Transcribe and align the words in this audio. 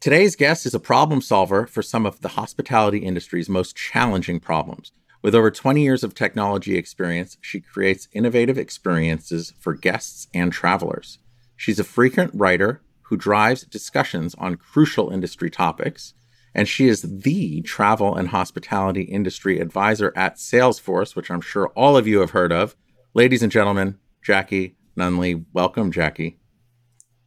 Today's 0.00 0.34
guest 0.34 0.64
is 0.64 0.72
a 0.72 0.80
problem 0.80 1.20
solver 1.20 1.66
for 1.66 1.82
some 1.82 2.06
of 2.06 2.22
the 2.22 2.28
hospitality 2.28 3.00
industry's 3.00 3.50
most 3.50 3.76
challenging 3.76 4.40
problems. 4.40 4.92
With 5.20 5.34
over 5.34 5.50
20 5.50 5.82
years 5.82 6.02
of 6.02 6.14
technology 6.14 6.78
experience, 6.78 7.36
she 7.42 7.60
creates 7.60 8.08
innovative 8.14 8.56
experiences 8.56 9.52
for 9.60 9.74
guests 9.74 10.26
and 10.32 10.50
travelers. 10.50 11.18
She's 11.54 11.78
a 11.78 11.84
frequent 11.84 12.30
writer 12.32 12.80
who 13.02 13.18
drives 13.18 13.64
discussions 13.64 14.34
on 14.36 14.56
crucial 14.56 15.10
industry 15.10 15.50
topics, 15.50 16.14
and 16.54 16.66
she 16.66 16.88
is 16.88 17.02
the 17.02 17.60
travel 17.60 18.16
and 18.16 18.28
hospitality 18.28 19.02
industry 19.02 19.60
advisor 19.60 20.14
at 20.16 20.36
Salesforce, 20.36 21.14
which 21.14 21.30
I'm 21.30 21.42
sure 21.42 21.68
all 21.76 21.98
of 21.98 22.06
you 22.06 22.20
have 22.20 22.30
heard 22.30 22.52
of. 22.52 22.74
Ladies 23.12 23.42
and 23.42 23.52
gentlemen, 23.52 23.98
Jacqui 24.26 24.76
Nunley. 24.96 25.44
Welcome, 25.52 25.92
Jacqui. 25.92 26.36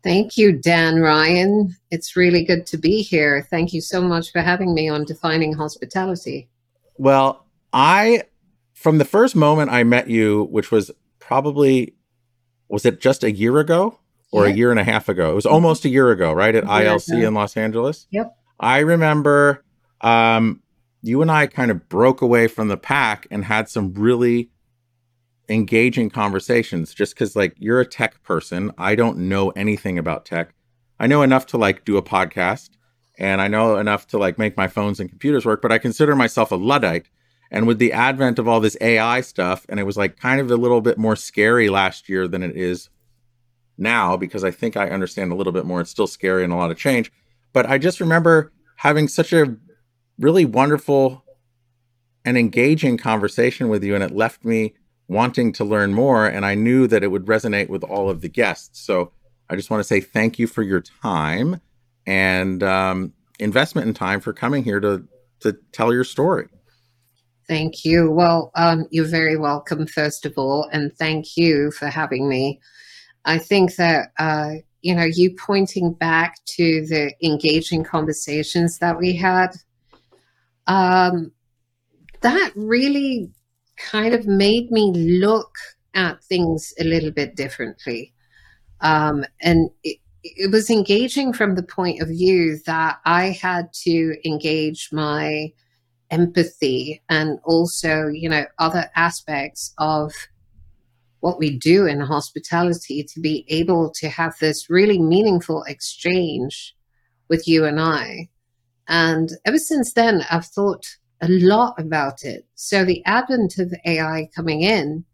Thank 0.03 0.37
you, 0.37 0.51
Dan 0.51 0.99
Ryan. 0.99 1.75
It's 1.89 2.15
really 2.15 2.43
good 2.43 2.65
to 2.67 2.77
be 2.77 3.01
here. 3.01 3.47
Thank 3.49 3.71
you 3.71 3.79
so 3.79 4.01
much 4.01 4.31
for 4.31 4.41
having 4.41 4.73
me 4.73 4.89
on 4.89 5.05
Defining 5.05 5.53
Hospitality. 5.53 6.49
Well, 6.97 7.45
I, 7.71 8.23
from 8.73 8.97
the 8.97 9.05
first 9.05 9.35
moment 9.35 9.71
I 9.71 9.83
met 9.83 10.09
you, 10.09 10.43
which 10.51 10.71
was 10.71 10.91
probably, 11.19 11.95
was 12.67 12.85
it 12.85 12.99
just 12.99 13.23
a 13.23 13.31
year 13.31 13.59
ago 13.59 13.97
or 14.31 14.45
a 14.45 14.51
year 14.51 14.71
and 14.71 14.79
a 14.79 14.83
half 14.83 15.07
ago? 15.07 15.31
It 15.31 15.35
was 15.35 15.45
almost 15.45 15.85
a 15.85 15.89
year 15.89 16.11
ago, 16.11 16.33
right? 16.33 16.53
At 16.53 16.65
ILC 16.65 17.25
in 17.25 17.33
Los 17.33 17.55
Angeles? 17.55 18.07
Yep. 18.11 18.35
I 18.59 18.79
remember 18.79 19.63
um, 20.01 20.61
you 21.01 21.21
and 21.21 21.31
I 21.31 21.47
kind 21.47 21.71
of 21.71 21.87
broke 21.87 22.21
away 22.21 22.47
from 22.47 22.67
the 22.67 22.77
pack 22.77 23.25
and 23.31 23.45
had 23.45 23.69
some 23.69 23.93
really 23.93 24.49
engaging 25.49 26.09
conversations 26.09 26.93
just 26.93 27.13
because 27.13 27.35
like 27.35 27.55
you're 27.57 27.81
a 27.81 27.85
tech 27.85 28.23
person. 28.23 28.71
I 28.77 28.95
don't 28.95 29.17
know 29.17 29.49
anything 29.51 29.97
about 29.97 30.25
tech. 30.25 30.53
I 30.99 31.07
know 31.07 31.21
enough 31.21 31.45
to 31.47 31.57
like 31.57 31.85
do 31.85 31.97
a 31.97 32.03
podcast 32.03 32.69
and 33.17 33.41
i 33.41 33.47
know 33.47 33.77
enough 33.77 34.07
to 34.07 34.17
like 34.17 34.37
make 34.37 34.57
my 34.57 34.67
phones 34.67 34.99
and 34.99 35.09
computers 35.09 35.45
work 35.45 35.61
but 35.61 35.71
i 35.71 35.77
consider 35.77 36.15
myself 36.15 36.51
a 36.51 36.55
luddite. 36.55 37.09
And 37.51 37.67
with 37.67 37.77
the 37.77 37.93
advent 37.93 38.39
of 38.39 38.47
all 38.47 38.59
this 38.59 38.77
ai 38.81 39.21
stuff 39.21 39.65
and 39.69 39.79
it 39.79 39.83
was 39.83 39.97
like 39.97 40.17
kind 40.17 40.41
of 40.41 40.49
a 40.49 40.57
little 40.57 40.81
bit 40.81 40.97
more 40.97 41.15
scary 41.15 41.69
last 41.69 42.09
year 42.09 42.27
than 42.27 42.41
it 42.41 42.55
is 42.55 42.89
now 43.77 44.17
because 44.17 44.43
i 44.43 44.51
think 44.51 44.75
i 44.75 44.89
understand 44.89 45.31
a 45.31 45.35
little 45.35 45.53
bit 45.53 45.65
more. 45.65 45.81
It's 45.81 45.91
still 45.91 46.07
scary 46.07 46.43
and 46.43 46.53
a 46.53 46.55
lot 46.55 46.71
of 46.71 46.77
change. 46.77 47.11
But 47.51 47.67
i 47.67 47.77
just 47.77 47.99
remember 47.99 48.51
having 48.77 49.07
such 49.07 49.33
a 49.33 49.55
really 50.17 50.45
wonderful 50.45 51.23
and 52.25 52.37
engaging 52.37 52.97
conversation 52.97 53.69
with 53.69 53.83
you 53.83 53.93
and 53.93 54.03
it 54.03 54.11
left 54.11 54.45
me 54.45 54.73
wanting 55.07 55.53
to 55.53 55.63
learn 55.63 55.93
more, 55.93 56.25
and 56.25 56.45
I 56.45 56.55
knew 56.55 56.87
that 56.87 57.03
it 57.03 57.07
would 57.07 57.25
resonate 57.25 57.69
with 57.69 57.83
all 57.83 58.09
of 58.09 58.21
the 58.21 58.29
guests. 58.29 58.79
So 58.79 59.11
I 59.49 59.55
just 59.55 59.69
want 59.69 59.79
to 59.79 59.83
say 59.83 59.99
thank 60.01 60.39
you 60.39 60.47
for 60.47 60.63
your 60.63 60.81
time 60.81 61.61
and 62.05 62.63
um, 62.63 63.13
investment 63.39 63.87
in 63.87 63.93
time 63.93 64.19
for 64.19 64.33
coming 64.33 64.63
here 64.63 64.79
to 64.79 65.07
to 65.41 65.57
tell 65.73 65.93
your 65.93 66.05
story. 66.05 66.47
Thank 67.47 67.83
you. 67.83 68.09
Well, 68.09 68.51
um, 68.55 68.87
you're 68.89 69.05
very 69.05 69.35
welcome, 69.35 69.85
first 69.85 70.25
of 70.25 70.33
all, 70.37 70.69
and 70.71 70.93
thank 70.97 71.35
you 71.35 71.71
for 71.71 71.87
having 71.87 72.29
me. 72.29 72.61
I 73.25 73.37
think 73.37 73.75
that 73.75 74.11
uh, 74.17 74.53
you 74.81 74.95
know 74.95 75.03
you 75.03 75.35
pointing 75.35 75.93
back 75.93 76.37
to 76.45 76.85
the 76.85 77.13
engaging 77.21 77.83
conversations 77.83 78.79
that 78.79 78.97
we 78.97 79.13
had. 79.13 79.49
Um, 80.67 81.33
that 82.21 82.51
really 82.55 83.29
kind 83.77 84.13
of 84.13 84.25
made 84.25 84.71
me 84.71 84.91
look 84.93 85.55
at 85.93 86.23
things 86.23 86.73
a 86.79 86.83
little 86.83 87.11
bit 87.11 87.35
differently. 87.35 88.13
Um, 88.81 89.25
and 89.41 89.69
it, 89.83 89.99
it 90.23 90.51
was 90.51 90.69
engaging 90.69 91.33
from 91.33 91.55
the 91.55 91.63
point 91.63 92.01
of 92.01 92.07
view 92.07 92.59
that 92.65 92.99
I 93.05 93.29
had 93.29 93.71
to 93.83 94.15
engage 94.25 94.89
my 94.91 95.51
empathy 96.09 97.01
and 97.09 97.39
also, 97.43 98.07
you 98.07 98.29
know, 98.29 98.45
other 98.59 98.89
aspects 98.95 99.73
of 99.77 100.13
what 101.19 101.39
we 101.39 101.57
do 101.57 101.85
in 101.85 102.01
hospitality 102.01 103.03
to 103.03 103.19
be 103.19 103.45
able 103.47 103.91
to 103.95 104.09
have 104.09 104.37
this 104.39 104.69
really 104.69 104.99
meaningful 104.99 105.63
exchange 105.63 106.75
with 107.29 107.47
you 107.47 107.65
and 107.65 107.79
I. 107.79 108.29
And 108.87 109.31
ever 109.45 109.57
since 109.57 109.93
then, 109.93 110.23
I've 110.29 110.45
thought 110.45 110.85
a 111.23 111.27
lot 111.29 111.79
about 111.79 112.23
it. 112.23 112.45
So 112.55 112.83
the 112.83 113.03
advent 113.05 113.57
of 113.57 113.73
AI 113.85 114.29
coming 114.35 114.61
in 114.61 115.05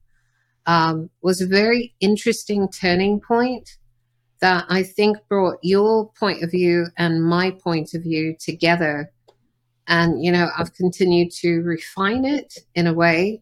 um, 0.65 1.09
was 1.21 1.41
a 1.41 1.47
very 1.47 1.93
interesting 1.99 2.67
turning 2.69 3.19
point 3.19 3.77
that 4.41 4.65
I 4.69 4.83
think 4.83 5.17
brought 5.27 5.57
your 5.61 6.11
point 6.19 6.43
of 6.43 6.51
view 6.51 6.87
and 6.97 7.23
my 7.23 7.51
point 7.51 7.93
of 7.93 8.03
view 8.03 8.35
together. 8.39 9.11
And, 9.87 10.23
you 10.23 10.31
know, 10.31 10.49
I've 10.57 10.73
continued 10.73 11.31
to 11.41 11.61
refine 11.61 12.25
it 12.25 12.59
in 12.75 12.87
a 12.87 12.93
way 12.93 13.41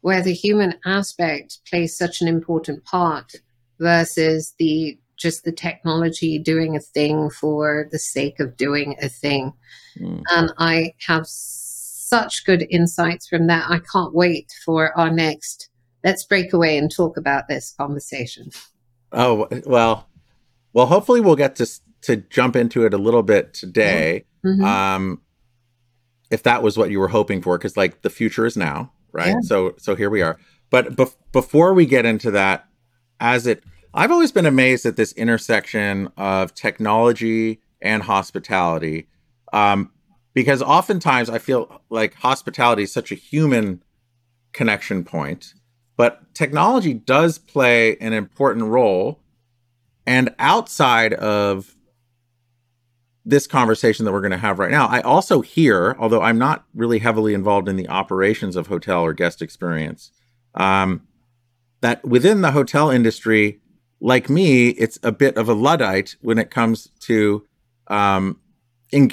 where 0.00 0.22
the 0.22 0.32
human 0.32 0.74
aspect 0.84 1.58
plays 1.68 1.96
such 1.96 2.20
an 2.20 2.28
important 2.28 2.84
part 2.84 3.32
versus 3.78 4.54
the 4.58 4.98
just 5.16 5.44
the 5.44 5.52
technology 5.52 6.38
doing 6.38 6.76
a 6.76 6.80
thing 6.80 7.28
for 7.28 7.88
the 7.90 7.98
sake 7.98 8.38
of 8.38 8.56
doing 8.56 8.96
a 9.02 9.08
thing. 9.08 9.52
Mm. 9.98 10.22
And 10.30 10.52
I 10.58 10.94
have 11.06 11.26
such 12.08 12.44
good 12.44 12.66
insights 12.70 13.28
from 13.28 13.46
that. 13.46 13.70
I 13.70 13.80
can't 13.92 14.14
wait 14.14 14.52
for 14.64 14.96
our 14.98 15.10
next 15.10 15.68
let's 16.04 16.24
break 16.24 16.52
away 16.52 16.78
and 16.78 16.90
talk 16.94 17.16
about 17.16 17.48
this 17.48 17.74
conversation. 17.76 18.50
Oh, 19.12 19.48
well, 19.66 20.08
well, 20.72 20.86
hopefully 20.86 21.20
we'll 21.20 21.36
get 21.36 21.56
to 21.56 21.66
to 22.02 22.16
jump 22.16 22.54
into 22.54 22.86
it 22.86 22.94
a 22.94 22.98
little 22.98 23.22
bit 23.22 23.52
today. 23.54 24.24
Mm-hmm. 24.44 24.64
Um 24.64 25.22
if 26.30 26.42
that 26.42 26.62
was 26.62 26.76
what 26.76 26.90
you 26.90 26.98
were 27.00 27.08
hoping 27.08 27.42
for 27.42 27.58
cuz 27.58 27.76
like 27.76 28.02
the 28.02 28.10
future 28.10 28.46
is 28.46 28.56
now, 28.56 28.92
right? 29.12 29.28
Yeah. 29.28 29.40
So 29.42 29.74
so 29.78 29.96
here 29.96 30.10
we 30.10 30.22
are. 30.22 30.38
But 30.70 30.94
bef- 30.94 31.16
before 31.32 31.74
we 31.74 31.86
get 31.86 32.04
into 32.04 32.30
that 32.32 32.66
as 33.18 33.46
it 33.46 33.64
I've 33.94 34.12
always 34.12 34.30
been 34.32 34.46
amazed 34.46 34.86
at 34.86 34.96
this 34.96 35.12
intersection 35.12 36.12
of 36.16 36.54
technology 36.54 37.60
and 37.80 38.02
hospitality. 38.02 39.08
Um, 39.52 39.90
because 40.38 40.62
oftentimes 40.62 41.28
I 41.28 41.38
feel 41.38 41.82
like 41.90 42.14
hospitality 42.14 42.84
is 42.84 42.92
such 42.92 43.10
a 43.10 43.16
human 43.16 43.82
connection 44.52 45.02
point, 45.02 45.52
but 45.96 46.32
technology 46.32 46.94
does 46.94 47.38
play 47.38 47.96
an 47.96 48.12
important 48.12 48.66
role. 48.66 49.18
And 50.06 50.32
outside 50.38 51.12
of 51.14 51.74
this 53.24 53.48
conversation 53.48 54.04
that 54.04 54.12
we're 54.12 54.20
going 54.20 54.30
to 54.30 54.38
have 54.38 54.60
right 54.60 54.70
now, 54.70 54.86
I 54.86 55.00
also 55.00 55.40
hear, 55.40 55.96
although 55.98 56.22
I'm 56.22 56.38
not 56.38 56.66
really 56.72 57.00
heavily 57.00 57.34
involved 57.34 57.68
in 57.68 57.74
the 57.74 57.88
operations 57.88 58.54
of 58.54 58.68
hotel 58.68 59.02
or 59.02 59.14
guest 59.14 59.42
experience, 59.42 60.12
um, 60.54 61.02
that 61.80 62.04
within 62.04 62.42
the 62.42 62.52
hotel 62.52 62.90
industry, 62.90 63.60
like 64.00 64.30
me, 64.30 64.68
it's 64.68 65.00
a 65.02 65.10
bit 65.10 65.36
of 65.36 65.48
a 65.48 65.52
luddite 65.52 66.14
when 66.20 66.38
it 66.38 66.52
comes 66.52 66.92
to 67.00 67.44
um, 67.88 68.38
in, 68.92 69.10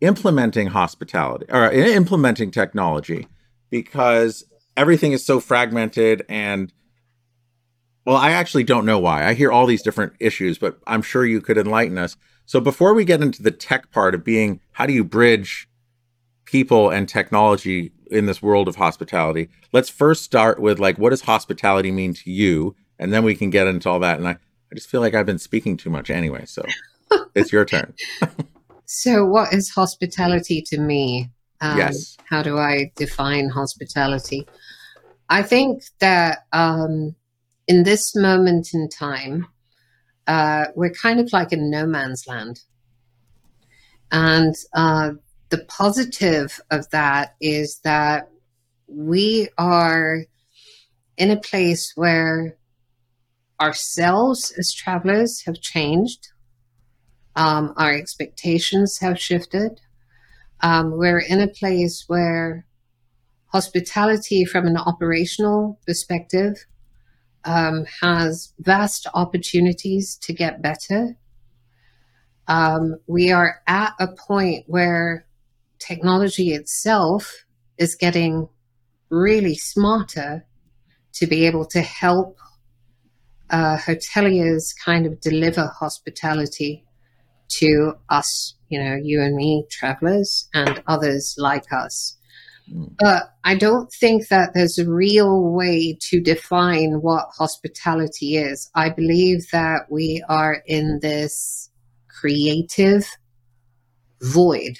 implementing 0.00 0.68
hospitality 0.68 1.46
or 1.48 1.64
uh, 1.64 1.72
implementing 1.72 2.50
technology 2.50 3.26
because 3.70 4.44
everything 4.76 5.12
is 5.12 5.24
so 5.24 5.40
fragmented 5.40 6.24
and 6.28 6.72
well 8.04 8.16
i 8.16 8.30
actually 8.30 8.64
don't 8.64 8.86
know 8.86 8.98
why. 8.98 9.26
I 9.26 9.34
hear 9.34 9.50
all 9.50 9.66
these 9.66 9.82
different 9.82 10.12
issues 10.20 10.58
but 10.58 10.78
i'm 10.86 11.02
sure 11.02 11.24
you 11.24 11.40
could 11.40 11.58
enlighten 11.58 11.98
us. 11.98 12.16
So 12.44 12.60
before 12.60 12.94
we 12.94 13.04
get 13.04 13.22
into 13.22 13.42
the 13.42 13.50
tech 13.50 13.90
part 13.90 14.14
of 14.14 14.24
being 14.24 14.60
how 14.72 14.86
do 14.86 14.92
you 14.92 15.04
bridge 15.04 15.68
people 16.44 16.90
and 16.90 17.08
technology 17.08 17.92
in 18.10 18.26
this 18.26 18.40
world 18.40 18.68
of 18.68 18.76
hospitality? 18.76 19.48
Let's 19.72 19.88
first 19.88 20.22
start 20.22 20.60
with 20.60 20.78
like 20.78 20.98
what 20.98 21.10
does 21.10 21.22
hospitality 21.22 21.90
mean 21.90 22.12
to 22.14 22.30
you? 22.30 22.76
And 22.98 23.12
then 23.12 23.24
we 23.24 23.34
can 23.34 23.50
get 23.50 23.66
into 23.66 23.88
all 23.88 23.98
that. 24.00 24.18
And 24.18 24.28
i, 24.28 24.32
I 24.32 24.74
just 24.74 24.88
feel 24.88 25.00
like 25.00 25.14
i've 25.14 25.26
been 25.26 25.38
speaking 25.38 25.76
too 25.76 25.90
much 25.90 26.10
anyway 26.10 26.44
so 26.44 26.62
it's 27.34 27.50
your 27.50 27.64
turn 27.64 27.94
So, 28.86 29.24
what 29.24 29.52
is 29.52 29.70
hospitality 29.70 30.62
to 30.66 30.78
me? 30.78 31.30
Um, 31.60 31.78
yes. 31.78 32.16
How 32.28 32.42
do 32.42 32.58
I 32.58 32.92
define 32.96 33.48
hospitality? 33.48 34.46
I 35.28 35.42
think 35.42 35.82
that 35.98 36.46
um, 36.52 37.16
in 37.66 37.82
this 37.82 38.14
moment 38.14 38.68
in 38.72 38.88
time, 38.88 39.46
uh, 40.26 40.66
we're 40.74 40.90
kind 40.90 41.20
of 41.20 41.32
like 41.32 41.52
in 41.52 41.70
no 41.70 41.86
man's 41.86 42.26
land. 42.26 42.60
And 44.12 44.54
uh, 44.72 45.12
the 45.48 45.64
positive 45.68 46.60
of 46.70 46.88
that 46.90 47.34
is 47.40 47.80
that 47.84 48.30
we 48.86 49.48
are 49.58 50.24
in 51.16 51.30
a 51.30 51.40
place 51.40 51.92
where 51.96 52.56
ourselves 53.60 54.52
as 54.58 54.72
travelers 54.72 55.42
have 55.46 55.60
changed. 55.60 56.28
Um, 57.36 57.74
our 57.76 57.92
expectations 57.92 58.98
have 58.98 59.20
shifted. 59.20 59.80
Um, 60.62 60.96
we're 60.96 61.18
in 61.18 61.40
a 61.40 61.48
place 61.48 62.04
where 62.06 62.64
hospitality, 63.48 64.44
from 64.46 64.66
an 64.66 64.78
operational 64.78 65.78
perspective, 65.86 66.64
um, 67.44 67.84
has 68.00 68.54
vast 68.58 69.06
opportunities 69.12 70.16
to 70.22 70.32
get 70.32 70.62
better. 70.62 71.16
Um, 72.48 72.96
we 73.06 73.30
are 73.32 73.60
at 73.66 73.92
a 74.00 74.08
point 74.08 74.64
where 74.66 75.26
technology 75.78 76.54
itself 76.54 77.44
is 77.76 77.94
getting 77.94 78.48
really 79.10 79.54
smarter 79.54 80.46
to 81.12 81.26
be 81.26 81.46
able 81.46 81.66
to 81.66 81.82
help 81.82 82.38
uh, 83.50 83.76
hoteliers 83.76 84.74
kind 84.84 85.06
of 85.06 85.20
deliver 85.20 85.66
hospitality 85.66 86.85
to 87.48 87.94
us, 88.08 88.54
you 88.68 88.82
know, 88.82 88.96
you 88.96 89.20
and 89.22 89.36
me, 89.36 89.64
travelers, 89.70 90.48
and 90.54 90.82
others 90.86 91.34
like 91.38 91.72
us. 91.72 92.16
Hmm. 92.70 92.84
But 92.98 93.34
I 93.44 93.56
don't 93.56 93.90
think 93.92 94.28
that 94.28 94.54
there's 94.54 94.78
a 94.78 94.90
real 94.90 95.52
way 95.52 95.96
to 96.10 96.20
define 96.20 97.00
what 97.02 97.28
hospitality 97.36 98.36
is. 98.36 98.70
I 98.74 98.90
believe 98.90 99.50
that 99.52 99.90
we 99.90 100.22
are 100.28 100.62
in 100.66 101.00
this 101.00 101.70
creative 102.08 103.06
void. 104.22 104.78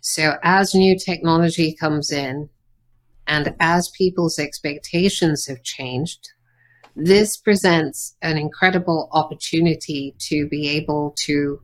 So 0.00 0.36
as 0.42 0.74
new 0.74 0.98
technology 0.98 1.76
comes 1.78 2.10
in 2.10 2.48
and 3.26 3.54
as 3.60 3.90
people's 3.90 4.38
expectations 4.38 5.46
have 5.46 5.62
changed, 5.62 6.30
this 6.98 7.36
presents 7.36 8.16
an 8.22 8.36
incredible 8.36 9.08
opportunity 9.12 10.16
to 10.18 10.48
be 10.48 10.68
able 10.70 11.14
to 11.26 11.60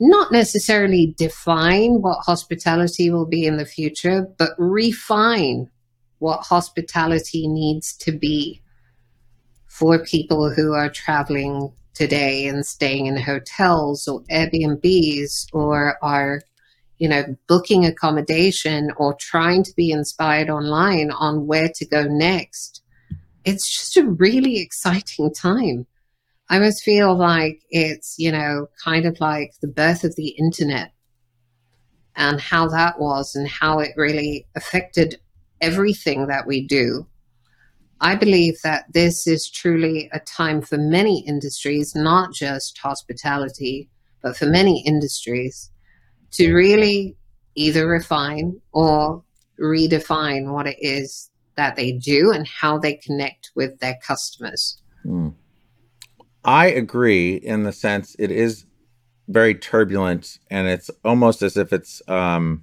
not 0.00 0.32
necessarily 0.32 1.14
define 1.18 2.00
what 2.00 2.24
hospitality 2.24 3.10
will 3.10 3.26
be 3.26 3.44
in 3.44 3.58
the 3.58 3.66
future, 3.66 4.26
but 4.38 4.50
refine 4.58 5.70
what 6.18 6.40
hospitality 6.40 7.46
needs 7.46 7.94
to 7.96 8.12
be 8.12 8.62
for 9.66 9.98
people 9.98 10.50
who 10.50 10.72
are 10.72 10.88
traveling 10.88 11.70
today 11.92 12.46
and 12.46 12.64
staying 12.64 13.06
in 13.06 13.16
hotels 13.18 14.08
or 14.08 14.22
Airbnbs 14.30 15.48
or 15.52 15.98
are, 16.02 16.40
you 16.96 17.08
know, 17.08 17.24
booking 17.46 17.84
accommodation 17.84 18.90
or 18.96 19.14
trying 19.20 19.62
to 19.64 19.72
be 19.76 19.90
inspired 19.90 20.48
online 20.48 21.10
on 21.10 21.46
where 21.46 21.70
to 21.74 21.84
go 21.86 22.04
next 22.04 22.82
it's 23.46 23.72
just 23.72 23.96
a 23.96 24.04
really 24.04 24.58
exciting 24.58 25.32
time. 25.32 25.86
I 26.50 26.56
almost 26.56 26.82
feel 26.82 27.16
like 27.16 27.62
it's, 27.70 28.16
you 28.18 28.32
know, 28.32 28.66
kind 28.84 29.06
of 29.06 29.20
like 29.20 29.52
the 29.62 29.68
birth 29.68 30.02
of 30.02 30.16
the 30.16 30.30
internet 30.30 30.92
and 32.16 32.40
how 32.40 32.66
that 32.68 32.98
was 32.98 33.36
and 33.36 33.46
how 33.46 33.78
it 33.78 33.92
really 33.96 34.46
affected 34.56 35.20
everything 35.60 36.26
that 36.26 36.46
we 36.46 36.66
do. 36.66 37.06
I 38.00 38.16
believe 38.16 38.58
that 38.64 38.92
this 38.92 39.28
is 39.28 39.48
truly 39.48 40.10
a 40.12 40.18
time 40.20 40.60
for 40.60 40.76
many 40.76 41.24
industries, 41.26 41.94
not 41.94 42.34
just 42.34 42.78
hospitality, 42.78 43.88
but 44.22 44.36
for 44.36 44.46
many 44.46 44.84
industries 44.84 45.70
to 46.32 46.52
really 46.52 47.16
either 47.54 47.86
refine 47.86 48.60
or 48.72 49.22
redefine 49.58 50.52
what 50.52 50.66
it 50.66 50.76
is 50.80 51.30
that 51.56 51.76
they 51.76 51.92
do 51.92 52.32
and 52.32 52.46
how 52.46 52.78
they 52.78 52.94
connect 52.94 53.50
with 53.54 53.78
their 53.80 53.98
customers. 54.06 54.80
Mm. 55.04 55.34
I 56.44 56.66
agree 56.66 57.34
in 57.34 57.64
the 57.64 57.72
sense 57.72 58.14
it 58.18 58.30
is 58.30 58.66
very 59.28 59.54
turbulent 59.54 60.38
and 60.50 60.68
it's 60.68 60.90
almost 61.04 61.42
as 61.42 61.56
if 61.56 61.72
it's 61.72 62.00
um, 62.08 62.62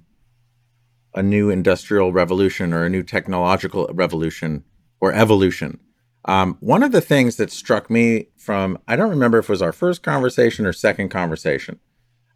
a 1.14 1.22
new 1.22 1.50
industrial 1.50 2.12
revolution 2.12 2.72
or 2.72 2.84
a 2.84 2.90
new 2.90 3.02
technological 3.02 3.88
revolution 3.92 4.64
or 5.00 5.12
evolution. 5.12 5.78
Um, 6.24 6.56
one 6.60 6.82
of 6.82 6.92
the 6.92 7.02
things 7.02 7.36
that 7.36 7.50
struck 7.50 7.90
me 7.90 8.28
from, 8.38 8.78
I 8.88 8.96
don't 8.96 9.10
remember 9.10 9.38
if 9.38 9.44
it 9.44 9.50
was 9.50 9.60
our 9.60 9.72
first 9.72 10.02
conversation 10.02 10.64
or 10.64 10.72
second 10.72 11.10
conversation, 11.10 11.78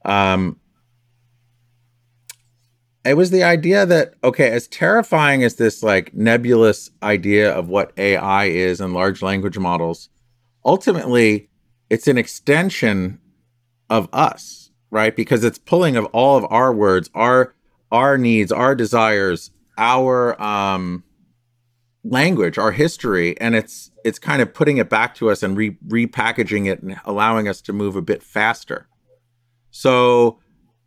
um, 0.04 0.61
it 3.05 3.17
was 3.17 3.31
the 3.31 3.43
idea 3.43 3.87
that 3.87 4.15
okay 4.23 4.50
as 4.50 4.69
terrifying 4.69 5.43
as 5.43 5.56
this 5.56 5.83
like 5.83 6.12
nebulous 6.15 6.91
idea 7.03 7.53
of 7.53 7.69
what 7.69 7.93
ai 7.99 8.45
is 8.45 8.81
and 8.81 8.93
large 8.93 9.23
language 9.23 9.59
models 9.59 10.09
ultimately 10.65 11.49
it's 11.91 12.09
an 12.09 12.19
extension 12.19 13.19
of 13.89 14.09
us 14.12 14.69
right? 14.91 15.15
Because 15.15 15.45
it's 15.45 15.59
pulling 15.59 15.97
of 15.97 16.06
all 16.06 16.37
of 16.37 16.47
our 16.50 16.73
words 16.73 17.11
our 17.15 17.55
our 17.91 18.19
needs 18.19 18.53
our 18.53 18.75
desires 18.75 19.50
our 19.77 20.41
um 20.43 21.05
language 22.05 22.59
our 22.59 22.73
history 22.73 23.39
and 23.41 23.55
it's 23.55 23.91
it's 24.05 24.19
kind 24.19 24.41
of 24.41 24.55
putting 24.55 24.79
it 24.79 24.89
back 24.89 25.15
to 25.15 25.31
us 25.31 25.43
and 25.43 25.56
re- 25.56 25.77
repackaging 25.87 26.67
it 26.67 26.83
and 26.83 26.99
allowing 27.05 27.49
us 27.49 27.61
to 27.61 27.73
move 27.73 27.97
a 27.97 28.03
bit 28.03 28.23
faster. 28.23 28.89
So 29.71 30.39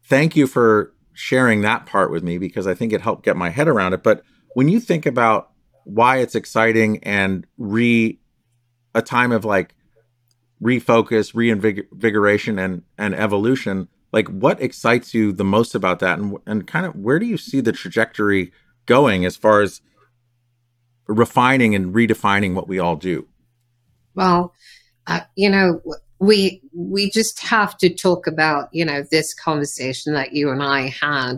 thank 0.04 0.36
you 0.36 0.48
for 0.48 0.94
sharing 1.13 1.62
that 1.62 1.86
part 1.86 2.12
with 2.12 2.24
me 2.24 2.38
because 2.38 2.68
I 2.68 2.74
think 2.74 2.94
it 2.94 3.02
helped 3.02 3.24
get 3.24 3.36
my 3.36 3.50
head 3.50 3.68
around 3.68 3.94
it. 3.94 4.04
But 4.04 4.24
when 4.54 4.69
you 4.69 4.80
think 4.80 5.06
about 5.06 5.52
why 5.84 6.18
it's 6.18 6.36
exciting 6.36 7.04
and 7.04 7.46
re 7.58 8.19
a 8.94 9.02
time 9.02 9.31
of 9.31 9.46
like 9.46 9.75
refocus, 10.62 11.34
reinvigoration, 11.34 12.60
and 12.60 12.84
and 12.98 13.16
evolution, 13.16 13.88
like 14.12 14.28
what 14.28 14.62
excites 14.62 15.13
you 15.13 15.31
the 15.31 15.44
most 15.44 15.75
about 15.75 16.00
that, 16.00 16.19
and 16.19 16.38
and 16.46 16.68
kind 16.68 16.86
of 16.86 16.96
where 16.96 17.19
do 17.19 17.25
you 17.25 17.38
see 17.38 17.62
the 17.62 17.72
trajectory 17.72 18.52
going 18.86 19.25
as 19.25 19.36
far 19.36 19.62
as 19.62 19.81
refining 21.08 21.75
and 21.75 21.94
redefining 21.94 22.54
what 22.54 22.68
we 22.68 22.80
all 22.80 22.96
do? 22.96 23.28
Well, 24.16 24.54
uh, 25.08 25.22
you 25.36 25.50
know, 25.50 25.81
we 26.21 26.62
we 26.71 27.09
just 27.09 27.39
have 27.39 27.75
to 27.79 27.89
talk 27.89 28.27
about 28.27 28.69
you 28.71 28.85
know 28.85 29.03
this 29.09 29.33
conversation 29.33 30.13
that 30.13 30.33
you 30.33 30.51
and 30.51 30.62
I 30.63 30.94
had. 31.01 31.38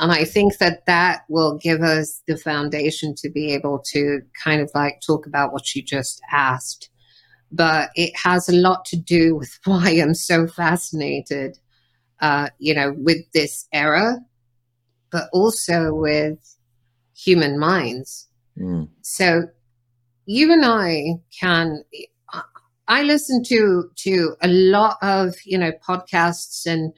And 0.00 0.12
I 0.12 0.24
think 0.24 0.58
that 0.58 0.86
that 0.86 1.22
will 1.28 1.58
give 1.58 1.82
us 1.82 2.22
the 2.28 2.36
foundation 2.36 3.16
to 3.16 3.28
be 3.28 3.52
able 3.52 3.80
to 3.86 4.20
kind 4.44 4.60
of 4.60 4.70
like 4.72 5.00
talk 5.00 5.26
about 5.26 5.52
what 5.52 5.74
you 5.74 5.82
just 5.82 6.20
asked. 6.30 6.88
But 7.50 7.90
it 7.96 8.12
has 8.16 8.48
a 8.48 8.54
lot 8.54 8.84
to 8.86 8.96
do 8.96 9.34
with 9.34 9.58
why 9.64 9.90
I'm 9.90 10.14
so 10.14 10.46
fascinated 10.46 11.58
uh, 12.20 12.50
you 12.58 12.74
know 12.74 12.94
with 12.96 13.30
this 13.32 13.66
era 13.72 14.18
but 15.10 15.30
also 15.32 15.94
with 15.94 16.56
human 17.16 17.58
minds. 17.58 18.26
Mm. 18.60 18.88
so 19.02 19.44
you 20.26 20.52
and 20.52 20.64
I 20.64 21.20
can 21.40 21.84
I 22.88 23.02
listen 23.02 23.42
to 23.44 23.90
to 23.96 24.36
a 24.42 24.48
lot 24.48 24.96
of 25.02 25.34
you 25.44 25.58
know 25.58 25.72
podcasts 25.86 26.66
and 26.66 26.92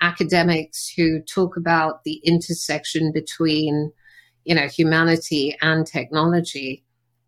academics 0.00 0.92
who 0.96 1.20
talk 1.22 1.56
about 1.56 2.04
the 2.04 2.20
intersection 2.24 3.12
between 3.12 3.92
you 4.44 4.54
know 4.54 4.66
humanity 4.66 5.56
and 5.62 5.86
technology 5.86 6.84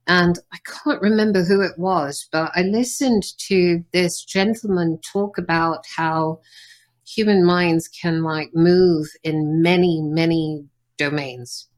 and 0.09 0.39
I 0.53 0.57
can't 0.65 1.03
remember 1.03 1.45
who 1.45 1.61
it 1.61 1.79
was, 1.79 2.27
but 2.33 2.51
I 2.55 2.63
listened 2.63 3.25
to 3.49 3.85
this 3.93 4.25
gentleman 4.25 4.99
talk 5.03 5.37
about 5.37 5.85
how 5.97 6.41
human 7.07 7.45
minds 7.45 7.89
can 7.89 8.23
like 8.23 8.49
move 8.55 9.07
in 9.23 9.61
many, 9.61 10.01
many 10.01 10.65
domains. 10.97 11.69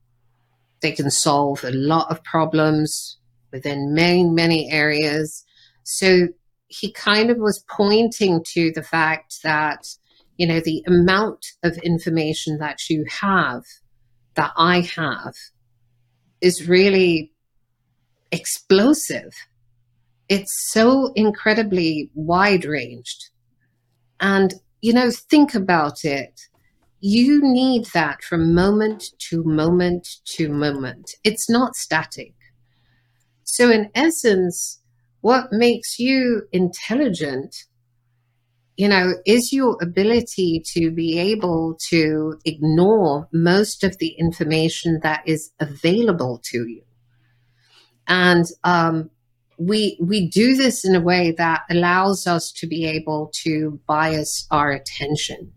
They 0.81 0.93
can 0.93 1.11
solve 1.11 1.65
a 1.65 1.73
lot 1.73 2.09
of 2.09 2.23
problems 2.23 3.19
within 3.51 3.95
many, 3.95 4.23
many 4.23 4.71
areas. 4.71 5.45
So 5.93 6.29
he 6.69 6.93
kind 6.93 7.31
of 7.31 7.39
was 7.39 7.65
pointing 7.69 8.45
to 8.53 8.71
the 8.73 8.83
fact 8.83 9.43
that, 9.43 9.89
you 10.37 10.47
know, 10.47 10.61
the 10.61 10.85
amount 10.87 11.45
of 11.65 11.77
information 11.79 12.59
that 12.59 12.89
you 12.89 13.05
have, 13.11 13.65
that 14.37 14.53
I 14.57 14.83
have, 14.95 15.35
is 16.41 16.69
really 16.69 17.33
explosive. 18.31 19.33
It's 20.29 20.71
so 20.71 21.13
incredibly 21.17 22.13
wide 22.15 22.65
ranged. 22.65 23.31
And, 24.21 24.55
you 24.81 24.93
know, 24.93 25.11
think 25.11 25.57
about 25.57 26.05
it. 26.05 26.41
You 27.01 27.41
need 27.43 27.87
that 27.87 28.23
from 28.23 28.55
moment 28.55 29.07
to 29.31 29.43
moment 29.43 30.07
to 30.37 30.49
moment. 30.51 31.17
It's 31.25 31.51
not 31.51 31.75
static. 31.75 32.35
So, 33.43 33.71
in 33.71 33.91
essence, 33.97 34.80
what 35.21 35.49
makes 35.53 35.99
you 35.99 36.43
intelligent 36.53 37.55
you 38.81 38.89
know, 38.89 39.13
is 39.27 39.53
your 39.53 39.77
ability 39.83 40.63
to 40.65 40.91
be 40.91 41.19
able 41.19 41.77
to 41.91 42.39
ignore 42.47 43.29
most 43.31 43.85
of 43.85 43.99
the 43.99 44.15
information 44.19 45.01
that 45.03 45.23
is 45.27 45.53
available 45.61 46.41
to 46.45 46.67
you. 46.67 46.83
And 48.09 48.47
um, 48.65 49.11
we 49.59 49.99
we 50.01 50.31
do 50.31 50.55
this 50.55 50.83
in 50.83 50.95
a 50.95 51.01
way 51.03 51.33
that 51.33 51.61
allows 51.69 52.27
us 52.27 52.51
to 52.53 52.67
be 52.67 52.87
able 52.87 53.31
to 53.43 53.79
bias 53.87 54.47
our 54.51 54.73
attention. 54.73 55.53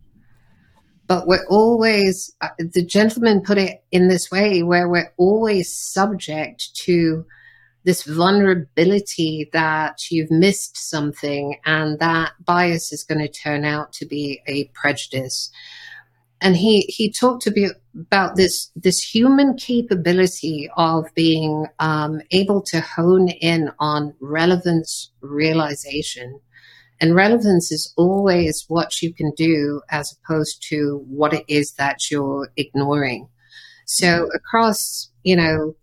But 1.08 1.26
we're 1.26 1.48
always, 1.50 2.30
uh, 2.42 2.50
the 2.58 2.86
gentleman 2.86 3.42
put 3.42 3.58
it 3.58 3.86
in 3.90 4.10
this 4.10 4.30
way, 4.32 4.64
where 4.64 4.90
we're 4.90 5.14
always 5.16 5.74
subject 5.74 6.76
to 6.84 7.26
this 7.84 8.04
vulnerability 8.04 9.50
that 9.54 10.10
you've 10.10 10.32
missed 10.32 10.78
something 10.78 11.58
and 11.66 12.00
that 12.00 12.32
bias 12.46 12.94
is 12.94 13.04
going 13.04 13.20
to 13.20 13.28
turn 13.28 13.66
out 13.66 13.92
to 13.94 14.06
be 14.06 14.42
a 14.48 14.66
prejudice. 14.74 15.52
And 16.42 16.58
he 16.58 16.82
he 16.82 17.12
talked 17.12 17.48
about 17.48 18.36
this 18.36 18.72
this 18.76 19.00
human 19.00 19.56
capability 19.56 20.70
of 20.76 21.06
being 21.16 21.68
um, 21.80 22.22
able 22.32 22.62
to 22.64 22.82
hone 22.82 23.30
in 23.30 23.72
on 23.80 24.14
relevance 24.20 25.12
realization. 25.22 26.40
And 27.00 27.16
relevance 27.16 27.72
is 27.72 27.94
always 27.98 28.66
what 28.68 29.02
you 29.02 29.14
can 29.14 29.32
do 29.36 29.82
as 29.90 30.16
opposed 30.18 30.64
to 30.70 31.04
what 31.08 31.34
it 31.34 31.44
is 31.48 31.74
that 31.74 32.12
you're 32.12 32.50
ignoring. 32.56 33.28
So 33.86 34.30
across 34.34 35.10
you 35.24 35.38
know 35.38 35.76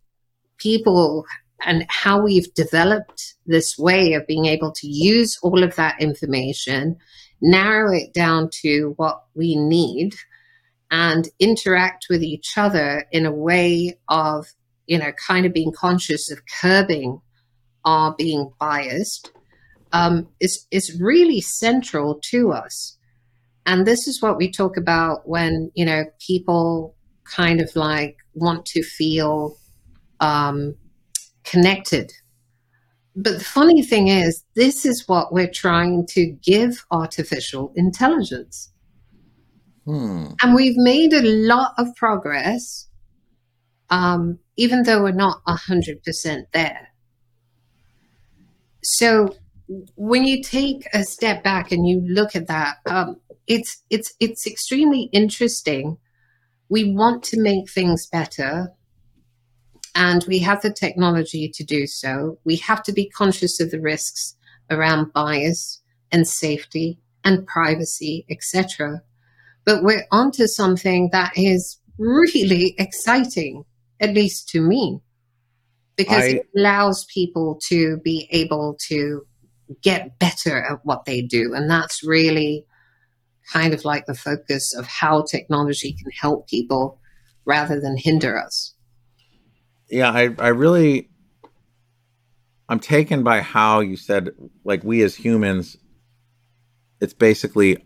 people 0.58 1.24
and 1.64 1.84
how 1.88 2.22
we've 2.22 2.52
developed 2.54 3.34
this 3.46 3.78
way 3.78 4.14
of 4.14 4.26
being 4.26 4.46
able 4.46 4.72
to 4.72 4.86
use 4.86 5.38
all 5.42 5.62
of 5.62 5.76
that 5.76 6.00
information, 6.00 6.96
narrow 7.40 7.92
it 7.94 8.12
down 8.12 8.48
to 8.62 8.94
what 8.96 9.24
we 9.34 9.56
need, 9.56 10.14
and 10.90 11.28
interact 11.38 12.06
with 12.10 12.22
each 12.22 12.56
other 12.56 13.04
in 13.12 13.26
a 13.26 13.32
way 13.32 13.96
of, 14.08 14.46
you 14.86 14.98
know, 14.98 15.12
kind 15.12 15.46
of 15.46 15.52
being 15.52 15.72
conscious 15.72 16.30
of 16.30 16.40
curbing 16.60 17.20
our 17.84 18.14
being 18.16 18.52
biased 18.58 19.32
um, 19.92 20.28
is, 20.40 20.66
is 20.70 21.00
really 21.00 21.40
central 21.40 22.20
to 22.30 22.52
us. 22.52 22.96
And 23.66 23.86
this 23.86 24.08
is 24.08 24.20
what 24.20 24.36
we 24.36 24.50
talk 24.50 24.76
about 24.76 25.28
when, 25.28 25.70
you 25.74 25.84
know, 25.84 26.04
people 26.26 26.94
kind 27.24 27.60
of 27.60 27.74
like 27.76 28.16
want 28.34 28.66
to 28.66 28.82
feel 28.82 29.56
um, 30.18 30.74
connected. 31.44 32.12
But 33.16 33.38
the 33.38 33.44
funny 33.44 33.82
thing 33.82 34.08
is, 34.08 34.44
this 34.54 34.86
is 34.86 35.08
what 35.08 35.32
we're 35.32 35.50
trying 35.50 36.06
to 36.08 36.26
give 36.26 36.86
artificial 36.90 37.72
intelligence. 37.74 38.70
Hmm. 39.84 40.26
And 40.42 40.54
we've 40.54 40.76
made 40.76 41.12
a 41.12 41.22
lot 41.22 41.74
of 41.76 41.94
progress, 41.96 42.88
um, 43.88 44.38
even 44.56 44.84
though 44.84 45.02
we're 45.02 45.12
not 45.12 45.42
100% 45.46 46.44
there. 46.52 46.88
So 48.82 49.34
when 49.96 50.24
you 50.24 50.42
take 50.42 50.86
a 50.94 51.02
step 51.02 51.42
back 51.42 51.72
and 51.72 51.86
you 51.86 52.00
look 52.06 52.36
at 52.36 52.46
that, 52.46 52.76
um, 52.86 53.20
it's, 53.46 53.82
it's, 53.90 54.14
it's 54.20 54.46
extremely 54.46 55.10
interesting. 55.12 55.98
We 56.68 56.94
want 56.94 57.24
to 57.24 57.40
make 57.40 57.70
things 57.70 58.06
better 58.06 58.72
and 59.94 60.24
we 60.28 60.38
have 60.40 60.62
the 60.62 60.72
technology 60.72 61.50
to 61.54 61.64
do 61.64 61.86
so. 61.86 62.38
We 62.44 62.56
have 62.56 62.82
to 62.84 62.92
be 62.92 63.08
conscious 63.08 63.60
of 63.60 63.70
the 63.70 63.80
risks 63.80 64.36
around 64.70 65.12
bias 65.12 65.82
and 66.12 66.26
safety 66.26 66.98
and 67.24 67.46
privacy, 67.46 68.26
etc. 68.30 69.02
But 69.64 69.82
we're 69.82 70.06
onto 70.10 70.46
something 70.46 71.10
that 71.12 71.32
is 71.36 71.78
really 71.98 72.74
exciting, 72.78 73.64
at 74.00 74.14
least 74.14 74.48
to 74.50 74.60
me, 74.60 75.00
because 75.96 76.24
I, 76.24 76.26
it 76.28 76.48
allows 76.56 77.04
people 77.12 77.60
to 77.68 77.98
be 77.98 78.28
able 78.30 78.76
to 78.88 79.22
get 79.82 80.18
better 80.18 80.62
at 80.62 80.80
what 80.84 81.04
they 81.04 81.22
do. 81.22 81.52
And 81.54 81.70
that's 81.70 82.02
really 82.02 82.64
kind 83.52 83.74
of 83.74 83.84
like 83.84 84.06
the 84.06 84.14
focus 84.14 84.74
of 84.74 84.86
how 84.86 85.22
technology 85.22 85.92
can 85.92 86.10
help 86.10 86.48
people 86.48 87.00
rather 87.44 87.80
than 87.80 87.96
hinder 87.96 88.38
us 88.38 88.74
yeah, 89.90 90.10
I 90.10 90.34
I 90.38 90.48
really 90.48 91.08
I'm 92.68 92.80
taken 92.80 93.22
by 93.22 93.40
how 93.40 93.80
you 93.80 93.96
said 93.96 94.30
like 94.64 94.84
we 94.84 95.02
as 95.02 95.16
humans 95.16 95.76
it's 97.00 97.14
basically 97.14 97.78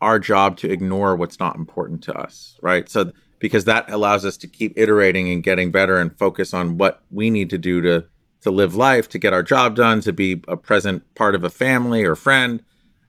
our 0.00 0.18
job 0.18 0.56
to 0.58 0.70
ignore 0.70 1.14
what's 1.16 1.38
not 1.38 1.56
important 1.56 2.02
to 2.04 2.14
us, 2.14 2.58
right? 2.62 2.88
So 2.88 3.12
because 3.38 3.64
that 3.66 3.90
allows 3.90 4.24
us 4.24 4.36
to 4.38 4.48
keep 4.48 4.72
iterating 4.76 5.30
and 5.30 5.42
getting 5.42 5.70
better 5.70 5.98
and 5.98 6.16
focus 6.18 6.52
on 6.52 6.78
what 6.78 7.02
we 7.10 7.30
need 7.30 7.50
to 7.50 7.58
do 7.58 7.80
to 7.80 8.04
to 8.42 8.50
live 8.50 8.74
life, 8.74 9.08
to 9.10 9.18
get 9.18 9.34
our 9.34 9.42
job 9.42 9.76
done, 9.76 10.00
to 10.00 10.12
be 10.14 10.42
a 10.48 10.56
present 10.56 11.02
part 11.14 11.34
of 11.34 11.44
a 11.44 11.50
family 11.50 12.04
or 12.04 12.14
friend. 12.14 12.62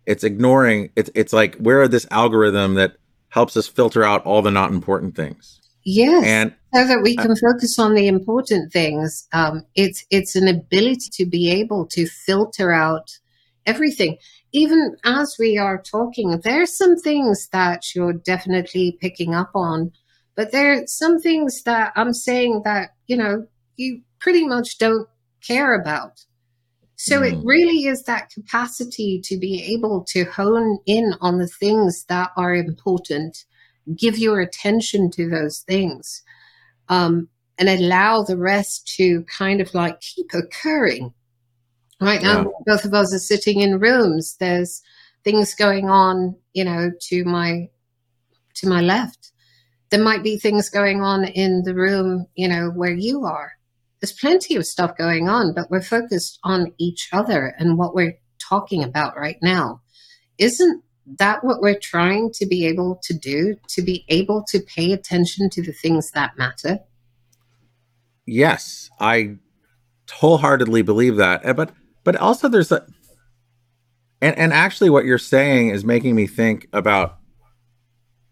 It's 0.06 0.24
ignoring 0.24 0.90
it's 0.96 1.10
it's 1.16 1.34
like 1.34 1.56
we're 1.60 1.88
this 1.88 2.08
algorithm 2.12 2.76
that 2.76 2.98
helps 3.30 3.56
us 3.56 3.68
filter 3.68 4.04
out 4.04 4.26
all 4.26 4.42
the 4.42 4.52
not 4.52 4.72
important 4.72 5.16
things. 5.16 5.62
Yes. 5.84 6.26
And 6.26 6.54
so 6.74 6.88
that 6.88 7.02
we 7.04 7.16
can 7.16 7.36
focus 7.36 7.78
on 7.78 7.96
the 7.96 8.08
important 8.08 8.72
things. 8.72 9.28
Um, 9.34 9.64
it's 9.76 10.06
it's 10.10 10.36
an 10.36 10.48
ability 10.48 11.10
to 11.14 11.26
be 11.26 11.50
able 11.52 11.86
to 11.88 12.08
filter 12.08 12.72
out 12.72 13.20
everything. 13.66 14.18
Even 14.54 14.96
as 15.04 15.36
we 15.38 15.58
are 15.58 15.82
talking, 15.82 16.40
there's 16.44 16.78
some 16.78 16.96
things 16.98 17.50
that 17.52 17.94
you're 17.96 18.14
definitely 18.14 18.98
picking 19.02 19.34
up 19.36 19.52
on, 19.54 19.92
but 20.36 20.52
there 20.52 20.74
are 20.74 20.88
some 20.88 21.20
things 21.20 21.64
that 21.64 21.92
I'm 21.96 22.14
saying 22.14 22.62
that 22.64 22.92
you 23.08 23.18
know 23.18 23.48
you 23.76 24.02
pretty 24.20 24.48
much 24.48 24.78
don't 24.78 25.08
care 25.46 25.74
about. 25.80 26.26
So 26.96 27.22
mm. 27.22 27.34
it 27.34 27.44
really 27.44 27.86
is 27.86 28.04
that 28.04 28.30
capacity 28.30 29.20
to 29.26 29.38
be 29.38 29.74
able 29.74 30.06
to 30.10 30.24
hone 30.24 30.80
in 30.86 31.16
on 31.20 31.40
the 31.40 31.48
things 31.48 32.06
that 32.06 32.30
are 32.38 32.54
important 32.54 33.46
give 33.98 34.18
your 34.18 34.40
attention 34.40 35.10
to 35.10 35.28
those 35.28 35.62
things 35.62 36.24
um, 36.92 37.30
and 37.58 37.70
allow 37.70 38.22
the 38.22 38.38
rest 38.38 38.88
to 38.98 39.24
kind 39.24 39.62
of 39.62 39.74
like 39.74 40.00
keep 40.02 40.28
occurring. 40.34 41.14
Right 42.00 42.22
now, 42.22 42.40
yeah. 42.40 42.48
both 42.66 42.86
of 42.86 42.94
us 42.94 43.14
are 43.14 43.20
sitting 43.20 43.62
in 43.62 43.80
rooms. 43.80 44.36
There's 44.40 44.82
things 45.24 45.54
going 45.54 45.88
on, 45.90 46.36
you 46.54 46.66
know, 46.66 46.92
to 47.10 47.24
my 47.24 47.70
to 48.56 48.68
my 48.68 48.82
left. 48.82 49.32
There 49.92 50.04
might 50.04 50.24
be 50.24 50.38
things 50.38 50.70
going 50.70 51.02
on 51.02 51.26
in 51.26 51.62
the 51.64 51.76
room, 51.76 52.26
you 52.36 52.48
know, 52.48 52.70
where 52.70 52.94
you 52.94 53.26
are. 53.26 53.54
There's 54.00 54.14
plenty 54.14 54.56
of 54.56 54.66
stuff 54.66 54.98
going 54.98 55.30
on, 55.30 55.54
but 55.54 55.70
we're 55.70 55.82
focused 55.82 56.40
on 56.44 56.74
each 56.80 57.10
other 57.14 57.54
and 57.60 57.78
what 57.78 57.94
we're 57.94 58.18
talking 58.40 58.84
about 58.84 59.16
right 59.16 59.38
now. 59.44 59.82
Isn't 60.40 60.84
that 61.18 61.44
what 61.44 61.62
we're 61.62 61.80
trying 61.80 62.32
to 62.34 62.46
be 62.46 62.66
able 62.66 63.00
to 63.04 63.14
do 63.14 63.56
to 63.70 63.82
be 63.82 64.06
able 64.10 64.44
to 64.50 64.60
pay 64.60 64.92
attention 64.92 65.50
to 65.50 65.62
the 65.62 65.74
things 65.74 66.12
that 66.12 66.38
matter? 66.38 66.80
Yes 68.26 68.90
i 69.02 69.36
wholeheartedly 70.12 70.82
believe 70.82 71.18
that 71.18 71.56
but 71.56 71.72
but 72.04 72.16
also 72.16 72.48
there's 72.48 72.72
a 72.72 72.86
and 74.22 74.38
and 74.38 74.54
actually 74.54 74.90
what 74.90 75.06
you're 75.06 75.18
saying 75.18 75.70
is 75.70 75.84
making 75.84 76.16
me 76.16 76.28
think 76.28 76.68
about 76.72 77.18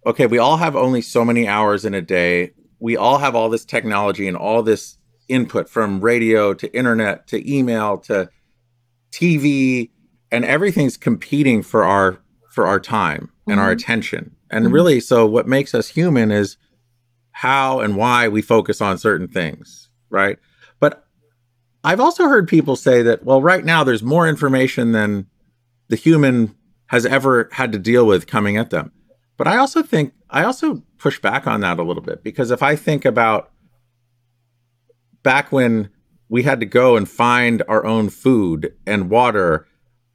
okay 0.06 0.28
we 0.28 0.38
all 0.38 0.58
have 0.58 0.76
only 0.76 1.02
so 1.02 1.26
many 1.26 1.48
hours 1.48 1.86
in 1.86 1.94
a 1.94 2.02
day. 2.02 2.52
We 2.82 2.96
all 2.96 3.18
have 3.18 3.36
all 3.36 3.50
this 3.50 3.66
technology 3.66 4.26
and 4.28 4.38
all 4.38 4.64
this 4.64 4.98
input 5.28 5.70
from 5.70 6.00
radio 6.00 6.54
to 6.54 6.74
internet 6.76 7.28
to 7.28 7.52
email 7.52 7.98
to 7.98 8.30
tv 9.12 9.90
and 10.32 10.46
everything's 10.46 10.98
competing 10.98 11.62
for 11.62 11.84
our 11.84 12.20
for 12.50 12.68
our 12.68 12.80
time 12.80 13.32
mm-hmm. 13.32 13.52
and 13.52 13.60
our 13.60 13.68
mm-hmm. 13.68 13.80
attention. 13.80 14.36
And 14.50 14.66
mm-hmm. 14.66 14.74
really, 14.74 15.00
so 15.00 15.26
what 15.26 15.48
makes 15.48 15.74
us 15.74 15.90
human 15.90 16.32
is 16.32 16.58
how 17.32 17.80
and 17.80 17.96
why 17.96 18.28
we 18.28 18.42
focus 18.42 18.82
on 18.82 18.98
certain 18.98 19.28
things, 19.28 19.90
right? 20.10 20.38
But 20.80 21.06
I've 21.84 22.00
also 22.00 22.28
heard 22.28 22.48
people 22.48 22.76
say 22.76 23.02
that, 23.04 23.24
well, 23.24 23.42
right 23.42 23.64
now 23.64 23.84
there's 23.84 24.04
more 24.04 24.28
information 24.28 24.92
than 24.92 25.28
the 25.88 25.96
human 25.96 26.56
has 26.88 27.06
ever 27.06 27.50
had 27.54 27.72
to 27.72 27.80
deal 27.80 28.06
with 28.06 28.28
coming 28.28 28.58
at 28.58 28.72
them. 28.72 28.92
But 29.38 29.48
I 29.48 29.58
also 29.58 29.82
think, 29.82 30.14
I 30.30 30.44
also 30.44 30.84
push 30.98 31.20
back 31.20 31.48
on 31.48 31.62
that 31.62 31.80
a 31.80 31.84
little 31.84 32.04
bit 32.04 32.24
because 32.24 32.52
if 32.52 32.62
I 32.62 32.76
think 32.76 33.06
about 33.06 33.52
back 35.24 35.52
when 35.52 35.90
we 36.28 36.44
had 36.44 36.60
to 36.60 36.66
go 36.66 36.98
and 36.98 37.08
find 37.08 37.64
our 37.68 37.86
own 37.86 38.10
food 38.10 38.74
and 38.86 39.10
water 39.10 39.66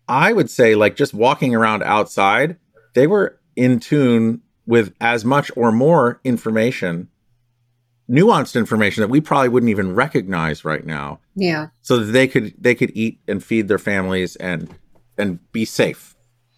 I 0.08 0.32
would 0.32 0.50
say, 0.50 0.74
like 0.74 0.96
just 0.96 1.14
walking 1.14 1.54
around 1.54 1.82
outside, 1.82 2.56
they 2.94 3.06
were 3.06 3.38
in 3.56 3.80
tune 3.80 4.42
with 4.66 4.94
as 5.00 5.24
much 5.24 5.50
or 5.56 5.72
more 5.72 6.20
information, 6.24 7.08
nuanced 8.10 8.56
information 8.56 9.00
that 9.02 9.08
we 9.08 9.20
probably 9.20 9.48
wouldn't 9.48 9.70
even 9.70 9.94
recognize 9.94 10.64
right 10.64 10.84
now. 10.84 11.20
Yeah. 11.34 11.68
So 11.82 11.98
that 11.98 12.12
they 12.12 12.26
could 12.28 12.54
they 12.58 12.74
could 12.74 12.92
eat 12.94 13.20
and 13.26 13.42
feed 13.42 13.68
their 13.68 13.78
families 13.78 14.36
and 14.36 14.74
and 15.16 15.40
be 15.52 15.64
safe. 15.64 16.14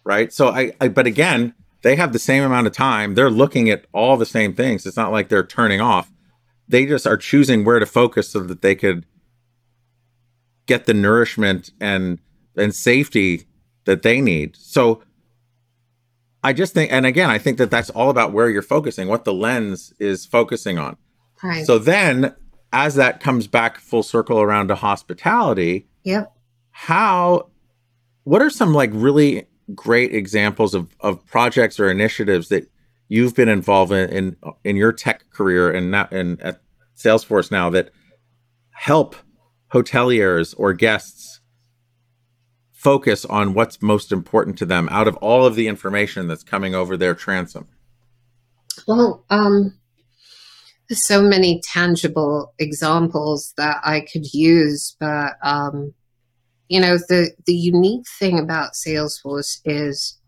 right? 0.07 0.31
So 0.31 0.47
I, 0.47 0.71
I, 0.79 0.87
but 0.87 1.05
again, 1.05 1.53
they 1.83 1.97
have 1.97 2.13
the 2.13 2.19
same 2.19 2.43
amount 2.43 2.65
of 2.65 2.73
time. 2.73 3.13
They're 3.13 3.29
looking 3.29 3.69
at 3.69 3.85
all 3.93 4.15
the 4.17 4.25
same 4.25 4.53
things. 4.55 4.85
It's 4.85 4.97
not 4.97 5.11
like 5.11 5.27
they're 5.29 5.45
turning 5.45 5.81
off. 5.81 6.11
They 6.67 6.85
just 6.85 7.05
are 7.05 7.17
choosing 7.17 7.65
where 7.65 7.79
to 7.79 7.85
focus 7.85 8.29
so 8.29 8.39
that 8.39 8.61
they 8.61 8.73
could 8.73 9.05
get 10.65 10.85
the 10.85 10.93
nourishment 10.93 11.71
and 11.79 12.19
and 12.57 12.73
safety 12.73 13.45
that 13.85 14.01
they 14.01 14.21
need. 14.21 14.55
So 14.55 15.03
I 16.43 16.53
just 16.53 16.73
think, 16.73 16.91
and 16.91 17.05
again, 17.05 17.29
I 17.29 17.37
think 17.37 17.57
that 17.57 17.71
that's 17.71 17.89
all 17.91 18.09
about 18.09 18.33
where 18.33 18.49
you're 18.49 18.61
focusing, 18.61 19.07
what 19.07 19.25
the 19.25 19.33
lens 19.33 19.93
is 19.99 20.25
focusing 20.25 20.77
on. 20.77 20.97
Right. 21.43 21.65
So 21.65 21.77
then, 21.77 22.35
as 22.73 22.95
that 22.95 23.19
comes 23.19 23.47
back 23.47 23.79
full 23.79 24.03
circle 24.03 24.41
around 24.41 24.67
to 24.67 24.75
hospitality, 24.75 25.87
yep. 26.03 26.33
How, 26.71 27.49
what 28.23 28.41
are 28.41 28.51
some 28.51 28.71
like 28.71 28.91
really 28.93 29.47
great 29.73 30.13
examples 30.13 30.73
of 30.73 30.95
of 30.99 31.25
projects 31.25 31.79
or 31.79 31.89
initiatives 31.89 32.49
that 32.49 32.69
you've 33.07 33.35
been 33.35 33.49
involved 33.49 33.91
in 33.91 34.09
in, 34.09 34.37
in 34.63 34.75
your 34.75 34.93
tech 34.93 35.29
career 35.31 35.71
and 35.71 35.91
now 35.91 36.07
and 36.11 36.41
at 36.41 36.61
Salesforce 36.95 37.51
now 37.51 37.69
that 37.71 37.89
help 38.71 39.15
hoteliers 39.73 40.53
or 40.57 40.73
guests 40.73 41.36
focus 42.77 43.25
on 43.25 43.55
what's 43.55 43.81
most 43.81 44.11
important 44.11 44.55
to 44.55 44.65
them 44.65 44.87
out 44.91 45.07
of 45.07 45.15
all 45.17 45.43
of 45.45 45.55
the 45.55 45.67
information 45.67 46.27
that's 46.27 46.43
coming 46.43 46.75
over 46.75 46.95
their 46.95 47.15
transom? 47.15 47.67
Well, 48.87 49.25
um, 49.31 49.73
so 50.91 51.23
many 51.23 51.59
tangible 51.63 52.53
examples 52.59 53.51
that 53.57 53.77
I 53.83 54.01
could 54.01 54.31
use, 54.31 54.95
but 54.99 55.33
um, 55.41 55.95
you 56.69 56.79
know, 56.79 56.97
the 56.97 57.31
the 57.47 57.55
unique 57.55 58.05
thing 58.19 58.37
about 58.37 58.73
Salesforce 58.73 59.59
is 59.65 60.19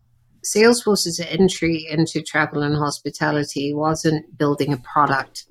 Salesforce's 0.44 1.20
entry 1.20 1.86
into 1.88 2.20
travel 2.20 2.62
and 2.62 2.74
hospitality 2.74 3.72
wasn't 3.72 4.36
building 4.36 4.72
a 4.72 4.78
product 4.78 5.46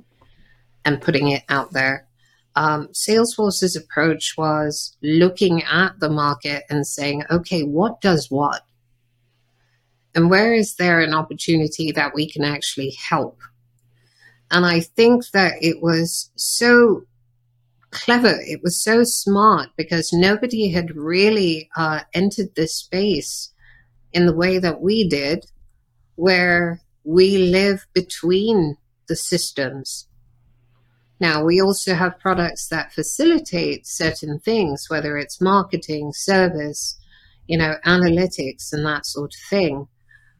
and 0.84 1.02
putting 1.02 1.30
it 1.30 1.44
out 1.48 1.72
there 1.72 2.09
um, 2.56 2.90
Salesforce's 2.94 3.76
approach 3.76 4.36
was 4.38 4.98
looking 5.02 5.64
at 5.64 6.00
the 6.00 6.10
market 6.10 6.64
and 6.70 6.86
saying, 6.86 7.24
okay, 7.30 7.62
what 7.62 8.02
does 8.02 8.30
what? 8.30 8.64
And 10.16 10.30
where 10.30 10.54
is 10.54 10.76
there 10.76 11.00
an 11.00 11.14
opportunity 11.14 11.92
that 11.92 12.14
we 12.14 12.30
can 12.30 12.44
actually 12.44 12.92
help? 12.92 13.40
And 14.52 14.66
I 14.66 14.80
think 14.82 15.30
that 15.32 15.54
it 15.62 15.82
was 15.82 16.32
so 16.36 17.04
clever, 17.92 18.36
it 18.42 18.62
was 18.64 18.84
so 18.84 19.04
smart 19.04 19.70
because 19.78 20.12
nobody 20.12 20.70
had 20.70 20.96
really 20.96 21.70
uh, 21.78 22.02
entered 22.14 22.56
this 22.56 22.76
space 22.76 23.54
in 24.12 24.26
the 24.26 24.36
way 24.36 24.58
that 24.58 24.82
we 24.82 25.08
did, 25.08 25.46
where 26.16 26.82
we 27.04 27.38
live 27.38 27.86
between 27.94 28.76
the 29.08 29.16
systems 29.16 30.09
now, 31.20 31.44
we 31.44 31.62
also 31.62 31.96
have 31.96 32.20
products 32.20 32.68
that 32.70 32.94
facilitate 32.94 33.86
certain 33.86 34.40
things, 34.40 34.86
whether 34.88 35.18
it's 35.18 35.42
marketing, 35.42 36.12
service, 36.14 36.98
you 37.46 37.58
know, 37.58 37.76
analytics, 37.86 38.72
and 38.72 38.86
that 38.86 39.06
sort 39.06 39.34
of 39.34 39.50
thing. 39.50 39.88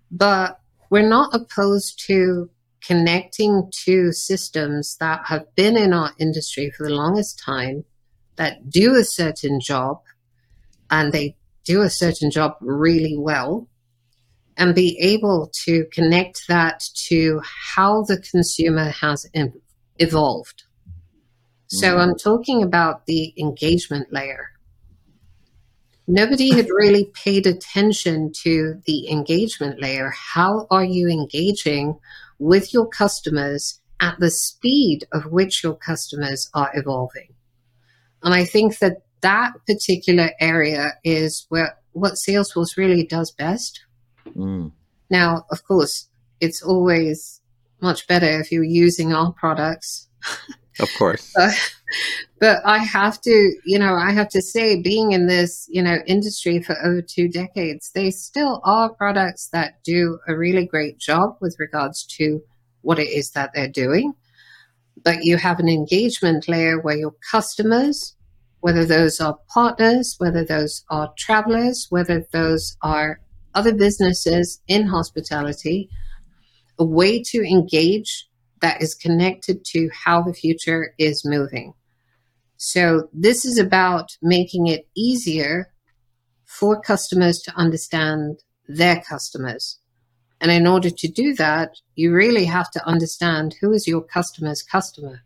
But 0.10 0.60
we're 0.90 1.08
not 1.08 1.36
opposed 1.36 2.02
to 2.08 2.50
connecting 2.82 3.70
to 3.86 4.14
systems 4.14 4.96
that 5.00 5.26
have 5.26 5.54
been 5.56 5.76
in 5.76 5.92
our 5.92 6.14
industry 6.18 6.72
for 6.72 6.88
the 6.88 6.96
longest 6.96 7.40
time 7.40 7.84
that 8.38 8.70
do 8.70 8.96
a 8.96 9.04
certain 9.04 9.60
job 9.60 10.02
and 10.90 11.12
they 11.12 11.36
do 11.66 11.82
a 11.82 11.90
certain 11.90 12.32
job 12.32 12.54
really 12.62 13.18
well 13.18 13.68
and 14.56 14.74
be 14.74 14.98
able 15.02 15.52
to 15.66 15.86
connect 15.92 16.48
that 16.48 16.82
to 16.96 17.42
how 17.76 18.02
the 18.04 18.18
consumer 18.32 18.90
has 18.90 19.26
evolved. 19.98 20.64
So 21.70 21.88
mm-hmm. 21.88 22.00
I'm 22.00 22.16
talking 22.18 22.64
about 22.64 23.06
the 23.06 23.34
engagement 23.38 24.12
layer. 24.12 24.52
Nobody 26.08 26.56
had 26.56 26.68
really 26.70 27.12
paid 27.14 27.46
attention 27.46 28.32
to 28.44 28.82
the 28.86 29.10
engagement 29.12 29.80
layer. 29.80 30.10
How 30.10 30.66
are 30.72 30.84
you 30.84 31.08
engaging 31.08 32.00
with 32.40 32.74
your 32.74 32.88
customers 32.88 33.80
at 34.02 34.20
the 34.20 34.32
speed 34.32 35.06
of 35.14 35.28
which 35.28 35.64
your 35.64 35.76
customers 35.76 36.50
are 36.56 36.72
evolving? 36.74 37.36
And 38.24 38.34
I 38.34 38.46
think 38.46 38.80
that 38.80 39.04
that 39.22 39.54
particular 39.68 40.32
area 40.40 40.94
is 41.04 41.46
where 41.50 41.78
what 41.92 42.14
Salesforce 42.14 42.78
really 42.78 43.04
does 43.04 43.32
best. 43.32 43.86
Mm. 44.26 44.72
Now, 45.12 45.46
of 45.52 45.64
course, 45.64 46.08
it's 46.40 46.64
always 46.64 47.42
much 47.82 48.08
better 48.08 48.40
if 48.40 48.52
you're 48.52 48.64
using 48.64 49.14
our 49.14 49.32
products 49.34 50.08
Of 50.80 50.94
course. 50.98 51.32
but, 51.36 51.54
but 52.40 52.62
I 52.66 52.80
have 52.80 53.22
to, 53.22 53.54
you 53.66 53.80
know, 53.80 53.96
I 53.96 54.12
have 54.12 54.30
to 54.30 54.42
say, 54.42 54.82
being 54.82 55.12
in 55.12 55.28
this, 55.28 55.68
you 55.70 55.82
know, 55.82 55.98
industry 56.08 56.62
for 56.62 56.78
over 56.84 57.02
two 57.02 57.28
decades, 57.28 57.92
they 57.94 58.12
still 58.12 58.62
are 58.64 58.94
products 58.94 59.50
that 59.52 59.84
do 59.84 60.20
a 60.28 60.36
really 60.36 60.66
great 60.66 61.00
job 61.00 61.38
with 61.42 61.56
regards 61.60 62.06
to 62.18 62.42
what 62.82 63.00
it 63.00 63.10
is 63.10 63.32
that 63.32 63.52
they're 63.54 63.68
doing. 63.68 64.14
But 65.04 65.24
you 65.24 65.38
have 65.38 65.60
an 65.60 65.70
engagement 65.70 66.48
layer 66.48 66.80
where 66.80 66.98
your 66.98 67.16
customers, 67.32 68.16
whether 68.62 68.86
those 68.86 69.20
are 69.20 69.38
partners, 69.54 70.16
whether 70.18 70.44
those 70.44 70.84
are 70.90 71.14
travelers, 71.18 71.88
whether 71.90 72.26
those 72.32 72.78
are 72.82 73.20
other 73.56 73.74
businesses 73.74 74.62
in 74.68 74.88
hospitality, 74.88 75.90
a 76.78 76.86
way 76.86 77.22
to 77.24 77.42
engage 77.42 78.29
that 78.62 78.82
is 78.82 78.94
connected 78.94 79.64
to 79.66 79.90
how 79.94 80.22
the 80.22 80.34
future 80.34 80.94
is 80.98 81.26
moving. 81.26 81.74
So, 82.58 83.10
this 83.14 83.46
is 83.46 83.58
about 83.58 84.18
making 84.22 84.68
it 84.68 84.88
easier 84.96 85.72
for 86.46 86.82
customers 86.82 87.40
to 87.40 87.56
understand 87.56 88.40
their 88.68 89.02
customers. 89.02 89.80
And 90.42 90.52
in 90.52 90.68
order 90.68 90.90
to 90.90 91.08
do 91.08 91.34
that, 91.36 91.76
you 91.96 92.14
really 92.14 92.46
have 92.46 92.70
to 92.72 92.86
understand 92.86 93.56
who 93.62 93.72
is 93.72 93.88
your 93.88 94.02
customer's 94.02 94.62
customer. 94.62 95.24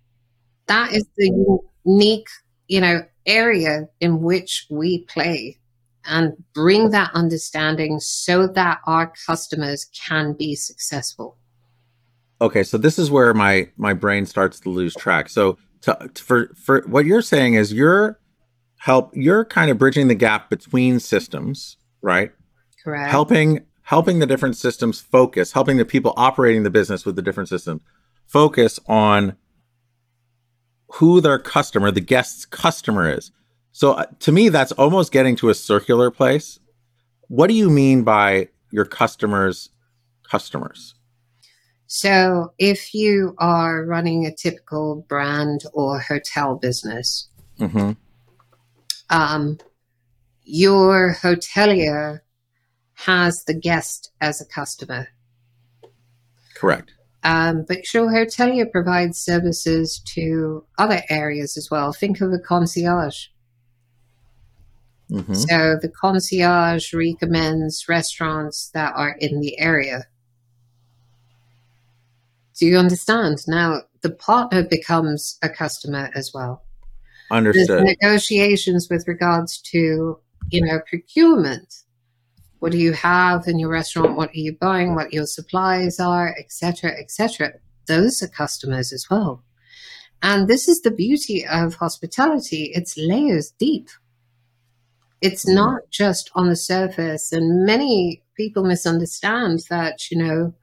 That 0.67 0.93
is 0.93 1.05
the 1.17 1.53
unique, 1.85 2.27
you 2.67 2.81
know, 2.81 3.01
area 3.25 3.87
in 3.99 4.21
which 4.21 4.65
we 4.69 5.05
play 5.05 5.59
and 6.05 6.33
bring 6.53 6.89
that 6.91 7.11
understanding 7.13 7.99
so 7.99 8.47
that 8.47 8.79
our 8.85 9.13
customers 9.25 9.85
can 9.85 10.33
be 10.33 10.55
successful 10.55 11.37
okay 12.43 12.63
so 12.63 12.77
this 12.77 12.99
is 12.99 13.09
where 13.09 13.33
my 13.33 13.69
my 13.77 13.93
brain 13.93 14.25
starts 14.25 14.59
to 14.61 14.69
lose 14.69 14.93
track. 14.95 15.29
So 15.29 15.57
to, 15.81 16.09
for 16.15 16.51
for 16.55 16.81
what 16.87 17.05
you're 17.05 17.21
saying 17.21 17.55
is 17.55 17.73
you're 17.73 18.19
help 18.77 19.11
you're 19.15 19.45
kind 19.45 19.71
of 19.71 19.77
bridging 19.77 20.09
the 20.09 20.15
gap 20.15 20.49
between 20.49 20.99
systems 20.99 21.77
right? 22.01 22.31
Correct. 22.83 23.09
Helping 23.09 23.65
helping 23.83 24.19
the 24.19 24.25
different 24.25 24.57
systems 24.57 24.99
focus 24.99 25.53
helping 25.53 25.77
the 25.77 25.85
people 25.85 26.13
operating 26.15 26.63
the 26.63 26.69
business 26.69 27.05
with 27.05 27.15
the 27.15 27.21
different 27.21 27.49
systems 27.49 27.81
focus 28.27 28.79
on 28.87 29.35
who 30.95 31.19
their 31.21 31.39
customer 31.39 31.89
the 31.91 32.01
guest's 32.01 32.45
customer 32.45 33.09
is. 33.09 33.31
So 33.71 33.93
uh, 33.93 34.05
to 34.19 34.31
me 34.31 34.49
that's 34.49 34.73
almost 34.73 35.11
getting 35.11 35.35
to 35.37 35.49
a 35.49 35.55
circular 35.55 36.11
place. 36.11 36.59
What 37.29 37.47
do 37.47 37.53
you 37.53 37.69
mean 37.69 38.03
by 38.03 38.49
your 38.69 38.85
customers 38.85 39.69
customers 40.29 40.95
so, 41.95 42.53
if 42.57 42.95
you 42.95 43.35
are 43.37 43.85
running 43.85 44.25
a 44.25 44.33
typical 44.33 45.05
brand 45.07 45.61
or 45.73 45.99
hotel 45.99 46.55
business, 46.55 47.29
mm-hmm. 47.59 47.91
um, 49.11 49.59
your 50.41 51.13
hotelier 51.21 52.21
has 52.95 53.43
the 53.43 53.53
guest 53.53 54.09
as 54.19 54.41
a 54.41 54.45
customer. 54.45 55.09
Correct. 56.55 56.91
Um, 57.23 57.63
but 57.67 57.93
your 57.93 58.07
hotelier 58.07 58.71
provides 58.71 59.19
services 59.19 60.01
to 60.15 60.65
other 60.79 61.03
areas 61.11 61.57
as 61.57 61.69
well. 61.69 61.93
Think 61.93 62.21
of 62.21 62.33
a 62.33 62.39
concierge. 62.39 63.27
Mm-hmm. 65.11 65.35
So 65.35 65.77
the 65.79 65.89
concierge 65.89 66.91
recommends 66.91 67.87
restaurants 67.87 68.71
that 68.73 68.93
are 68.95 69.15
in 69.19 69.41
the 69.41 69.59
area. 69.59 70.07
Do 72.57 72.65
you 72.65 72.77
understand? 72.77 73.39
Now 73.47 73.81
the 74.01 74.11
partner 74.11 74.63
becomes 74.63 75.37
a 75.41 75.49
customer 75.49 76.09
as 76.13 76.31
well. 76.33 76.63
Understood. 77.31 77.69
There's 77.69 77.97
negotiations 78.01 78.87
with 78.89 79.07
regards 79.07 79.59
to, 79.71 80.19
you 80.49 80.65
know, 80.65 80.79
procurement. 80.87 81.73
What 82.59 82.71
do 82.71 82.77
you 82.77 82.93
have 82.93 83.47
in 83.47 83.59
your 83.59 83.69
restaurant? 83.69 84.15
What 84.15 84.29
are 84.29 84.39
you 84.39 84.55
buying? 84.55 84.95
What 84.95 85.13
your 85.13 85.25
supplies 85.25 85.99
are, 85.99 86.33
etc., 86.37 86.91
etc. 86.91 87.53
Those 87.87 88.21
are 88.21 88.27
customers 88.27 88.93
as 88.93 89.07
well. 89.09 89.43
And 90.21 90.47
this 90.47 90.69
is 90.69 90.81
the 90.81 90.91
beauty 90.91 91.45
of 91.45 91.75
hospitality. 91.75 92.71
It's 92.73 92.97
layers 92.97 93.51
deep. 93.51 93.89
It's 95.21 95.45
mm. 95.49 95.55
not 95.55 95.89
just 95.89 96.31
on 96.35 96.49
the 96.49 96.55
surface. 96.55 97.31
And 97.33 97.65
many 97.65 98.23
people 98.35 98.63
misunderstand 98.63 99.63
that, 99.69 100.09
you 100.09 100.17
know, 100.17 100.53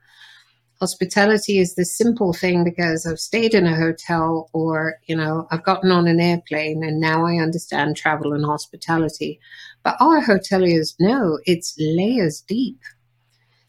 hospitality 0.81 1.59
is 1.59 1.75
this 1.75 1.97
simple 1.97 2.33
thing 2.33 2.65
because 2.65 3.05
I've 3.07 3.21
stayed 3.21 3.55
in 3.55 3.67
a 3.67 3.77
hotel 3.77 4.49
or, 4.55 4.95
you 5.07 5.15
know, 5.15 5.47
I've 5.51 5.63
gotten 5.63 5.91
on 5.91 6.09
an 6.09 6.21
airplane 6.21 6.83
and 6.83 6.99
now 6.99 7.27
I 7.27 7.37
understand 7.37 7.97
travel 7.97 8.33
and 8.33 8.45
hospitality. 8.45 9.41
But 9.83 9.97
our 10.01 10.23
hoteliers 10.23 10.95
know 10.99 11.39
it's 11.45 11.77
layers 11.79 12.41
deep. 12.41 12.81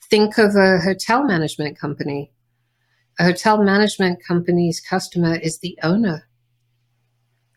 Think 0.09 0.37
of 0.37 0.55
a 0.55 0.79
hotel 0.79 1.23
management 1.23 1.77
company. 1.77 2.31
A 3.19 3.25
hotel 3.25 3.61
management 3.61 4.19
company's 4.25 4.79
customer 4.79 5.35
is 5.35 5.59
the 5.59 5.77
owner. 5.83 6.27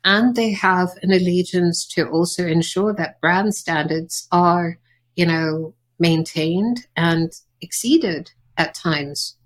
And 0.04 0.34
they 0.34 0.52
have 0.52 0.90
an 1.02 1.12
allegiance 1.12 1.86
to 1.94 2.08
also 2.08 2.46
ensure 2.46 2.92
that 2.94 3.20
brand 3.20 3.54
standards 3.54 4.26
are, 4.32 4.78
you 5.14 5.26
know, 5.26 5.74
maintained 5.98 6.86
and 6.96 7.32
exceeded 7.60 8.32
at 8.58 8.74
times. 8.74 9.36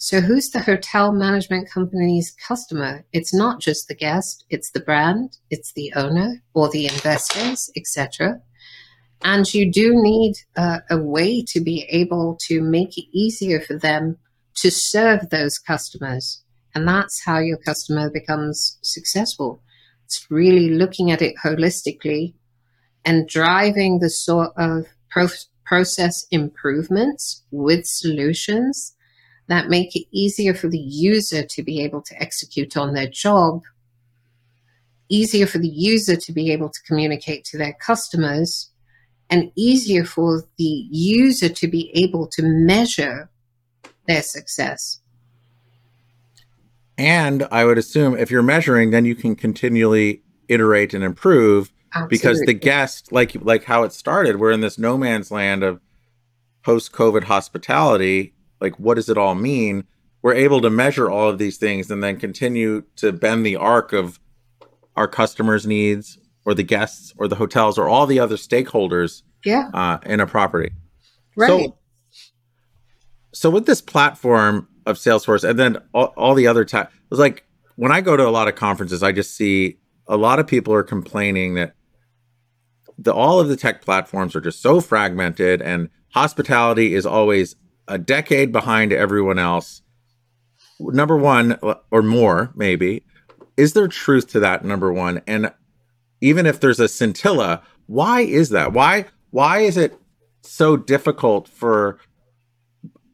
So 0.00 0.20
who's 0.20 0.50
the 0.50 0.60
hotel 0.60 1.10
management 1.10 1.68
company's 1.68 2.30
customer? 2.46 3.04
It's 3.12 3.34
not 3.34 3.60
just 3.60 3.88
the 3.88 3.96
guest, 3.96 4.44
it's 4.48 4.70
the 4.70 4.78
brand, 4.78 5.38
it's 5.50 5.72
the 5.72 5.92
owner 5.96 6.40
or 6.54 6.70
the 6.70 6.86
investors, 6.86 7.68
etc. 7.76 8.40
And 9.24 9.52
you 9.52 9.72
do 9.72 9.90
need 9.94 10.36
uh, 10.56 10.78
a 10.88 10.98
way 10.98 11.42
to 11.48 11.60
be 11.60 11.84
able 11.90 12.38
to 12.46 12.62
make 12.62 12.96
it 12.96 13.06
easier 13.12 13.60
for 13.60 13.76
them 13.76 14.18
to 14.58 14.70
serve 14.70 15.30
those 15.30 15.58
customers. 15.58 16.44
And 16.76 16.86
that's 16.86 17.24
how 17.24 17.40
your 17.40 17.58
customer 17.58 18.08
becomes 18.08 18.78
successful. 18.82 19.60
It's 20.04 20.30
really 20.30 20.70
looking 20.70 21.10
at 21.10 21.22
it 21.22 21.34
holistically 21.44 22.34
and 23.04 23.28
driving 23.28 23.98
the 23.98 24.10
sort 24.10 24.52
of 24.56 24.86
pro- 25.10 25.26
process 25.64 26.24
improvements 26.30 27.42
with 27.50 27.84
solutions 27.84 28.94
that 29.48 29.68
make 29.68 29.96
it 29.96 30.06
easier 30.12 30.54
for 30.54 30.68
the 30.68 30.78
user 30.78 31.42
to 31.42 31.62
be 31.62 31.82
able 31.82 32.02
to 32.02 32.22
execute 32.22 32.76
on 32.76 32.94
their 32.94 33.08
job, 33.08 33.62
easier 35.08 35.46
for 35.46 35.58
the 35.58 35.68
user 35.68 36.16
to 36.16 36.32
be 36.32 36.52
able 36.52 36.68
to 36.68 36.80
communicate 36.86 37.44
to 37.46 37.58
their 37.58 37.74
customers, 37.80 38.70
and 39.30 39.50
easier 39.56 40.04
for 40.04 40.44
the 40.56 40.86
user 40.90 41.48
to 41.48 41.68
be 41.68 41.90
able 41.94 42.26
to 42.26 42.42
measure 42.42 43.30
their 44.06 44.22
success. 44.22 45.00
And 46.96 47.46
I 47.50 47.64
would 47.64 47.78
assume 47.78 48.16
if 48.16 48.30
you're 48.30 48.42
measuring, 48.42 48.90
then 48.90 49.04
you 49.04 49.14
can 49.14 49.36
continually 49.36 50.22
iterate 50.48 50.94
and 50.94 51.04
improve 51.04 51.72
Absolutely. 51.94 52.16
because 52.16 52.40
the 52.40 52.54
guest, 52.54 53.12
like 53.12 53.36
like 53.42 53.64
how 53.64 53.84
it 53.84 53.92
started, 53.92 54.40
we're 54.40 54.50
in 54.50 54.60
this 54.60 54.78
no 54.78 54.98
man's 54.98 55.30
land 55.30 55.62
of 55.62 55.80
post-COVID 56.62 57.24
hospitality, 57.24 58.34
like 58.60 58.78
what 58.78 58.94
does 58.94 59.08
it 59.08 59.18
all 59.18 59.34
mean? 59.34 59.84
We're 60.22 60.34
able 60.34 60.60
to 60.62 60.70
measure 60.70 61.10
all 61.10 61.28
of 61.28 61.38
these 61.38 61.58
things 61.58 61.90
and 61.90 62.02
then 62.02 62.18
continue 62.18 62.82
to 62.96 63.12
bend 63.12 63.46
the 63.46 63.56
arc 63.56 63.92
of 63.92 64.18
our 64.96 65.06
customers 65.06 65.66
needs 65.66 66.18
or 66.44 66.54
the 66.54 66.62
guests 66.62 67.12
or 67.18 67.28
the 67.28 67.36
hotels 67.36 67.78
or 67.78 67.88
all 67.88 68.06
the 68.06 68.18
other 68.18 68.36
stakeholders 68.36 69.22
yeah. 69.44 69.70
uh, 69.72 69.98
in 70.04 70.20
a 70.20 70.26
property. 70.26 70.72
Right. 71.36 71.48
so, 71.48 71.78
so 73.32 73.50
with 73.50 73.66
this 73.66 73.80
platform 73.80 74.68
of 74.86 74.96
salesforce 74.96 75.48
and 75.48 75.58
then 75.58 75.78
all, 75.92 76.12
all 76.16 76.34
the 76.34 76.46
other 76.46 76.64
ta- 76.64 76.88
it 76.90 77.10
was 77.10 77.20
like 77.20 77.44
when 77.76 77.92
i 77.92 78.00
go 78.00 78.16
to 78.16 78.26
a 78.26 78.30
lot 78.30 78.48
of 78.48 78.54
conferences 78.54 79.02
i 79.02 79.12
just 79.12 79.36
see 79.36 79.78
a 80.08 80.16
lot 80.16 80.38
of 80.38 80.46
people 80.46 80.74
are 80.74 80.82
complaining 80.82 81.54
that 81.54 81.74
the 82.96 83.12
all 83.12 83.38
of 83.38 83.48
the 83.48 83.56
tech 83.56 83.82
platforms 83.82 84.34
are 84.34 84.40
just 84.40 84.60
so 84.60 84.80
fragmented 84.80 85.62
and 85.62 85.90
hospitality 86.12 86.94
is 86.94 87.06
always 87.06 87.54
a 87.88 87.98
decade 87.98 88.52
behind 88.52 88.92
everyone 88.92 89.38
else. 89.38 89.82
Number 90.78 91.16
one, 91.16 91.58
or 91.90 92.02
more, 92.02 92.52
maybe. 92.54 93.04
Is 93.56 93.72
there 93.72 93.88
truth 93.88 94.28
to 94.28 94.40
that? 94.40 94.64
Number 94.64 94.92
one, 94.92 95.20
and 95.26 95.52
even 96.20 96.46
if 96.46 96.60
there's 96.60 96.78
a 96.78 96.86
scintilla, 96.86 97.62
why 97.86 98.20
is 98.20 98.50
that? 98.50 98.72
Why 98.72 99.06
why 99.30 99.60
is 99.60 99.76
it 99.76 99.98
so 100.42 100.76
difficult 100.76 101.48
for 101.48 101.98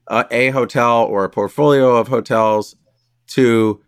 a, 0.08 0.26
a 0.30 0.50
hotel 0.50 1.04
or 1.04 1.24
a 1.24 1.30
portfolio 1.30 1.96
of 1.96 2.08
hotels 2.08 2.76
to 3.28 3.80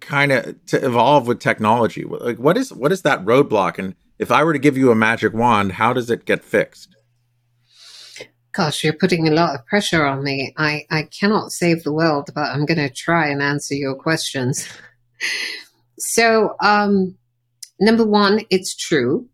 kind 0.00 0.32
of 0.32 0.64
to 0.66 0.84
evolve 0.84 1.26
with 1.26 1.40
technology? 1.40 2.04
Like, 2.04 2.38
what 2.38 2.56
is 2.56 2.72
what 2.72 2.92
is 2.92 3.02
that 3.02 3.24
roadblock? 3.24 3.78
And 3.78 3.94
if 4.18 4.30
I 4.30 4.44
were 4.44 4.52
to 4.52 4.58
give 4.58 4.78
you 4.78 4.90
a 4.90 4.94
magic 4.94 5.34
wand, 5.34 5.72
how 5.72 5.92
does 5.92 6.08
it 6.08 6.24
get 6.24 6.42
fixed? 6.42 6.96
Gosh, 8.52 8.84
you're 8.84 8.92
putting 8.92 9.26
a 9.26 9.32
lot 9.32 9.54
of 9.54 9.64
pressure 9.66 10.04
on 10.04 10.22
me. 10.22 10.54
I, 10.58 10.84
I 10.90 11.04
cannot 11.04 11.52
save 11.52 11.84
the 11.84 11.92
world, 11.92 12.28
but 12.34 12.50
I'm 12.50 12.66
going 12.66 12.78
to 12.78 12.90
try 12.90 13.28
and 13.28 13.40
answer 13.40 13.74
your 13.74 13.94
questions. 13.94 14.68
so, 15.98 16.54
um, 16.60 17.16
number 17.80 18.04
one, 18.06 18.42
it's 18.50 18.76
true. 18.76 19.26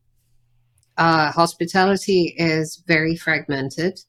Uh, 0.96 1.32
hospitality 1.32 2.34
is 2.38 2.82
very 2.86 3.16
fragmented. 3.16 4.00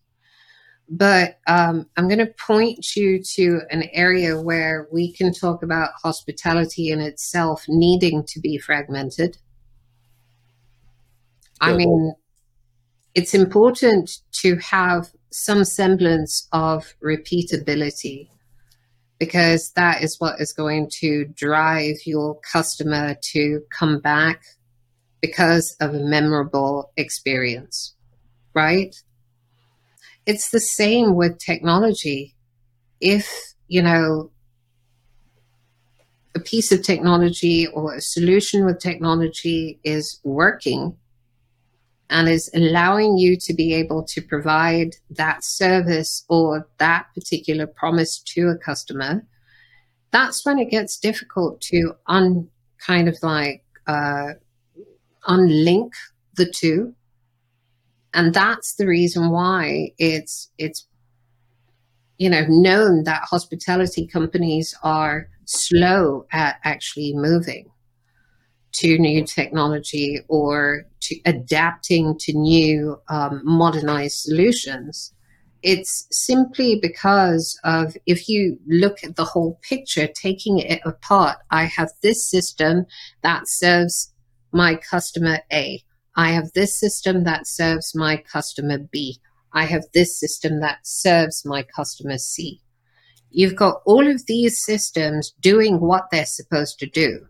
But 0.89 1.37
um, 1.47 1.87
I'm 1.97 2.07
going 2.07 2.19
to 2.19 2.33
point 2.33 2.95
you 2.95 3.21
to 3.35 3.61
an 3.69 3.83
area 3.93 4.41
where 4.41 4.87
we 4.91 5.13
can 5.13 5.31
talk 5.31 5.61
about 5.61 5.91
hospitality 6.01 6.89
in 6.89 6.99
itself 6.99 7.65
needing 7.67 8.23
to 8.25 8.39
be 8.39 8.57
fragmented. 8.57 9.37
I 11.61 11.73
mean, 11.73 12.15
it's 13.19 13.33
important 13.33 14.09
to 14.31 14.55
have 14.59 15.09
some 15.29 15.65
semblance 15.65 16.47
of 16.53 16.95
repeatability 17.03 18.29
because 19.19 19.73
that 19.75 20.01
is 20.01 20.15
what 20.19 20.39
is 20.39 20.53
going 20.53 20.89
to 20.89 21.25
drive 21.35 21.97
your 22.05 22.39
customer 22.49 23.17
to 23.21 23.59
come 23.77 23.99
back 23.99 24.43
because 25.21 25.75
of 25.81 25.93
a 25.93 25.99
memorable 25.99 26.93
experience, 26.95 27.93
right? 28.53 28.95
It's 30.25 30.51
the 30.51 30.61
same 30.61 31.13
with 31.13 31.39
technology. 31.39 32.37
If, 33.01 33.29
you 33.67 33.81
know, 33.81 34.31
a 36.35 36.39
piece 36.39 36.71
of 36.71 36.83
technology 36.83 37.67
or 37.67 37.95
a 37.95 38.01
solution 38.01 38.65
with 38.65 38.79
technology 38.79 39.77
is 39.83 40.21
working, 40.23 40.95
and 42.09 42.27
is 42.27 42.49
allowing 42.55 43.17
you 43.17 43.37
to 43.37 43.53
be 43.53 43.73
able 43.73 44.03
to 44.03 44.21
provide 44.21 44.95
that 45.11 45.43
service 45.43 46.25
or 46.27 46.67
that 46.79 47.05
particular 47.13 47.67
promise 47.67 48.19
to 48.19 48.47
a 48.49 48.57
customer, 48.57 49.23
that's 50.11 50.45
when 50.45 50.57
it 50.57 50.71
gets 50.71 50.97
difficult 50.97 51.61
to 51.61 51.93
un 52.07 52.47
kind 52.85 53.07
of 53.07 53.17
like 53.21 53.63
uh, 53.87 54.33
unlink 55.27 55.91
the 56.35 56.49
two. 56.49 56.95
And 58.13 58.33
that's 58.33 58.75
the 58.75 58.87
reason 58.87 59.29
why 59.29 59.93
it's 59.99 60.49
it's 60.57 60.87
you 62.17 62.29
know 62.29 62.45
known 62.47 63.03
that 63.03 63.21
hospitality 63.23 64.07
companies 64.07 64.75
are 64.83 65.29
slow 65.45 66.25
at 66.31 66.59
actually 66.63 67.13
moving 67.13 67.69
to 68.73 68.97
new 68.97 69.25
technology 69.25 70.19
or 70.27 70.85
to 71.01 71.19
adapting 71.25 72.17
to 72.19 72.33
new 72.33 72.99
um, 73.09 73.41
modernized 73.43 74.17
solutions. 74.19 75.13
It's 75.61 76.07
simply 76.11 76.79
because 76.81 77.59
of 77.63 77.97
if 78.05 78.29
you 78.29 78.57
look 78.67 79.03
at 79.03 79.15
the 79.15 79.25
whole 79.25 79.59
picture, 79.61 80.07
taking 80.07 80.59
it 80.59 80.79
apart, 80.85 81.37
I 81.51 81.65
have 81.65 81.91
this 82.01 82.29
system 82.29 82.85
that 83.23 83.47
serves 83.47 84.13
my 84.51 84.75
customer 84.75 85.39
A. 85.51 85.83
I 86.15 86.31
have 86.31 86.51
this 86.53 86.79
system 86.79 87.23
that 87.25 87.47
serves 87.47 87.93
my 87.93 88.17
customer 88.17 88.77
B. 88.77 89.19
I 89.53 89.65
have 89.65 89.83
this 89.93 90.19
system 90.19 90.61
that 90.61 90.79
serves 90.83 91.43
my 91.45 91.63
customer 91.63 92.17
C. 92.17 92.61
You've 93.31 93.55
got 93.55 93.81
all 93.85 94.07
of 94.07 94.25
these 94.25 94.63
systems 94.63 95.33
doing 95.39 95.79
what 95.79 96.09
they're 96.11 96.25
supposed 96.25 96.79
to 96.79 96.87
do. 96.87 97.27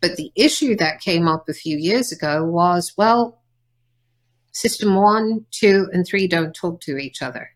But 0.00 0.16
the 0.16 0.32
issue 0.34 0.76
that 0.76 1.00
came 1.00 1.28
up 1.28 1.48
a 1.48 1.54
few 1.54 1.76
years 1.76 2.10
ago 2.10 2.44
was 2.44 2.94
well, 2.96 3.42
system 4.52 4.96
one, 4.96 5.46
two, 5.50 5.88
and 5.92 6.06
three 6.06 6.26
don't 6.26 6.54
talk 6.54 6.80
to 6.82 6.96
each 6.96 7.22
other. 7.22 7.50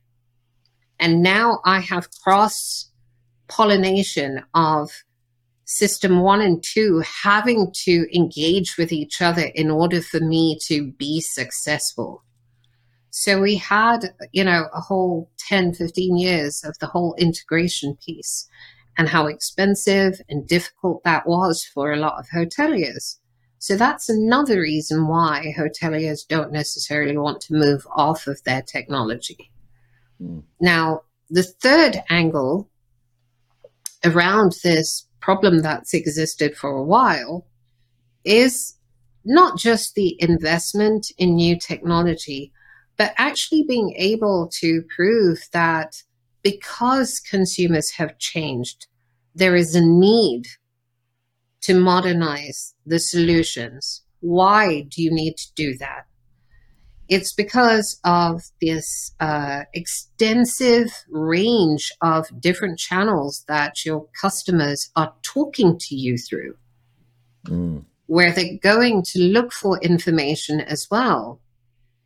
And 1.00 1.22
now 1.22 1.60
I 1.64 1.80
have 1.80 2.08
cross 2.22 2.90
pollination 3.48 4.42
of 4.54 4.90
system 5.64 6.20
one 6.20 6.40
and 6.40 6.62
two 6.62 7.02
having 7.22 7.72
to 7.84 8.06
engage 8.14 8.76
with 8.76 8.92
each 8.92 9.22
other 9.22 9.50
in 9.54 9.70
order 9.70 10.02
for 10.02 10.20
me 10.20 10.58
to 10.66 10.92
be 10.92 11.20
successful. 11.20 12.22
So 13.10 13.40
we 13.40 13.56
had, 13.56 14.14
you 14.32 14.44
know, 14.44 14.66
a 14.74 14.80
whole 14.80 15.30
10, 15.38 15.74
15 15.74 16.16
years 16.18 16.62
of 16.64 16.76
the 16.80 16.86
whole 16.86 17.14
integration 17.16 17.96
piece 18.04 18.48
and 18.96 19.08
how 19.08 19.26
expensive 19.26 20.20
and 20.28 20.46
difficult 20.46 21.02
that 21.04 21.26
was 21.26 21.64
for 21.64 21.92
a 21.92 21.98
lot 21.98 22.18
of 22.18 22.28
hoteliers. 22.28 23.18
So 23.58 23.76
that's 23.76 24.08
another 24.08 24.60
reason 24.60 25.08
why 25.08 25.54
hoteliers 25.56 26.26
don't 26.28 26.52
necessarily 26.52 27.16
want 27.16 27.40
to 27.42 27.54
move 27.54 27.86
off 27.94 28.26
of 28.26 28.42
their 28.44 28.62
technology. 28.62 29.50
Mm. 30.22 30.42
Now, 30.60 31.02
the 31.30 31.42
third 31.42 32.02
angle 32.10 32.68
around 34.04 34.56
this 34.62 35.06
problem 35.20 35.62
that's 35.62 35.94
existed 35.94 36.54
for 36.54 36.70
a 36.70 36.84
while 36.84 37.46
is 38.24 38.74
not 39.24 39.58
just 39.58 39.94
the 39.94 40.16
investment 40.20 41.10
in 41.16 41.34
new 41.34 41.58
technology, 41.58 42.52
but 42.96 43.14
actually 43.16 43.64
being 43.66 43.94
able 43.96 44.50
to 44.60 44.82
prove 44.94 45.48
that 45.52 46.02
because 46.44 47.18
consumers 47.18 47.90
have 47.92 48.18
changed, 48.18 48.86
there 49.34 49.56
is 49.56 49.74
a 49.74 49.80
need 49.80 50.44
to 51.62 51.74
modernize 51.74 52.74
the 52.86 53.00
solutions. 53.00 54.02
Why 54.20 54.82
do 54.82 55.02
you 55.02 55.10
need 55.10 55.36
to 55.38 55.52
do 55.56 55.76
that? 55.78 56.04
It's 57.08 57.32
because 57.32 57.98
of 58.04 58.42
this 58.60 59.12
uh, 59.20 59.62
extensive 59.72 61.04
range 61.10 61.92
of 62.00 62.28
different 62.40 62.78
channels 62.78 63.44
that 63.48 63.84
your 63.84 64.06
customers 64.20 64.90
are 64.96 65.14
talking 65.22 65.78
to 65.78 65.94
you 65.94 66.16
through, 66.16 66.56
mm. 67.46 67.84
where 68.06 68.32
they're 68.32 68.58
going 68.62 69.02
to 69.12 69.18
look 69.18 69.52
for 69.52 69.78
information 69.80 70.60
as 70.60 70.86
well, 70.90 71.40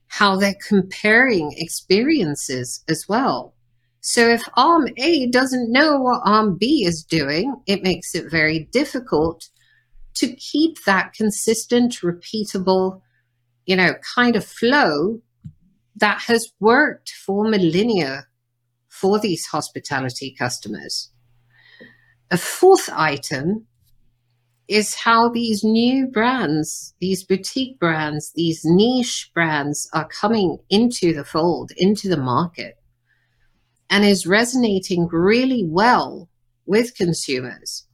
how 0.08 0.36
they're 0.36 0.56
comparing 0.66 1.52
experiences 1.56 2.84
as 2.88 3.06
well. 3.08 3.54
So 4.00 4.28
if 4.28 4.42
arm 4.56 4.88
A 4.96 5.26
doesn't 5.26 5.72
know 5.72 5.98
what 6.00 6.22
arm 6.24 6.56
B 6.56 6.84
is 6.86 7.02
doing, 7.02 7.54
it 7.66 7.82
makes 7.82 8.14
it 8.14 8.30
very 8.30 8.68
difficult 8.72 9.48
to 10.14 10.34
keep 10.34 10.84
that 10.84 11.12
consistent, 11.12 11.98
repeatable, 12.02 13.00
you 13.66 13.76
know, 13.76 13.94
kind 14.14 14.36
of 14.36 14.44
flow 14.44 15.20
that 15.96 16.22
has 16.22 16.52
worked 16.60 17.10
for 17.10 17.48
millennia 17.48 18.26
for 18.88 19.18
these 19.18 19.46
hospitality 19.46 20.34
customers. 20.36 21.10
A 22.30 22.36
fourth 22.36 22.88
item 22.92 23.66
is 24.68 24.94
how 24.94 25.28
these 25.28 25.64
new 25.64 26.06
brands, 26.06 26.94
these 27.00 27.24
boutique 27.24 27.78
brands, 27.78 28.32
these 28.34 28.60
niche 28.64 29.30
brands 29.34 29.88
are 29.94 30.06
coming 30.08 30.58
into 30.68 31.14
the 31.14 31.24
fold, 31.24 31.72
into 31.76 32.08
the 32.08 32.16
market 32.16 32.77
and 33.90 34.04
is 34.04 34.26
resonating 34.26 35.08
really 35.08 35.64
well 35.64 36.28
with 36.66 36.94
consumers. 36.94 37.86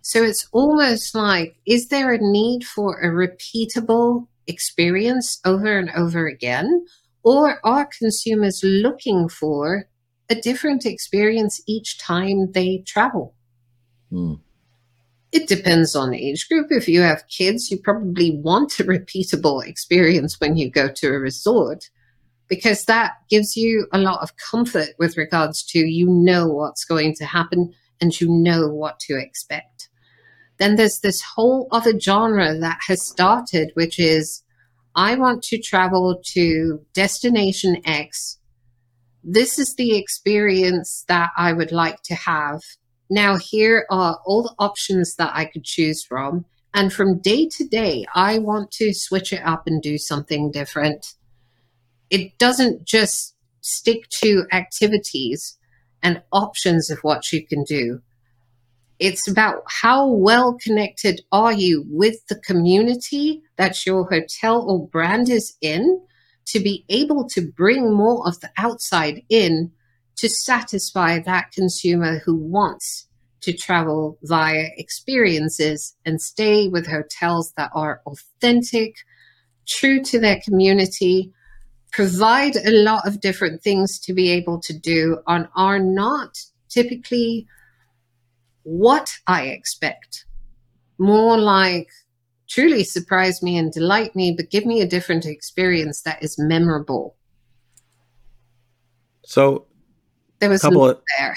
So 0.00 0.22
it's 0.22 0.48
almost 0.52 1.14
like, 1.14 1.56
is 1.66 1.88
there 1.88 2.12
a 2.12 2.18
need 2.20 2.64
for 2.64 3.00
a 3.00 3.08
repeatable 3.08 4.26
experience 4.46 5.40
over 5.44 5.78
and 5.78 5.90
over 5.96 6.26
again? 6.26 6.84
Or 7.22 7.58
are 7.64 7.88
consumers 7.98 8.60
looking 8.62 9.28
for 9.30 9.88
a 10.28 10.34
different 10.34 10.84
experience 10.84 11.62
each 11.66 11.98
time 11.98 12.52
they 12.52 12.82
travel? 12.86 13.34
Hmm. 14.10 14.34
It 15.32 15.48
depends 15.48 15.96
on 15.96 16.14
age 16.14 16.48
group. 16.48 16.68
If 16.70 16.86
you 16.86 17.00
have 17.00 17.26
kids, 17.28 17.70
you 17.70 17.78
probably 17.78 18.30
want 18.30 18.78
a 18.78 18.84
repeatable 18.84 19.66
experience 19.66 20.38
when 20.38 20.56
you 20.56 20.70
go 20.70 20.88
to 20.88 21.08
a 21.08 21.18
resort 21.18 21.88
because 22.48 22.84
that 22.84 23.12
gives 23.30 23.56
you 23.56 23.86
a 23.92 23.98
lot 23.98 24.22
of 24.22 24.36
comfort 24.36 24.88
with 24.98 25.16
regards 25.16 25.62
to 25.62 25.78
you 25.78 26.08
know 26.08 26.46
what's 26.48 26.84
going 26.84 27.14
to 27.14 27.24
happen 27.24 27.72
and 28.00 28.20
you 28.20 28.28
know 28.28 28.68
what 28.68 28.98
to 29.00 29.16
expect. 29.18 29.88
Then 30.58 30.76
there's 30.76 31.00
this 31.00 31.22
whole 31.22 31.68
other 31.72 31.98
genre 31.98 32.56
that 32.58 32.78
has 32.86 33.02
started, 33.02 33.70
which 33.74 33.98
is 33.98 34.42
I 34.94 35.16
want 35.16 35.42
to 35.44 35.58
travel 35.58 36.20
to 36.32 36.80
destination 36.92 37.80
X. 37.84 38.38
This 39.24 39.58
is 39.58 39.74
the 39.74 39.96
experience 39.96 41.04
that 41.08 41.30
I 41.36 41.52
would 41.52 41.72
like 41.72 42.02
to 42.04 42.14
have. 42.14 42.60
Now, 43.10 43.36
here 43.36 43.86
are 43.90 44.20
all 44.24 44.42
the 44.44 44.54
options 44.58 45.16
that 45.16 45.32
I 45.34 45.46
could 45.46 45.64
choose 45.64 46.04
from. 46.04 46.44
And 46.72 46.92
from 46.92 47.20
day 47.20 47.48
to 47.56 47.64
day, 47.64 48.04
I 48.14 48.38
want 48.38 48.70
to 48.72 48.92
switch 48.92 49.32
it 49.32 49.42
up 49.44 49.66
and 49.66 49.82
do 49.82 49.98
something 49.98 50.50
different 50.50 51.14
it 52.10 52.38
doesn't 52.38 52.84
just 52.84 53.34
stick 53.60 54.08
to 54.20 54.44
activities 54.52 55.58
and 56.02 56.22
options 56.32 56.90
of 56.90 56.98
what 57.00 57.32
you 57.32 57.46
can 57.46 57.64
do. 57.64 58.00
It's 58.98 59.28
about 59.28 59.62
how 59.66 60.08
well 60.08 60.56
connected 60.62 61.22
are 61.32 61.52
you 61.52 61.84
with 61.88 62.26
the 62.28 62.38
community 62.38 63.42
that 63.56 63.84
your 63.84 64.04
hotel 64.04 64.62
or 64.68 64.86
brand 64.86 65.28
is 65.28 65.56
in 65.60 66.00
to 66.46 66.60
be 66.60 66.84
able 66.88 67.26
to 67.30 67.50
bring 67.56 67.92
more 67.92 68.26
of 68.28 68.38
the 68.40 68.50
outside 68.56 69.22
in 69.28 69.72
to 70.16 70.28
satisfy 70.28 71.18
that 71.18 71.50
consumer 71.52 72.18
who 72.18 72.36
wants 72.36 73.08
to 73.40 73.52
travel 73.52 74.18
via 74.22 74.68
experiences 74.76 75.96
and 76.06 76.20
stay 76.20 76.68
with 76.68 76.86
hotels 76.86 77.52
that 77.56 77.70
are 77.74 78.00
authentic, 78.06 78.94
true 79.68 80.02
to 80.02 80.18
their 80.18 80.40
community, 80.44 81.32
provide 81.94 82.56
a 82.56 82.72
lot 82.82 83.06
of 83.06 83.20
different 83.20 83.62
things 83.62 84.00
to 84.00 84.12
be 84.12 84.28
able 84.28 84.58
to 84.58 84.76
do 84.76 85.18
and 85.28 85.46
are 85.54 85.78
not 85.78 86.36
typically 86.68 87.46
what 88.64 89.16
I 89.28 89.44
expect. 89.44 90.26
More 90.98 91.38
like 91.38 91.88
truly 92.48 92.82
surprise 92.82 93.42
me 93.42 93.56
and 93.56 93.72
delight 93.72 94.16
me, 94.16 94.32
but 94.32 94.50
give 94.50 94.66
me 94.66 94.80
a 94.80 94.86
different 94.86 95.24
experience 95.24 96.02
that 96.02 96.20
is 96.20 96.36
memorable. 96.36 97.14
So 99.24 99.66
there 100.40 100.50
was 100.50 100.64
a 100.64 100.68
couple 100.68 100.90
of, 100.90 101.00
there. 101.16 101.36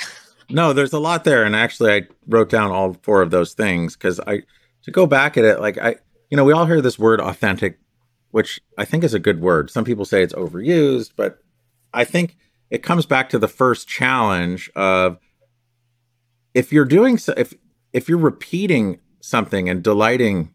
No, 0.50 0.74
there's 0.74 0.94
a 0.94 1.00
lot 1.00 1.24
there, 1.24 1.44
and 1.44 1.56
actually, 1.56 1.92
I 1.94 2.02
wrote 2.28 2.50
down 2.50 2.72
all 2.72 2.98
four 3.04 3.22
of 3.22 3.32
those 3.32 3.54
things 3.54 3.96
because 3.96 4.20
I 4.20 4.42
to 4.84 4.92
go 4.92 5.06
back 5.06 5.38
at 5.38 5.46
it. 5.46 5.62
Like 5.62 5.78
I, 5.78 5.96
you 6.30 6.36
know, 6.36 6.44
we 6.44 6.54
all 6.54 6.66
hear 6.66 6.82
this 6.82 6.98
word 6.98 7.22
authentic 7.22 7.80
which 8.32 8.60
I 8.78 8.86
think 8.86 9.04
is 9.04 9.14
a 9.14 9.20
good 9.20 9.42
word. 9.42 9.70
Some 9.70 9.86
people 9.86 10.06
say 10.06 10.24
it's 10.24 10.34
overused, 10.34 11.12
but 11.16 11.40
I 11.94 12.04
think 12.04 12.38
it 12.70 12.84
comes 12.84 13.06
back 13.06 13.30
to 13.30 13.40
the 13.40 13.48
first 13.48 13.88
challenge 13.88 14.70
of 14.76 15.18
if 16.54 16.72
you're 16.72 16.86
doing 16.86 17.18
so, 17.18 17.34
if 17.38 17.54
if 17.94 18.10
you're 18.10 18.18
repeating 18.18 19.00
something 19.22 19.70
and 19.70 19.84
delighting 19.84 20.52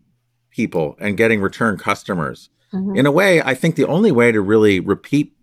people 0.51 0.97
and 1.01 1.17
getting 1.17 1.41
return 1.41 1.79
customers, 1.79 2.51
mm-hmm. 2.73 2.97
in 2.97 3.07
a 3.07 3.11
way, 3.13 3.41
I 3.43 3.55
think 3.55 3.77
the 3.77 3.87
only 3.87 4.13
way 4.13 4.33
to 4.33 4.41
really 4.41 4.81
repeat 4.81 5.35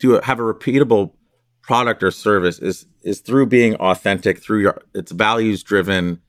to 0.00 0.20
have 0.24 0.40
a 0.40 0.42
repeatable 0.42 1.12
product 1.62 2.02
or 2.02 2.10
service 2.10 2.58
is 2.58 2.86
is 3.02 3.20
through 3.20 3.46
being 3.46 3.76
authentic, 3.76 4.42
through 4.42 4.60
your 4.62 4.82
it's 4.94 5.12
values 5.12 5.62
driven. 5.62 6.20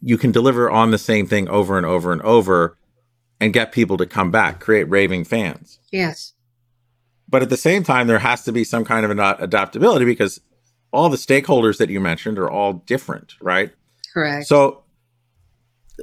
You 0.00 0.18
can 0.18 0.32
deliver 0.32 0.70
on 0.70 0.90
the 0.90 0.98
same 0.98 1.26
thing 1.26 1.48
over 1.48 1.78
and 1.78 1.86
over 1.86 2.12
and 2.12 2.20
over 2.22 2.76
and 3.44 3.52
get 3.52 3.72
people 3.72 3.98
to 3.98 4.06
come 4.06 4.30
back, 4.30 4.58
create 4.58 4.88
raving 4.88 5.22
fans. 5.22 5.78
Yes. 5.92 6.32
But 7.28 7.42
at 7.42 7.50
the 7.50 7.58
same 7.58 7.84
time, 7.84 8.06
there 8.06 8.20
has 8.20 8.42
to 8.44 8.52
be 8.52 8.64
some 8.64 8.86
kind 8.86 9.04
of 9.04 9.10
an 9.10 9.20
adaptability 9.20 10.06
because 10.06 10.40
all 10.94 11.10
the 11.10 11.18
stakeholders 11.18 11.76
that 11.76 11.90
you 11.90 12.00
mentioned 12.00 12.38
are 12.38 12.50
all 12.50 12.72
different, 12.72 13.34
right? 13.42 13.70
Correct. 14.14 14.46
So, 14.46 14.84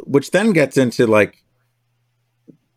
which 0.03 0.29
then 0.29 0.53
gets 0.53 0.77
into 0.77 1.07
like 1.07 1.43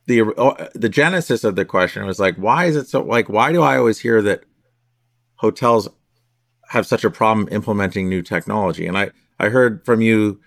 the 0.06 0.22
uh, 0.22 0.68
the 0.74 0.88
genesis 0.88 1.44
of 1.44 1.56
the 1.56 1.66
question 1.66 2.06
was 2.06 2.18
like, 2.18 2.36
why 2.36 2.64
is 2.64 2.74
it 2.74 2.88
so? 2.88 3.02
Like, 3.02 3.28
why 3.28 3.52
do 3.52 3.60
I 3.60 3.76
always 3.76 4.00
hear 4.00 4.22
that 4.22 4.44
hotels 5.36 5.90
have 6.70 6.86
such 6.86 7.04
a 7.04 7.10
problem 7.10 7.48
implementing 7.50 8.08
new 8.08 8.22
technology? 8.22 8.86
And 8.86 8.96
I 8.96 9.10
I 9.38 9.50
heard 9.50 9.84
from 9.84 10.00
you 10.00 10.40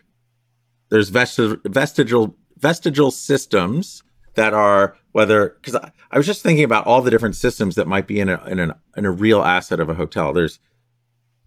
there's 0.89 1.09
vestigial 1.09 2.35
vestigial 2.57 3.11
systems 3.11 4.01
that 4.37 4.53
are 4.53 4.95
whether 5.11 5.49
because 5.49 5.75
I, 5.75 5.91
I, 6.11 6.17
was 6.17 6.25
just 6.25 6.43
thinking 6.43 6.63
about 6.63 6.85
all 6.85 7.01
the 7.01 7.11
different 7.11 7.35
systems 7.35 7.75
that 7.75 7.87
might 7.87 8.07
be 8.07 8.19
in 8.19 8.29
a 8.29 8.43
in, 8.45 8.59
a 8.59 8.79
in 8.95 9.05
a 9.05 9.11
real 9.11 9.41
asset 9.41 9.79
of 9.79 9.89
a 9.89 9.95
hotel. 9.95 10.31
There's 10.31 10.59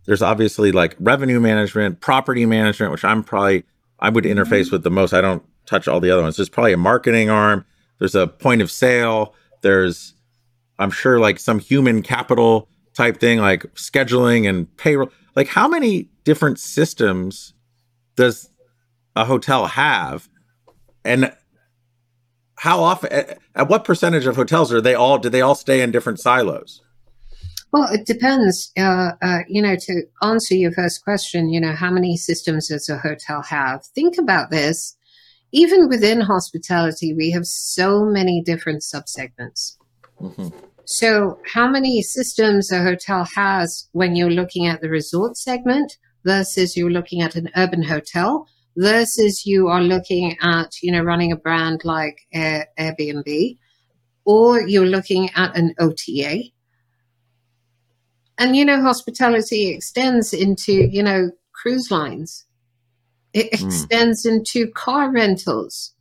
there's 0.06 0.22
obviously 0.22 0.72
like 0.72 0.96
revenue 0.98 1.40
management, 1.40 2.00
property 2.00 2.44
management, 2.44 2.92
which 2.92 3.04
I'm 3.04 3.22
probably 3.22 3.64
I 4.00 4.10
would 4.10 4.24
interface 4.24 4.64
mm-hmm. 4.64 4.74
with 4.76 4.82
the 4.82 4.90
most. 4.90 5.14
I 5.14 5.20
don't 5.20 5.42
touch 5.66 5.88
all 5.88 6.00
the 6.00 6.10
other 6.10 6.22
ones. 6.22 6.36
There's 6.36 6.48
probably 6.48 6.72
a 6.72 6.78
marketing 6.78 7.30
arm. 7.30 7.64
There's 7.98 8.16
a 8.16 8.26
point 8.26 8.60
of 8.60 8.70
sale. 8.70 9.34
There's 9.62 10.14
I'm 10.78 10.90
sure 10.90 11.20
like 11.20 11.38
some 11.38 11.60
human 11.60 12.02
capital 12.02 12.68
type 12.94 13.20
thing 13.20 13.38
like 13.38 13.62
scheduling 13.74 14.48
and 14.48 14.76
payroll. 14.76 15.10
Like 15.36 15.46
how 15.46 15.68
many 15.68 16.08
different 16.24 16.58
systems 16.58 17.54
does 18.16 18.50
a 19.14 19.24
hotel 19.24 19.66
have 19.66 20.28
and 21.04 21.32
how 22.60 22.82
often 22.82 23.10
at 23.54 23.68
what 23.68 23.84
percentage 23.84 24.26
of 24.26 24.36
hotels 24.36 24.72
are 24.72 24.80
they 24.80 24.94
all 24.94 25.18
do 25.18 25.28
they 25.28 25.40
all 25.40 25.54
stay 25.54 25.82
in 25.82 25.90
different 25.90 26.20
silos 26.20 26.82
well 27.72 27.88
it 27.92 28.06
depends 28.06 28.72
uh, 28.78 29.12
uh, 29.22 29.40
you 29.48 29.60
know 29.62 29.76
to 29.76 30.02
answer 30.22 30.54
your 30.54 30.72
first 30.72 31.02
question 31.04 31.50
you 31.50 31.60
know 31.60 31.72
how 31.72 31.90
many 31.90 32.16
systems 32.16 32.68
does 32.68 32.88
a 32.88 32.98
hotel 32.98 33.42
have 33.42 33.84
think 33.94 34.16
about 34.18 34.50
this 34.50 34.96
even 35.52 35.88
within 35.88 36.20
hospitality, 36.20 37.12
we 37.12 37.30
have 37.30 37.46
so 37.46 38.04
many 38.04 38.42
different 38.42 38.82
subsegments. 38.82 39.76
Mm-hmm. 40.20 40.48
So, 40.84 41.38
how 41.52 41.68
many 41.68 42.02
systems 42.02 42.70
a 42.70 42.82
hotel 42.82 43.26
has 43.34 43.88
when 43.92 44.16
you're 44.16 44.30
looking 44.30 44.66
at 44.66 44.80
the 44.80 44.88
resort 44.88 45.36
segment 45.36 45.96
versus 46.24 46.76
you're 46.76 46.90
looking 46.90 47.22
at 47.22 47.36
an 47.36 47.48
urban 47.56 47.82
hotel 47.82 48.46
versus 48.76 49.44
you 49.44 49.68
are 49.68 49.82
looking 49.82 50.36
at, 50.40 50.82
you 50.82 50.92
know, 50.92 51.02
running 51.02 51.32
a 51.32 51.36
brand 51.36 51.82
like 51.84 52.20
Air, 52.32 52.68
Airbnb 52.78 53.58
or 54.24 54.60
you're 54.60 54.86
looking 54.86 55.30
at 55.34 55.56
an 55.56 55.74
OTA. 55.78 56.44
And, 58.38 58.56
you 58.56 58.64
know, 58.64 58.80
hospitality 58.80 59.68
extends 59.68 60.32
into, 60.32 60.72
you 60.72 61.02
know, 61.02 61.30
cruise 61.52 61.90
lines. 61.90 62.46
It 63.32 63.50
mm. 63.50 63.66
extends 63.66 64.24
into 64.24 64.70
car 64.70 65.10
rentals. 65.12 65.94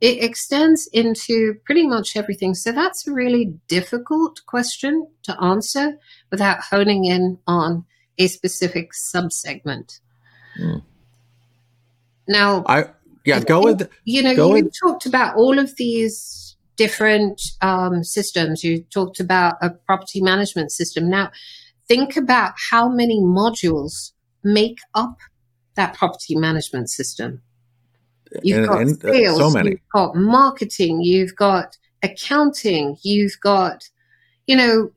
It 0.00 0.22
extends 0.22 0.88
into 0.92 1.54
pretty 1.64 1.86
much 1.86 2.16
everything. 2.16 2.54
So 2.54 2.72
that's 2.72 3.06
a 3.06 3.12
really 3.12 3.54
difficult 3.68 4.40
question 4.46 5.08
to 5.24 5.42
answer 5.42 5.98
without 6.30 6.60
honing 6.70 7.04
in 7.04 7.38
on 7.46 7.84
a 8.18 8.28
specific 8.28 8.90
subsegment. 9.14 10.00
Mm. 10.60 10.82
Now, 12.30 12.62
I 12.66 12.84
yeah, 13.26 13.40
go 13.40 13.60
with 13.62 13.90
you 14.04 14.22
know 14.22 14.30
you 14.30 14.48
with, 14.48 14.72
talked 14.80 15.04
about 15.04 15.36
all 15.36 15.58
of 15.58 15.76
these 15.76 16.56
different 16.76 17.42
um, 17.60 18.04
systems. 18.04 18.62
You 18.62 18.84
talked 18.84 19.18
about 19.18 19.56
a 19.60 19.70
property 19.70 20.22
management 20.22 20.70
system. 20.70 21.10
Now, 21.10 21.32
think 21.88 22.16
about 22.16 22.52
how 22.70 22.88
many 22.88 23.20
modules 23.20 24.12
make 24.44 24.78
up 24.94 25.18
that 25.74 25.94
property 25.94 26.36
management 26.36 26.88
system. 26.88 27.42
You've 28.44 28.68
got 28.68 28.80
and, 28.80 29.04
uh, 29.04 29.12
sales, 29.12 29.38
so 29.38 29.50
many. 29.50 29.70
you've 29.70 29.80
got 29.92 30.14
marketing, 30.14 31.00
you've 31.02 31.34
got 31.34 31.76
accounting, 32.04 32.96
you've 33.02 33.40
got, 33.40 33.88
you 34.46 34.56
know, 34.56 34.92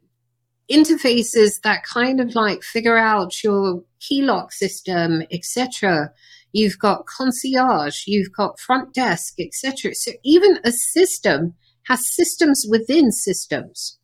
interfaces 0.72 1.62
that 1.62 1.84
kind 1.84 2.22
of 2.22 2.36
like 2.36 2.62
figure 2.62 2.98
out 2.98 3.44
your 3.44 3.84
key 4.00 4.22
lock 4.22 4.52
system, 4.52 5.24
etc. 5.32 6.12
You've 6.54 6.80
got 6.80 7.06
concierge, 7.06 8.04
you've 8.08 8.32
got 8.32 8.60
front 8.60 8.94
desk, 8.94 9.36
etc. 9.40 9.94
So 9.96 10.12
even 10.24 10.60
a 10.64 10.72
system 10.72 11.56
has 11.88 12.14
systems 12.14 12.66
within 12.70 13.12
systems 13.12 13.98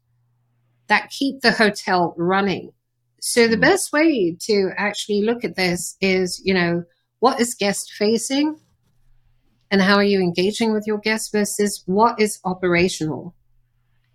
that 0.87 1.09
keep 1.09 1.41
the 1.41 1.51
hotel 1.51 2.13
running. 2.17 2.73
So 3.21 3.47
the 3.47 3.55
mm. 3.55 3.61
best 3.61 3.93
way 3.93 4.35
to 4.41 4.71
actually 4.77 5.21
look 5.21 5.43
at 5.43 5.55
this 5.55 5.95
is, 6.01 6.41
you 6.43 6.53
know, 6.53 6.83
what 7.19 7.39
is 7.39 7.55
guest 7.57 7.91
facing 7.93 8.59
and 9.71 9.81
how 9.81 9.95
are 9.95 10.03
you 10.03 10.19
engaging 10.19 10.73
with 10.73 10.85
your 10.87 10.97
guests 10.97 11.29
versus 11.31 11.83
what 11.85 12.19
is 12.19 12.39
operational 12.43 13.35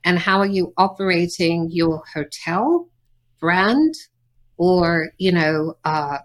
and 0.05 0.19
how 0.19 0.39
are 0.39 0.47
you 0.47 0.73
operating 0.77 1.69
your 1.71 2.03
hotel 2.13 2.89
brand 3.41 3.95
or, 4.57 5.11
you 5.19 5.33
know, 5.33 5.75
uh, 5.85 6.19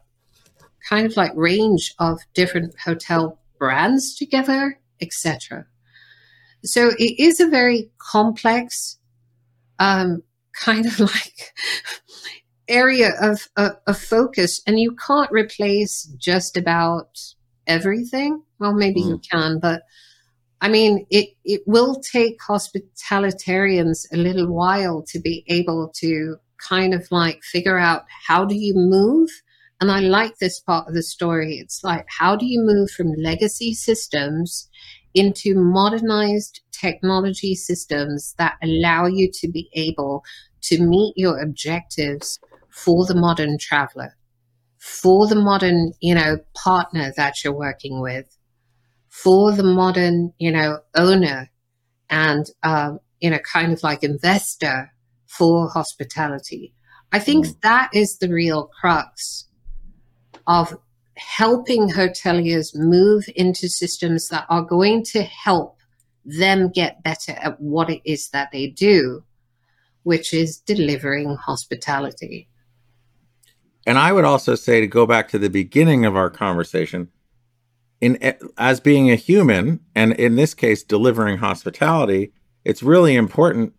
kind 0.89 1.05
of 1.05 1.15
like 1.15 1.31
range 1.35 1.93
of 1.99 2.19
different 2.33 2.73
hotel 2.83 3.39
brands 3.59 4.15
together, 4.15 4.79
etc. 5.01 5.65
So 6.63 6.91
it 6.97 7.19
is 7.19 7.39
a 7.39 7.47
very 7.47 7.91
complex 7.99 8.97
um, 9.77 10.23
kind 10.53 10.85
of 10.85 10.99
like 10.99 11.53
area 12.67 13.11
of, 13.21 13.47
of, 13.55 13.71
of 13.87 13.99
focus, 13.99 14.61
and 14.65 14.79
you 14.79 14.95
can't 14.95 15.31
replace 15.31 16.03
just 16.17 16.57
about 16.57 17.19
everything. 17.67 18.43
Well, 18.59 18.73
maybe 18.73 19.01
mm. 19.01 19.09
you 19.09 19.21
can, 19.31 19.59
but 19.59 19.83
I 20.61 20.67
mean, 20.67 21.05
it, 21.09 21.29
it 21.45 21.61
will 21.65 22.01
take 22.01 22.39
hospitalitarians 22.39 24.05
a 24.11 24.17
little 24.17 24.47
while 24.47 25.03
to 25.07 25.19
be 25.19 25.45
able 25.47 25.91
to 25.99 26.35
kind 26.57 26.93
of 26.93 27.07
like 27.11 27.41
figure 27.43 27.77
out 27.77 28.03
how 28.27 28.43
do 28.43 28.55
you 28.55 28.73
move. 28.75 29.29
And 29.81 29.91
I 29.91 30.01
like 30.01 30.37
this 30.37 30.59
part 30.59 30.87
of 30.87 30.93
the 30.93 31.03
story. 31.03 31.57
It's 31.57 31.83
like, 31.83 32.05
how 32.09 32.35
do 32.35 32.45
you 32.45 32.61
move 32.61 32.91
from 32.91 33.13
legacy 33.13 33.73
systems 33.73 34.69
into 35.13 35.55
modernized 35.55 36.61
technology 36.71 37.55
systems 37.55 38.35
that 38.37 38.57
allow 38.61 39.05
you 39.05 39.29
to 39.33 39.47
be 39.47 39.69
able 39.73 40.23
to 40.61 40.81
meet 40.81 41.13
your 41.15 41.39
objectives 41.39 42.39
for 42.69 43.05
the 43.05 43.15
modern 43.15 43.57
traveler, 43.57 44.15
for 44.77 45.27
the 45.27 45.35
modern, 45.35 45.93
you 46.01 46.13
know, 46.13 46.37
partner 46.55 47.13
that 47.15 47.43
you're 47.43 47.53
working 47.53 48.01
with, 48.01 48.37
for 49.09 49.51
the 49.53 49.63
modern, 49.63 50.33
you 50.37 50.51
know, 50.51 50.79
owner 50.95 51.49
and, 52.09 52.47
um, 52.63 52.99
you 53.19 53.29
know, 53.29 53.39
kind 53.39 53.73
of 53.73 53.81
like 53.81 54.03
investor 54.03 54.91
for 55.27 55.69
hospitality. 55.69 56.73
I 57.11 57.19
think 57.19 57.47
mm. 57.47 57.61
that 57.61 57.89
is 57.93 58.17
the 58.17 58.29
real 58.29 58.69
crux 58.79 59.45
of 60.47 60.77
helping 61.15 61.89
hoteliers 61.89 62.75
move 62.75 63.25
into 63.35 63.67
systems 63.67 64.29
that 64.29 64.45
are 64.49 64.61
going 64.61 65.03
to 65.03 65.21
help 65.23 65.77
them 66.25 66.69
get 66.69 67.03
better 67.03 67.33
at 67.33 67.59
what 67.59 67.89
it 67.89 68.01
is 68.05 68.29
that 68.29 68.49
they 68.51 68.67
do, 68.67 69.23
which 70.03 70.33
is 70.33 70.59
delivering 70.59 71.35
hospitality. 71.35 72.47
And 73.85 73.97
I 73.97 74.11
would 74.11 74.25
also 74.25 74.55
say 74.55 74.81
to 74.81 74.87
go 74.87 75.05
back 75.05 75.29
to 75.29 75.39
the 75.39 75.49
beginning 75.49 76.05
of 76.05 76.15
our 76.15 76.29
conversation, 76.29 77.09
in 78.01 78.17
as 78.57 78.79
being 78.79 79.11
a 79.11 79.15
human, 79.15 79.81
and 79.95 80.13
in 80.13 80.35
this 80.35 80.53
case, 80.53 80.83
delivering 80.83 81.37
hospitality, 81.39 82.31
it's 82.63 82.83
really 82.83 83.15
important. 83.15 83.73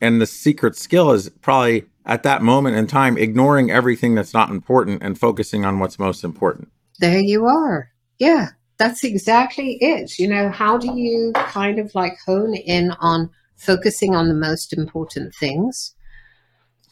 And 0.00 0.20
the 0.20 0.26
secret 0.26 0.76
skill 0.76 1.10
is 1.10 1.28
probably 1.40 1.86
at 2.08 2.24
that 2.24 2.42
moment 2.42 2.76
in 2.76 2.86
time, 2.86 3.16
ignoring 3.16 3.70
everything 3.70 4.14
that's 4.14 4.34
not 4.34 4.50
important 4.50 5.02
and 5.02 5.18
focusing 5.18 5.64
on 5.64 5.78
what's 5.78 5.98
most 5.98 6.24
important. 6.24 6.68
There 6.98 7.20
you 7.20 7.46
are. 7.46 7.90
Yeah, 8.18 8.48
that's 8.78 9.04
exactly 9.04 9.78
it. 9.80 10.18
You 10.18 10.28
know, 10.28 10.50
how 10.50 10.78
do 10.78 10.92
you 10.98 11.32
kind 11.34 11.78
of 11.78 11.94
like 11.94 12.18
hone 12.26 12.54
in 12.54 12.90
on 12.98 13.30
focusing 13.56 14.14
on 14.16 14.28
the 14.28 14.34
most 14.34 14.72
important 14.72 15.34
things? 15.34 15.94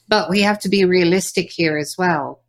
But 0.09 0.31
we 0.31 0.43
have 0.43 0.61
to 0.61 0.69
be 0.69 0.85
realistic 0.85 1.51
here 1.51 1.77
as 1.77 1.97
well 1.99 2.43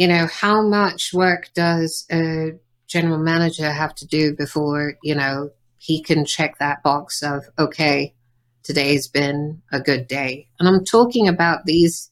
you 0.00 0.08
know, 0.08 0.26
how 0.28 0.62
much 0.62 1.12
work 1.12 1.50
does 1.52 2.06
a 2.10 2.52
general 2.86 3.18
manager 3.18 3.70
have 3.70 3.94
to 3.96 4.06
do 4.06 4.34
before, 4.34 4.94
you 5.02 5.14
know, 5.14 5.50
he 5.76 6.02
can 6.02 6.24
check 6.24 6.56
that 6.56 6.82
box 6.82 7.22
of, 7.22 7.44
okay, 7.58 8.14
today's 8.62 9.08
been 9.08 9.62
a 9.72 9.80
good 9.80 10.06
day. 10.06 10.48
And 10.58 10.68
I'm 10.68 10.84
talking 10.84 11.28
about 11.28 11.64
these, 11.64 12.10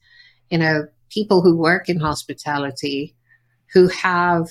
you 0.51 0.59
know, 0.59 0.87
people 1.11 1.43
who 1.43 1.57
work 1.57 1.89
in 1.89 2.01
hospitality 2.01 3.15
who 3.73 3.89
have 3.89 4.49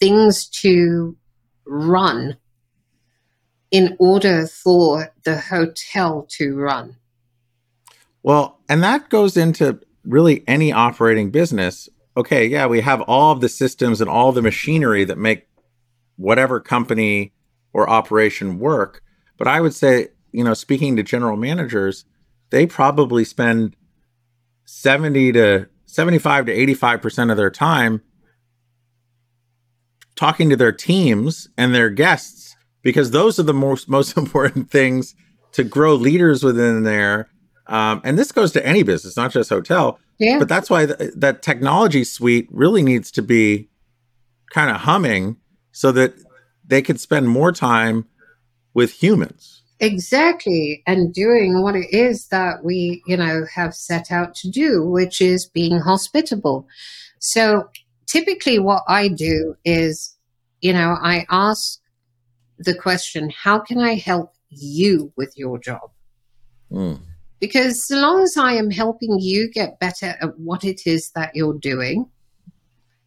things 0.00 0.46
to 0.46 1.16
run 1.66 2.36
in 3.70 3.96
order 3.98 4.46
for 4.46 5.12
the 5.24 5.38
hotel 5.38 6.26
to 6.28 6.54
run. 6.56 6.96
Well, 8.22 8.58
and 8.68 8.82
that 8.82 9.08
goes 9.08 9.36
into 9.36 9.80
really 10.04 10.44
any 10.46 10.72
operating 10.72 11.30
business 11.30 11.88
okay, 12.16 12.46
yeah, 12.46 12.66
we 12.66 12.80
have 12.80 13.00
all 13.02 13.32
of 13.32 13.40
the 13.40 13.48
systems 13.48 14.00
and 14.00 14.10
all 14.10 14.32
the 14.32 14.42
machinery 14.42 15.04
that 15.04 15.18
make 15.18 15.46
whatever 16.16 16.60
company 16.60 17.32
or 17.72 17.88
operation 17.88 18.58
work. 18.58 19.02
But 19.38 19.48
I 19.48 19.60
would 19.60 19.74
say, 19.74 20.08
you 20.32 20.44
know, 20.44 20.54
speaking 20.54 20.96
to 20.96 21.02
general 21.02 21.36
managers, 21.36 22.04
they 22.50 22.66
probably 22.66 23.24
spend 23.24 23.76
70 24.64 25.32
to 25.32 25.68
75 25.86 26.46
to 26.46 26.56
85% 26.56 27.30
of 27.30 27.36
their 27.36 27.50
time 27.50 28.02
talking 30.16 30.50
to 30.50 30.56
their 30.56 30.72
teams 30.72 31.48
and 31.56 31.74
their 31.74 31.90
guests 31.90 32.56
because 32.82 33.10
those 33.10 33.38
are 33.38 33.44
the 33.44 33.54
most 33.54 33.88
most 33.88 34.16
important 34.16 34.70
things 34.70 35.14
to 35.52 35.64
grow 35.64 35.94
leaders 35.94 36.42
within 36.42 36.82
there 36.82 37.28
um, 37.66 38.00
and 38.04 38.18
this 38.18 38.32
goes 38.32 38.52
to 38.52 38.64
any 38.66 38.82
business 38.82 39.16
not 39.16 39.32
just 39.32 39.50
hotel 39.50 39.98
yeah. 40.22 40.38
But 40.38 40.48
that's 40.48 40.70
why 40.70 40.86
th- 40.86 41.14
that 41.16 41.42
technology 41.42 42.04
suite 42.04 42.48
really 42.52 42.82
needs 42.82 43.10
to 43.12 43.22
be 43.22 43.68
kind 44.50 44.70
of 44.70 44.76
humming 44.76 45.36
so 45.72 45.90
that 45.92 46.14
they 46.64 46.80
could 46.80 47.00
spend 47.00 47.28
more 47.28 47.50
time 47.50 48.06
with 48.72 49.02
humans. 49.02 49.61
Exactly. 49.82 50.80
And 50.86 51.12
doing 51.12 51.60
what 51.60 51.74
it 51.74 51.92
is 51.92 52.28
that 52.28 52.64
we, 52.64 53.02
you 53.04 53.16
know, 53.16 53.44
have 53.52 53.74
set 53.74 54.12
out 54.12 54.32
to 54.36 54.48
do, 54.48 54.86
which 54.86 55.20
is 55.20 55.44
being 55.44 55.80
hospitable. 55.80 56.68
So 57.18 57.68
typically 58.06 58.60
what 58.60 58.84
I 58.86 59.08
do 59.08 59.56
is, 59.64 60.16
you 60.60 60.72
know, 60.72 60.96
I 61.02 61.26
ask 61.30 61.80
the 62.58 62.76
question, 62.76 63.30
how 63.30 63.58
can 63.58 63.80
I 63.80 63.96
help 63.96 64.34
you 64.50 65.12
with 65.16 65.36
your 65.36 65.58
job? 65.58 65.90
Mm. 66.70 67.00
Because 67.40 67.84
so 67.84 67.96
long 67.96 68.22
as 68.22 68.36
I 68.36 68.52
am 68.52 68.70
helping 68.70 69.18
you 69.18 69.50
get 69.50 69.80
better 69.80 70.14
at 70.20 70.38
what 70.38 70.62
it 70.62 70.82
is 70.86 71.10
that 71.16 71.34
you're 71.34 71.58
doing, 71.58 72.08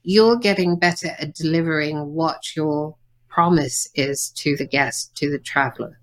you're 0.04 0.36
getting 0.36 0.78
better 0.78 1.12
at 1.20 1.36
delivering 1.36 2.14
what 2.14 2.54
your 2.54 2.98
promise 3.30 3.88
is 3.96 4.30
to 4.36 4.58
the 4.58 4.68
guest, 4.68 5.16
to 5.16 5.32
the 5.32 5.40
traveler. 5.40 6.02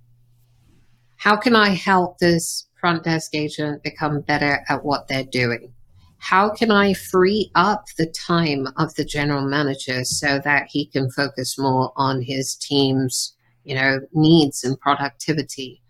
How 1.22 1.36
can 1.36 1.54
I 1.54 1.68
help 1.68 2.18
this 2.18 2.66
front 2.80 3.04
desk 3.04 3.32
agent 3.32 3.84
become 3.84 4.22
better 4.22 4.64
at 4.68 4.84
what 4.84 5.06
they're 5.06 5.22
doing? 5.22 5.72
How 6.18 6.50
can 6.50 6.72
I 6.72 6.94
free 6.94 7.52
up 7.54 7.84
the 7.96 8.06
time 8.06 8.66
of 8.76 8.96
the 8.96 9.04
general 9.04 9.46
manager 9.46 10.02
so 10.02 10.40
that 10.40 10.66
he 10.68 10.84
can 10.84 11.12
focus 11.12 11.56
more 11.56 11.92
on 11.94 12.22
his 12.22 12.56
team's, 12.56 13.36
you 13.62 13.76
know, 13.76 14.00
needs 14.12 14.64
and 14.64 14.76
productivity? 14.80 15.80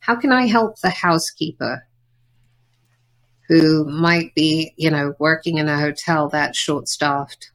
How 0.00 0.14
can 0.14 0.30
I 0.30 0.46
help 0.46 0.78
the 0.80 0.90
housekeeper 0.90 1.86
who 3.48 3.86
might 3.86 4.34
be, 4.34 4.74
you 4.76 4.90
know, 4.90 5.14
working 5.18 5.56
in 5.56 5.70
a 5.70 5.80
hotel 5.80 6.28
that's 6.28 6.58
short 6.58 6.86
staffed? 6.86 7.50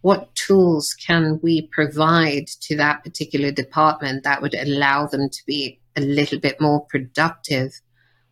What 0.00 0.34
tools 0.34 0.92
can 0.92 1.38
we 1.40 1.68
provide 1.68 2.48
to 2.62 2.76
that 2.78 3.04
particular 3.04 3.52
department 3.52 4.24
that 4.24 4.42
would 4.42 4.54
allow 4.54 5.06
them 5.06 5.30
to 5.30 5.46
be 5.46 5.78
a 5.96 6.00
little 6.00 6.38
bit 6.38 6.60
more 6.60 6.84
productive 6.86 7.80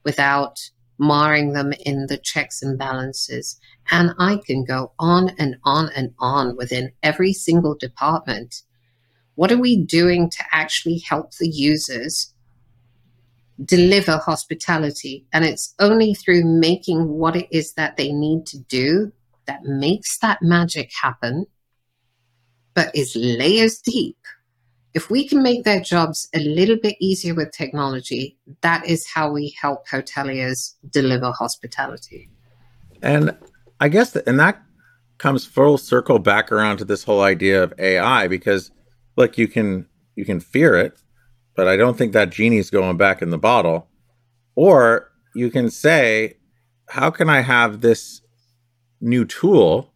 without 0.05 0.59
marring 0.99 1.53
them 1.53 1.73
in 1.85 2.07
the 2.07 2.19
checks 2.19 2.63
and 2.63 2.79
balances? 2.79 3.59
And 3.91 4.13
I 4.19 4.41
can 4.45 4.65
go 4.65 4.93
on 4.99 5.31
and 5.39 5.57
on 5.65 5.91
and 5.97 6.15
on 6.19 6.57
within 6.57 6.93
every 7.03 7.33
single 7.33 7.75
department. 7.75 8.63
What 9.35 9.53
are 9.53 9.59
we 9.59 9.83
doing 9.83 10.31
to 10.31 10.45
actually 10.53 11.03
help 11.09 11.37
the 11.37 11.49
users 11.49 12.33
deliver 13.65 14.19
hospitality. 14.19 15.27
And 15.33 15.45
it's 15.45 15.75
only 15.79 16.15
through 16.15 16.45
making 16.45 17.09
what 17.09 17.37
it 17.37 17.49
is 17.51 17.75
that 17.75 17.97
they 17.97 18.13
need 18.13 18.47
to 18.47 18.59
do 18.59 19.13
that 19.47 19.65
makes 19.65 20.19
that 20.19 20.39
magic 20.43 20.91
happen, 21.01 21.47
but 22.75 22.95
is 22.95 23.17
layers 23.17 23.81
deep. 23.81 24.19
If 24.95 25.11
we 25.11 25.27
can 25.27 25.43
make 25.43 25.65
their 25.65 25.81
jobs 25.81 26.29
a 26.35 26.41
little 26.41 26.77
bit 26.77 26.97
easier 27.01 27.35
with 27.35 27.51
technology, 27.53 28.37
that 28.61 28.87
is 28.87 29.07
how 29.07 29.33
we 29.33 29.57
help 29.61 29.89
hoteliers 29.89 30.75
deliver 30.91 31.33
hospitality. 31.33 32.29
And 33.03 33.37
I 33.81 33.89
guess, 33.89 34.11
that, 34.13 34.29
and 34.29 34.39
that 34.39 34.61
comes 35.19 35.47
full 35.47 35.79
circle 35.79 36.19
back 36.19 36.53
around 36.53 36.77
to 36.79 36.85
this 36.85 37.05
whole 37.05 37.23
idea 37.23 37.63
of 37.63 37.73
AI 37.79 38.29
because, 38.29 38.71
look, 39.17 39.39
you 39.39 39.49
can 39.49 39.87
you 40.15 40.25
can 40.25 40.41
fear 40.41 40.77
it, 40.77 41.01
but 41.57 41.67
I 41.67 41.77
don't 41.77 41.97
think 41.97 42.13
that 42.13 42.31
genie's 42.31 42.71
going 42.71 42.97
back 42.97 43.23
in 43.23 43.31
the 43.31 43.39
bottle. 43.39 43.89
Or 44.55 45.11
you 45.35 45.51
can 45.51 45.71
say, 45.71 46.37
how 46.89 47.11
can 47.11 47.31
I 47.31 47.41
have 47.41 47.81
this 47.81 48.21
new 49.01 49.25
tool 49.25 49.93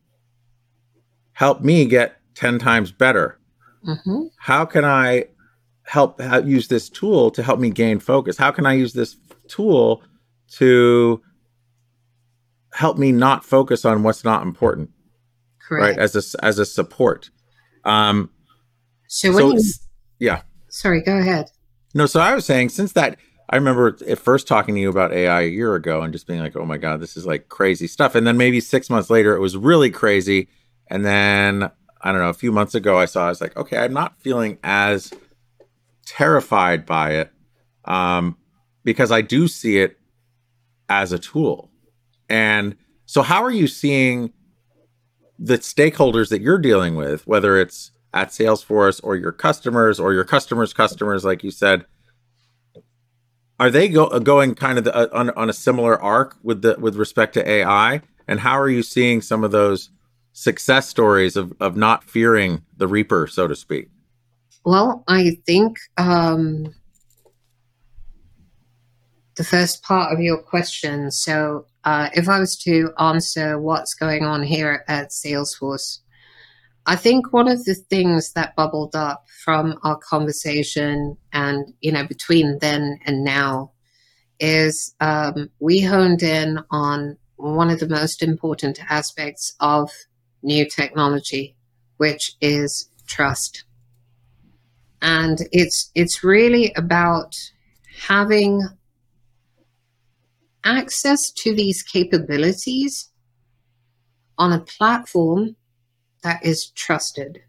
help 1.32 1.60
me 1.60 1.84
get 1.84 2.16
10 2.34 2.58
times 2.58 2.92
better? 2.92 3.38
Mm-hmm. 3.86 4.22
How 4.38 4.64
can 4.64 4.84
I 4.84 5.26
help 5.84 6.20
use 6.44 6.68
this 6.68 6.88
tool 6.88 7.30
to 7.32 7.42
help 7.42 7.60
me 7.60 7.70
gain 7.70 7.98
focus? 7.98 8.36
How 8.36 8.50
can 8.50 8.66
I 8.66 8.74
use 8.74 8.92
this 8.92 9.16
tool 9.48 10.02
to 10.52 11.22
help 12.72 12.98
me 12.98 13.12
not 13.12 13.44
focus 13.44 13.84
on 13.84 14.02
what's 14.02 14.24
not 14.24 14.42
important? 14.42 14.90
Correct. 15.60 15.96
Right. 15.96 16.02
As 16.02 16.14
a, 16.14 16.44
as 16.44 16.58
a 16.58 16.66
support. 16.66 17.30
Um, 17.84 18.30
so, 19.08 19.32
so 19.32 19.52
you, 19.54 19.62
yeah. 20.18 20.42
Sorry, 20.68 21.02
go 21.02 21.16
ahead. 21.16 21.50
No, 21.94 22.06
so 22.06 22.20
I 22.20 22.34
was 22.34 22.44
saying 22.44 22.70
since 22.70 22.92
that 22.92 23.16
I 23.48 23.56
remember 23.56 23.96
at 24.06 24.18
first 24.18 24.48
talking 24.48 24.74
to 24.74 24.80
you 24.80 24.90
about 24.90 25.12
AI 25.12 25.42
a 25.42 25.48
year 25.48 25.74
ago 25.74 26.02
and 26.02 26.12
just 26.12 26.26
being 26.26 26.40
like, 26.40 26.56
"Oh 26.56 26.66
my 26.66 26.78
god, 26.78 27.00
this 27.00 27.16
is 27.16 27.26
like 27.26 27.48
crazy 27.48 27.86
stuff." 27.86 28.14
And 28.14 28.26
then 28.26 28.36
maybe 28.36 28.60
6 28.60 28.90
months 28.90 29.08
later 29.08 29.34
it 29.36 29.40
was 29.40 29.56
really 29.56 29.90
crazy. 29.90 30.48
And 30.88 31.04
then 31.04 31.70
I 32.06 32.12
don't 32.12 32.20
know, 32.20 32.28
a 32.28 32.34
few 32.34 32.52
months 32.52 32.74
ago 32.74 32.98
I 32.98 33.06
saw 33.06 33.26
I 33.26 33.28
was 33.30 33.40
like, 33.40 33.56
"Okay, 33.56 33.78
I'm 33.78 33.92
not 33.92 34.20
feeling 34.20 34.58
as 34.62 35.12
terrified 36.06 36.86
by 36.86 37.12
it." 37.12 37.32
Um 37.84 38.36
because 38.84 39.10
I 39.10 39.20
do 39.20 39.48
see 39.48 39.78
it 39.78 39.98
as 40.88 41.12
a 41.12 41.18
tool. 41.18 41.70
And 42.28 42.76
so 43.06 43.22
how 43.22 43.42
are 43.42 43.50
you 43.50 43.66
seeing 43.66 44.32
the 45.38 45.58
stakeholders 45.58 46.28
that 46.30 46.40
you're 46.40 46.58
dealing 46.58 46.94
with, 46.94 47.26
whether 47.26 47.60
it's 47.60 47.90
at 48.14 48.28
Salesforce 48.28 49.00
or 49.02 49.16
your 49.16 49.32
customers 49.32 50.00
or 50.00 50.12
your 50.12 50.24
customers' 50.24 50.72
customers, 50.72 51.24
like 51.24 51.44
you 51.44 51.50
said, 51.50 51.84
are 53.58 53.70
they 53.70 53.88
go, 53.88 54.06
uh, 54.06 54.18
going 54.18 54.54
kind 54.54 54.78
of 54.78 54.84
the, 54.84 54.94
uh, 54.94 55.08
on, 55.12 55.30
on 55.30 55.50
a 55.50 55.52
similar 55.52 56.00
arc 56.00 56.36
with 56.42 56.62
the 56.62 56.76
with 56.78 56.96
respect 56.96 57.34
to 57.34 57.48
AI? 57.48 58.02
And 58.28 58.40
how 58.40 58.58
are 58.58 58.68
you 58.68 58.82
seeing 58.82 59.20
some 59.22 59.44
of 59.44 59.50
those 59.50 59.90
success 60.36 60.86
stories 60.86 61.34
of 61.34 61.54
of 61.60 61.76
not 61.76 62.04
fearing 62.04 62.62
the 62.76 62.86
reaper, 62.86 63.26
so 63.26 63.48
to 63.48 63.56
speak? 63.56 63.88
Well, 64.64 65.02
I 65.08 65.38
think 65.46 65.78
um, 65.96 66.74
the 69.36 69.44
first 69.44 69.82
part 69.82 70.12
of 70.12 70.20
your 70.20 70.36
question. 70.38 71.10
So, 71.10 71.66
uh, 71.84 72.10
if 72.12 72.28
I 72.28 72.38
was 72.38 72.54
to 72.64 72.90
answer 72.98 73.58
what's 73.58 73.94
going 73.94 74.24
on 74.24 74.42
here 74.42 74.84
at 74.88 75.10
Salesforce, 75.10 76.00
I 76.84 76.96
think 76.96 77.32
one 77.32 77.48
of 77.48 77.64
the 77.64 77.74
things 77.74 78.32
that 78.34 78.56
bubbled 78.56 78.94
up 78.94 79.24
from 79.42 79.78
our 79.84 79.96
conversation 79.96 81.16
and, 81.32 81.72
you 81.80 81.92
know, 81.92 82.06
between 82.06 82.58
then 82.58 82.98
and 83.06 83.24
now 83.24 83.72
is 84.38 84.94
um, 85.00 85.48
we 85.60 85.80
honed 85.80 86.22
in 86.22 86.58
on 86.70 87.16
one 87.36 87.70
of 87.70 87.80
the 87.80 87.88
most 87.88 88.22
important 88.22 88.78
aspects 88.90 89.54
of 89.60 89.90
new 90.46 90.64
technology, 90.64 91.54
which 91.98 92.36
is 92.40 92.88
trust. 93.06 93.64
And 95.02 95.38
it's 95.52 95.90
it's 95.94 96.24
really 96.24 96.72
about 96.76 97.34
having 98.08 98.62
access 100.64 101.30
to 101.30 101.54
these 101.54 101.82
capabilities 101.82 103.10
on 104.38 104.52
a 104.52 104.60
platform 104.60 105.56
that 106.22 106.44
is 106.44 106.70
trusted. 106.70 107.40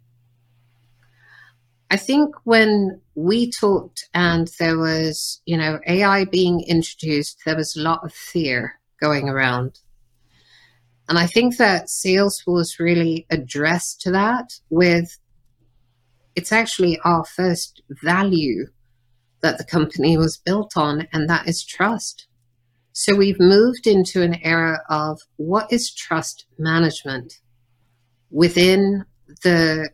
I 1.89 1.97
think 1.97 2.35
when 2.43 3.01
we 3.15 3.49
talked 3.49 4.09
and 4.13 4.49
there 4.59 4.77
was, 4.77 5.41
you 5.45 5.57
know, 5.57 5.79
AI 5.87 6.25
being 6.25 6.61
introduced, 6.67 7.39
there 7.45 7.55
was 7.55 7.75
a 7.75 7.81
lot 7.81 8.03
of 8.03 8.13
fear 8.13 8.79
going 9.01 9.29
around. 9.29 9.79
And 11.09 11.17
I 11.17 11.27
think 11.27 11.57
that 11.57 11.87
Salesforce 11.87 12.79
really 12.79 13.25
addressed 13.29 14.01
to 14.01 14.11
that 14.11 14.59
with 14.69 15.17
it's 16.35 16.51
actually 16.51 16.99
our 17.03 17.25
first 17.25 17.81
value 18.03 18.67
that 19.41 19.57
the 19.57 19.63
company 19.63 20.17
was 20.17 20.37
built 20.37 20.75
on, 20.75 21.07
and 21.13 21.29
that 21.29 21.47
is 21.47 21.63
trust. 21.63 22.27
So 22.91 23.15
we've 23.15 23.39
moved 23.39 23.87
into 23.87 24.21
an 24.21 24.35
era 24.43 24.81
of 24.89 25.21
what 25.37 25.71
is 25.71 25.91
trust 25.91 26.45
management? 26.57 27.39
within 28.29 29.05
the 29.43 29.89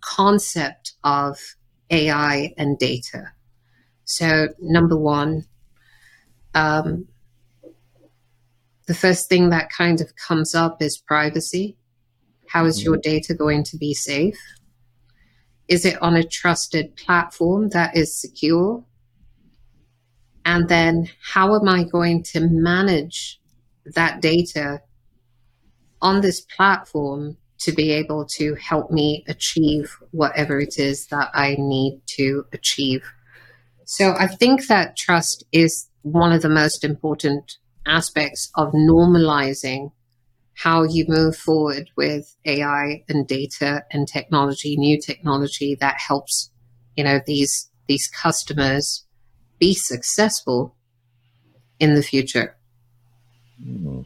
concept 0.00 0.94
of 1.04 1.38
AI 1.90 2.54
and 2.56 2.78
data. 2.78 3.32
So, 4.04 4.48
number 4.60 4.96
one, 4.96 5.44
um, 6.54 7.08
the 8.86 8.94
first 8.94 9.28
thing 9.28 9.50
that 9.50 9.70
kind 9.70 10.00
of 10.00 10.14
comes 10.16 10.54
up 10.54 10.80
is 10.80 10.98
privacy. 10.98 11.76
How 12.48 12.64
is 12.64 12.82
your 12.82 12.94
mm-hmm. 12.94 13.10
data 13.10 13.34
going 13.34 13.64
to 13.64 13.76
be 13.76 13.94
safe? 13.94 14.38
Is 15.68 15.84
it 15.84 16.00
on 16.00 16.14
a 16.14 16.22
trusted 16.22 16.96
platform 16.96 17.70
that 17.70 17.96
is 17.96 18.20
secure? 18.20 18.84
And 20.44 20.68
then, 20.68 21.10
how 21.32 21.56
am 21.56 21.68
I 21.68 21.82
going 21.82 22.22
to 22.34 22.40
manage 22.40 23.40
that 23.94 24.20
data 24.20 24.80
on 26.00 26.20
this 26.20 26.40
platform 26.40 27.36
to 27.58 27.72
be 27.72 27.90
able 27.92 28.24
to 28.24 28.54
help 28.56 28.90
me 28.90 29.24
achieve 29.28 29.96
whatever 30.10 30.60
it 30.60 30.78
is 30.78 31.06
that 31.06 31.30
I 31.34 31.56
need 31.58 32.00
to 32.16 32.44
achieve. 32.52 33.02
So 33.84 34.14
I 34.18 34.26
think 34.26 34.66
that 34.66 34.96
trust 34.96 35.44
is 35.52 35.88
one 36.02 36.32
of 36.32 36.42
the 36.42 36.48
most 36.48 36.84
important 36.84 37.56
aspects 37.86 38.50
of 38.56 38.72
normalizing 38.72 39.92
how 40.54 40.82
you 40.82 41.04
move 41.08 41.36
forward 41.36 41.90
with 41.96 42.34
AI 42.44 43.04
and 43.08 43.26
data 43.26 43.84
and 43.92 44.08
technology, 44.08 44.76
new 44.76 44.98
technology 45.00 45.76
that 45.80 46.00
helps, 46.00 46.50
you 46.96 47.04
know, 47.04 47.20
these 47.26 47.70
these 47.86 48.08
customers 48.08 49.04
be 49.58 49.74
successful 49.74 50.74
in 51.78 51.94
the 51.94 52.02
future. 52.02 52.56
Mm-hmm. 53.62 54.02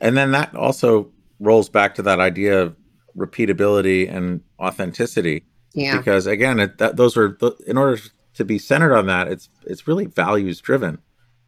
And 0.00 0.16
then 0.16 0.32
that 0.32 0.54
also 0.54 1.10
rolls 1.40 1.68
back 1.68 1.94
to 1.94 2.02
that 2.02 2.20
idea 2.20 2.60
of 2.62 2.76
repeatability 3.16 4.12
and 4.12 4.42
authenticity. 4.58 5.44
Yeah. 5.72 5.96
Because 5.96 6.26
again, 6.26 6.60
it, 6.60 6.78
that, 6.78 6.96
those 6.96 7.16
are 7.16 7.36
in 7.66 7.78
order 7.78 8.00
to 8.34 8.44
be 8.44 8.58
centered 8.58 8.94
on 8.94 9.06
that, 9.06 9.28
it's 9.28 9.48
it's 9.64 9.86
really 9.86 10.06
values 10.06 10.60
driven. 10.60 10.98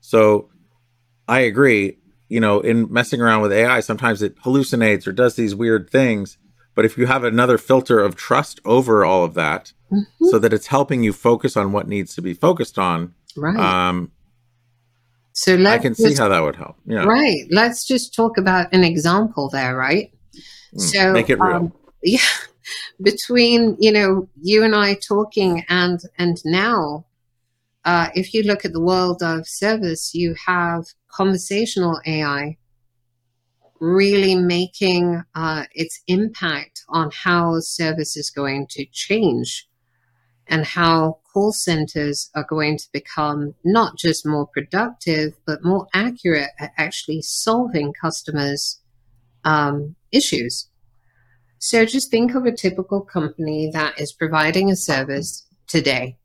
So 0.01 0.49
I 1.29 1.41
agree. 1.41 1.99
You 2.29 2.41
know, 2.41 2.61
in 2.61 2.93
messing 2.93 3.21
around 3.21 3.43
with 3.43 3.53
AI, 3.53 3.81
sometimes 3.81 4.23
it 4.23 4.37
hallucinates 4.41 5.07
or 5.07 5.13
does 5.13 5.37
these 5.37 5.55
weird 5.55 5.91
things. 5.91 6.39
But 6.75 6.85
if 6.85 6.99
you 6.99 7.07
have 7.07 7.25
another 7.25 7.57
filter 7.57 8.01
of 8.01 8.17
trust 8.17 8.61
over 8.65 9.05
all 9.05 9.25
of 9.25 9.35
that, 9.35 9.73
mm-hmm. 9.91 10.27
so 10.27 10.39
that 10.39 10.53
it's 10.53 10.67
helping 10.67 11.03
you 11.03 11.13
focus 11.13 11.57
on 11.57 11.73
what 11.73 11.89
needs 11.89 12.15
to 12.17 12.23
be 12.23 12.35
focused 12.35 12.79
on, 12.79 13.15
right? 13.37 13.57
Um, 13.57 14.13
so 15.37 15.63
I 15.67 15.77
can 15.77 15.95
see 15.95 16.15
how 16.15 16.29
that 16.29 16.41
would 16.41 16.57
help. 16.57 16.77
Yeah. 16.87 17.05
Right. 17.05 17.47
Let's 17.51 17.87
just 17.87 18.15
talk 18.15 18.39
about 18.39 18.73
an 18.73 18.83
example 18.83 19.51
there, 19.51 19.77
right? 19.77 20.11
Mm, 20.75 20.81
so 20.81 21.13
make 21.13 21.29
it 21.29 21.39
real. 21.39 21.57
Um, 21.57 21.73
yeah. 22.03 22.21
Between 23.03 23.77
you 23.79 23.93
know 23.93 24.29
you 24.41 24.65
and 24.65 24.75
I 24.75 24.95
talking 24.95 25.65
and 25.69 26.01
and 26.19 26.39
now, 26.45 27.05
uh, 27.85 28.09
if 28.15 28.33
you 28.33 28.43
look 28.43 28.65
at 28.65 28.73
the 28.73 28.81
world 28.81 29.23
of 29.23 29.47
service, 29.47 30.15
you 30.15 30.35
have 30.47 30.87
conversational 31.17 32.01
AI 32.07 32.57
really 33.81 34.35
making 34.35 35.23
uh, 35.35 35.65
its 35.73 36.01
impact 36.07 36.83
on 36.89 37.11
how 37.11 37.61
service 37.61 38.17
is 38.17 38.31
going 38.31 38.67
to 38.71 38.87
change 38.93 39.69
and 40.47 40.65
how 40.65 41.19
call 41.33 41.53
centers 41.53 42.31
are 42.35 42.47
going 42.49 42.79
to 42.79 42.87
become 42.93 43.55
not 43.65 43.97
just 43.99 44.27
more 44.27 44.47
productive, 44.47 45.33
but 45.47 45.65
more 45.65 45.87
accurate 45.93 46.51
at 46.59 46.73
actually 46.79 47.21
solving 47.21 47.93
customers' 47.93 48.81
um, 49.45 49.97
issues. 50.13 50.69
So 51.59 51.85
just 51.85 52.11
think 52.11 52.35
of 52.35 52.45
a 52.45 52.53
typical 52.53 53.01
company 53.01 53.71
that 53.73 53.99
is 53.99 54.13
providing 54.13 54.71
a 54.71 54.77
service 54.77 55.47
today. 55.67 56.17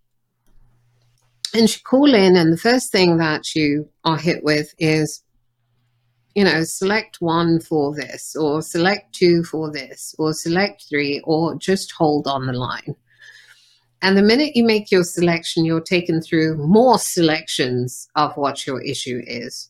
And 1.53 1.69
you 1.69 1.81
call 1.83 2.13
in, 2.13 2.35
and 2.35 2.53
the 2.53 2.57
first 2.57 2.91
thing 2.91 3.17
that 3.17 3.55
you 3.55 3.89
are 4.05 4.17
hit 4.17 4.43
with 4.43 4.73
is 4.77 5.23
you 6.35 6.43
know, 6.45 6.63
select 6.63 7.19
one 7.19 7.59
for 7.59 7.93
this, 7.93 8.35
or 8.35 8.61
select 8.61 9.13
two 9.13 9.43
for 9.43 9.71
this, 9.71 10.15
or 10.17 10.33
select 10.33 10.85
three, 10.87 11.21
or 11.25 11.55
just 11.55 11.91
hold 11.91 12.27
on 12.27 12.45
the 12.45 12.53
line. 12.53 12.95
And 14.01 14.17
the 14.17 14.23
minute 14.23 14.55
you 14.55 14.63
make 14.63 14.91
your 14.91 15.03
selection, 15.03 15.65
you're 15.65 15.81
taken 15.81 16.21
through 16.21 16.57
more 16.57 16.97
selections 16.97 18.07
of 18.15 18.35
what 18.35 18.65
your 18.65 18.81
issue 18.81 19.21
is. 19.27 19.69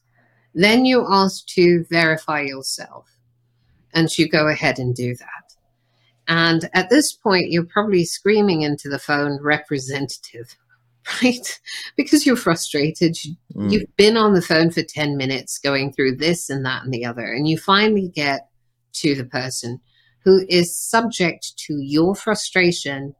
Then 0.54 0.86
you're 0.86 1.12
asked 1.12 1.50
to 1.50 1.86
verify 1.90 2.42
yourself, 2.42 3.10
and 3.94 4.16
you 4.18 4.30
go 4.30 4.48
ahead 4.48 4.78
and 4.78 4.96
do 4.96 5.16
that. 5.16 5.56
And 6.28 6.70
at 6.74 6.90
this 6.90 7.12
point, 7.12 7.52
you're 7.52 7.66
probably 7.66 8.06
screaming 8.06 8.62
into 8.62 8.88
the 8.88 9.00
phone, 9.00 9.42
representative, 9.42 10.56
right? 11.24 11.60
Because 11.95 12.26
you're 12.26 12.36
frustrated. 12.36 13.16
Mm. 13.56 13.72
You've 13.72 13.95
been 13.97 14.18
on 14.18 14.34
the 14.34 14.41
phone 14.41 14.72
for 14.72 14.84
10 14.84 15.18
minutes 15.18 15.58
going 15.58 15.93
through 15.93 16.18
this 16.18 16.49
and 16.49 16.66
that 16.66 16.84
and 16.84 16.93
the 16.93 17.06
other, 17.06 17.26
and 17.26 17.47
you 17.47 17.58
finally 17.58 18.08
get 18.08 18.49
to 18.93 19.16
the 19.16 19.26
person 19.26 19.80
who 20.24 20.45
is 20.49 20.78
subject 20.78 21.58
to 21.58 21.78
your 21.80 22.16
frustration. 22.16 23.16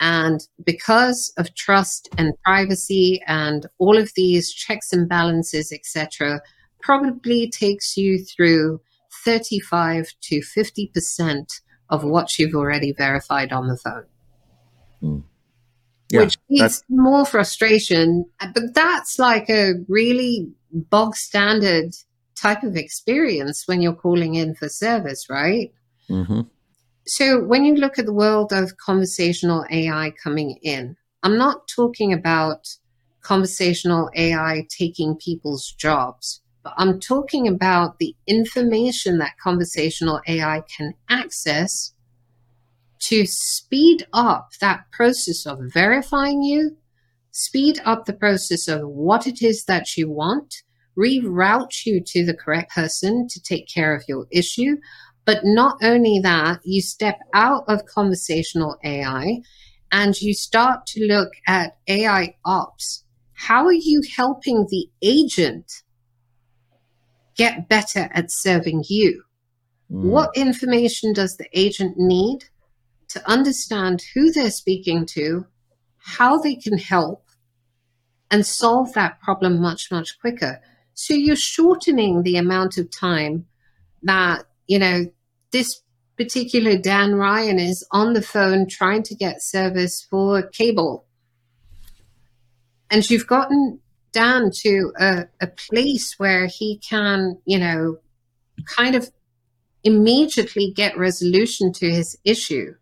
And 0.00 0.46
because 0.64 1.32
of 1.36 1.54
trust 1.54 2.08
and 2.18 2.32
privacy 2.44 3.20
and 3.26 3.66
all 3.78 3.96
of 3.96 4.12
these 4.14 4.52
checks 4.52 4.92
and 4.92 5.08
balances, 5.08 5.72
etc., 5.72 6.40
probably 6.80 7.50
takes 7.50 7.96
you 7.96 8.24
through 8.24 8.80
35 9.24 10.12
to 10.22 10.40
50% 10.40 11.60
of 11.90 12.04
what 12.04 12.38
you've 12.38 12.54
already 12.54 12.92
verified 12.92 13.52
on 13.52 13.68
the 13.68 13.76
phone. 13.76 14.04
Mm 15.02 15.22
which 16.48 16.60
leads 16.60 16.84
more 16.88 17.24
frustration. 17.24 18.24
But 18.54 18.74
that's 18.74 19.18
like 19.18 19.48
a 19.48 19.74
really 19.88 20.50
bog 20.72 21.16
standard 21.16 21.94
type 22.34 22.62
of 22.62 22.76
experience 22.76 23.66
when 23.66 23.80
you're 23.80 23.92
calling 23.92 24.34
in 24.34 24.54
for 24.54 24.68
service, 24.68 25.28
right? 25.28 25.72
Mm-hmm. 26.08 26.42
So 27.06 27.42
when 27.42 27.64
you 27.64 27.74
look 27.74 27.98
at 27.98 28.06
the 28.06 28.12
world 28.12 28.52
of 28.52 28.76
conversational 28.76 29.64
AI 29.70 30.12
coming 30.22 30.58
in, 30.62 30.96
I'm 31.22 31.38
not 31.38 31.66
talking 31.68 32.12
about 32.12 32.68
conversational 33.22 34.10
AI 34.14 34.66
taking 34.68 35.16
people's 35.16 35.72
jobs, 35.72 36.40
but 36.62 36.74
I'm 36.76 37.00
talking 37.00 37.48
about 37.48 37.98
the 37.98 38.14
information 38.26 39.18
that 39.18 39.38
conversational 39.42 40.20
AI 40.28 40.62
can 40.76 40.94
access 41.08 41.92
to 43.00 43.26
speed 43.26 44.06
up 44.12 44.50
that 44.60 44.90
process 44.92 45.46
of 45.46 45.58
verifying 45.72 46.42
you, 46.42 46.76
speed 47.30 47.80
up 47.84 48.04
the 48.04 48.12
process 48.12 48.68
of 48.68 48.88
what 48.88 49.26
it 49.26 49.42
is 49.42 49.64
that 49.64 49.96
you 49.96 50.10
want, 50.10 50.62
reroute 50.96 51.86
you 51.86 52.02
to 52.04 52.24
the 52.24 52.34
correct 52.34 52.72
person 52.72 53.28
to 53.28 53.40
take 53.42 53.68
care 53.68 53.94
of 53.94 54.04
your 54.08 54.26
issue. 54.30 54.76
But 55.24 55.40
not 55.44 55.78
only 55.82 56.20
that, 56.20 56.60
you 56.64 56.80
step 56.80 57.20
out 57.34 57.64
of 57.68 57.84
conversational 57.86 58.76
AI 58.82 59.42
and 59.92 60.20
you 60.20 60.34
start 60.34 60.86
to 60.86 61.06
look 61.06 61.30
at 61.46 61.76
AI 61.86 62.34
ops. 62.44 63.04
How 63.34 63.66
are 63.66 63.72
you 63.72 64.02
helping 64.16 64.66
the 64.68 64.88
agent 65.02 65.82
get 67.36 67.68
better 67.68 68.08
at 68.12 68.30
serving 68.30 68.84
you? 68.88 69.22
Mm. 69.90 70.10
What 70.10 70.30
information 70.36 71.12
does 71.12 71.36
the 71.36 71.46
agent 71.52 71.96
need? 71.96 72.44
To 73.08 73.30
understand 73.30 74.02
who 74.14 74.30
they're 74.30 74.50
speaking 74.50 75.06
to, 75.06 75.46
how 75.98 76.38
they 76.38 76.54
can 76.54 76.78
help, 76.78 77.24
and 78.30 78.44
solve 78.44 78.92
that 78.92 79.20
problem 79.20 79.60
much, 79.60 79.90
much 79.90 80.18
quicker. 80.20 80.60
So 80.94 81.14
you're 81.14 81.36
shortening 81.36 82.22
the 82.22 82.36
amount 82.36 82.76
of 82.76 82.90
time 82.90 83.46
that, 84.02 84.44
you 84.66 84.78
know, 84.78 85.06
this 85.52 85.82
particular 86.16 86.76
Dan 86.76 87.14
Ryan 87.14 87.58
is 87.58 87.86
on 87.92 88.12
the 88.12 88.22
phone 88.22 88.66
trying 88.68 89.02
to 89.04 89.14
get 89.14 89.36
service 89.42 90.06
for 90.10 90.42
cable. 90.42 91.06
And 92.90 93.08
you've 93.08 93.26
gotten 93.26 93.80
Dan 94.12 94.50
to 94.62 94.92
a, 94.98 95.24
a 95.40 95.46
place 95.46 96.14
where 96.18 96.46
he 96.46 96.78
can, 96.78 97.38
you 97.46 97.58
know, 97.58 97.98
kind 98.66 98.94
of 98.94 99.10
immediately 99.84 100.72
get 100.74 100.98
resolution 100.98 101.72
to 101.72 101.90
his 101.90 102.18
issue 102.24 102.74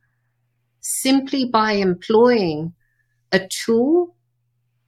simply 0.86 1.44
by 1.44 1.72
employing 1.72 2.72
a 3.32 3.48
tool 3.64 4.14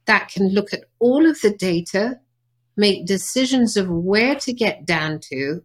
that 0.05 0.29
can 0.29 0.49
look 0.49 0.73
at 0.73 0.85
all 0.99 1.29
of 1.29 1.39
the 1.41 1.51
data, 1.51 2.19
make 2.77 3.05
decisions 3.05 3.75
of 3.75 3.89
where 3.89 4.35
to 4.35 4.53
get 4.53 4.85
Dan 4.85 5.19
to, 5.31 5.61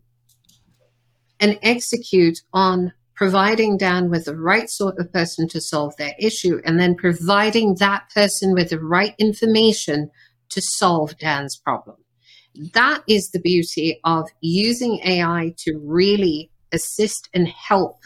and 1.40 1.58
execute 1.62 2.38
on 2.52 2.92
providing 3.14 3.76
Dan 3.76 4.10
with 4.10 4.24
the 4.24 4.36
right 4.36 4.68
sort 4.68 4.98
of 4.98 5.12
person 5.12 5.48
to 5.48 5.60
solve 5.60 5.96
their 5.96 6.14
issue, 6.18 6.60
and 6.64 6.80
then 6.80 6.96
providing 6.96 7.76
that 7.76 8.10
person 8.12 8.54
with 8.54 8.70
the 8.70 8.80
right 8.80 9.14
information 9.18 10.10
to 10.50 10.60
solve 10.60 11.16
Dan's 11.18 11.56
problem. 11.56 11.96
That 12.72 13.02
is 13.08 13.30
the 13.30 13.40
beauty 13.40 14.00
of 14.04 14.28
using 14.40 15.00
AI 15.04 15.54
to 15.58 15.78
really 15.82 16.50
assist 16.72 17.28
and 17.32 17.48
help 17.48 18.00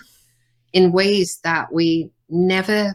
in 0.73 0.93
ways 0.93 1.41
that 1.43 1.73
we 1.73 2.11
never 2.29 2.95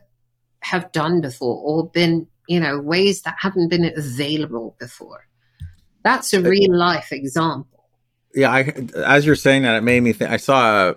have 0.61 0.91
done 0.91 1.21
before 1.21 1.57
or 1.63 1.89
been, 1.89 2.27
you 2.47 2.59
know, 2.59 2.79
ways 2.79 3.21
that 3.23 3.35
haven't 3.39 3.69
been 3.69 3.91
available 3.95 4.75
before. 4.79 5.27
That's 6.03 6.33
a 6.33 6.41
real 6.41 6.75
life 6.75 7.11
example. 7.11 7.85
Yeah, 8.35 8.51
I 8.51 8.73
as 9.05 9.25
you're 9.25 9.35
saying 9.35 9.63
that, 9.63 9.75
it 9.75 9.83
made 9.83 10.01
me 10.01 10.11
think. 10.11 10.31
I 10.31 10.37
saw 10.37 10.89
a, 10.89 10.95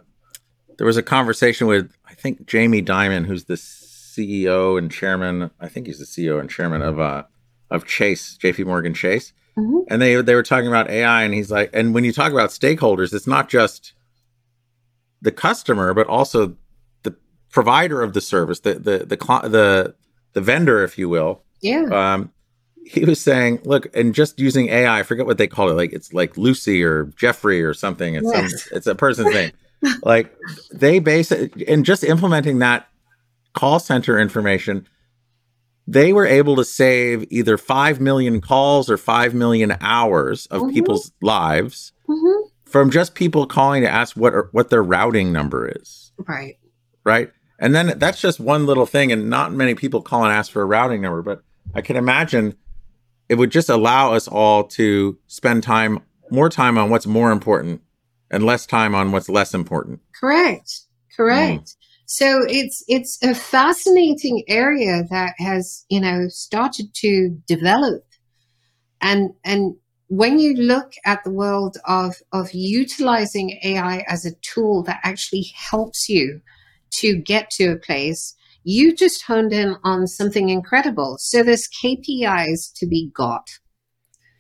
there 0.79 0.87
was 0.87 0.97
a 0.97 1.03
conversation 1.03 1.67
with 1.67 1.93
I 2.09 2.15
think 2.15 2.47
Jamie 2.47 2.83
Dimon, 2.83 3.27
who's 3.27 3.45
the 3.45 3.55
CEO 3.55 4.79
and 4.79 4.91
chairman. 4.91 5.51
I 5.61 5.69
think 5.69 5.87
he's 5.87 5.99
the 5.99 6.05
CEO 6.07 6.41
and 6.41 6.51
chairman 6.51 6.83
of 6.83 6.99
uh 6.99 7.25
of 7.71 7.87
Chase, 7.87 8.37
J.P. 8.37 8.65
Morgan 8.65 8.95
Chase, 8.95 9.33
mm-hmm. 9.57 9.81
and 9.89 10.01
they 10.01 10.21
they 10.23 10.35
were 10.35 10.43
talking 10.43 10.69
about 10.69 10.89
AI, 10.89 11.23
and 11.23 11.35
he's 11.35 11.51
like, 11.51 11.71
and 11.73 11.95
when 11.95 12.05
you 12.05 12.13
talk 12.13 12.33
about 12.33 12.51
stakeholders, 12.51 13.13
it's 13.13 13.27
not 13.27 13.49
just 13.49 13.93
the 15.21 15.33
customer, 15.33 15.93
but 15.93 16.07
also 16.07 16.57
provider 17.57 18.03
of 18.03 18.13
the 18.13 18.21
service, 18.21 18.61
the 18.61 18.75
the 18.75 18.99
the 18.99 19.17
the 19.17 19.95
the 20.35 20.41
vendor, 20.43 20.85
if 20.85 20.99
you 20.99 21.09
will. 21.09 21.43
Yeah. 21.63 21.87
Um, 21.91 22.31
he 22.85 23.07
was 23.07 23.19
saying, 23.19 23.61
look, 23.65 23.89
and 23.97 24.15
just 24.15 24.39
using 24.39 24.69
AI, 24.69 24.99
I 24.99 25.03
forget 25.05 25.25
what 25.25 25.39
they 25.39 25.47
call 25.47 25.71
it. 25.71 25.73
Like 25.73 25.95
it's 25.95 26.13
like 26.13 26.37
Lucy 26.37 26.85
or 26.85 27.05
Jeffrey 27.17 27.65
or 27.65 27.73
something. 27.73 28.15
It's 28.15 28.31
yes. 28.31 28.65
some, 28.65 28.77
it's 28.77 28.87
a 28.87 28.95
person's 28.95 29.33
name. 29.33 29.53
like 30.03 30.37
they 30.71 30.99
base 30.99 31.33
it, 31.33 31.55
and 31.67 31.83
just 31.83 32.05
implementing 32.05 32.59
that 32.59 32.87
call 33.55 33.79
center 33.79 34.19
information, 34.19 34.87
they 35.87 36.13
were 36.13 36.27
able 36.27 36.57
to 36.57 36.65
save 36.65 37.25
either 37.31 37.57
five 37.57 38.03
million 38.03 38.43
calls 38.43 38.91
or 38.91 38.99
five 38.99 39.33
million 39.33 39.79
hours 39.81 40.45
of 40.49 40.61
mm-hmm. 40.61 40.75
people's 40.75 41.11
lives 41.23 41.93
mm-hmm. 42.07 42.49
from 42.67 42.91
just 42.91 43.15
people 43.15 43.47
calling 43.47 43.81
to 43.81 43.89
ask 43.89 44.15
what 44.15 44.53
what 44.53 44.69
their 44.69 44.83
routing 44.83 45.33
number 45.33 45.67
is. 45.75 46.13
Right 46.19 46.59
right? 47.07 47.31
And 47.59 47.75
then 47.75 47.99
that's 47.99 48.21
just 48.21 48.39
one 48.39 48.67
little 48.67 48.87
thing, 48.87 49.13
and 49.13 49.31
not 49.31 49.53
many 49.53 49.75
people 49.75 50.03
call 50.03 50.25
and 50.25 50.33
ask 50.33 50.51
for 50.53 50.63
a 50.63 50.67
routing 50.67 51.01
number. 51.01 51.23
But 51.23 51.43
I 51.75 51.81
can 51.81 51.97
imagine 51.97 52.57
it 53.29 53.37
would 53.37 53.51
just 53.51 53.69
allow 53.69 54.13
us 54.13 54.29
all 54.29 54.65
to 54.65 55.19
spend 55.27 55.63
time, 55.63 56.01
more 56.31 56.49
time 56.49 56.77
on 56.79 56.91
what's 56.91 57.07
more 57.07 57.33
important, 57.33 57.81
and 58.31 58.45
less 58.45 58.67
time 58.67 58.95
on 58.95 59.13
what's 59.13 59.29
less 59.29 59.55
important. 59.55 60.01
Correct. 60.19 60.81
Correct. 61.17 61.65
Mm. 61.65 61.77
So 62.07 62.45
it's 62.47 62.85
it's 62.87 63.19
a 63.23 63.35
fascinating 63.35 64.45
area 64.47 65.05
that 65.11 65.35
has, 65.39 65.85
you 65.89 66.01
know, 66.01 66.29
started 66.29 66.95
to 66.95 67.31
develop. 67.47 68.05
And 69.01 69.31
and 69.45 69.77
when 70.09 70.39
you 70.39 70.55
look 70.55 70.93
at 71.05 71.25
the 71.25 71.33
world 71.33 71.79
of 71.85 72.17
of 72.33 72.53
utilizing 72.53 73.59
AI 73.65 74.05
as 74.07 74.25
a 74.25 74.35
tool 74.37 74.85
that 74.85 75.01
actually 75.03 75.53
helps 75.55 76.09
you 76.09 76.43
to 77.01 77.17
get 77.17 77.51
to 77.53 77.73
a 77.73 77.77
place, 77.77 78.35
you 78.65 78.95
just 78.95 79.23
honed 79.23 79.53
in 79.53 79.77
on 79.85 80.07
something 80.07 80.49
incredible. 80.49 81.17
So 81.21 81.43
there's 81.43 81.69
KPIs 81.83 82.73
to 82.77 82.87
be 82.87 83.11
got. 83.15 83.47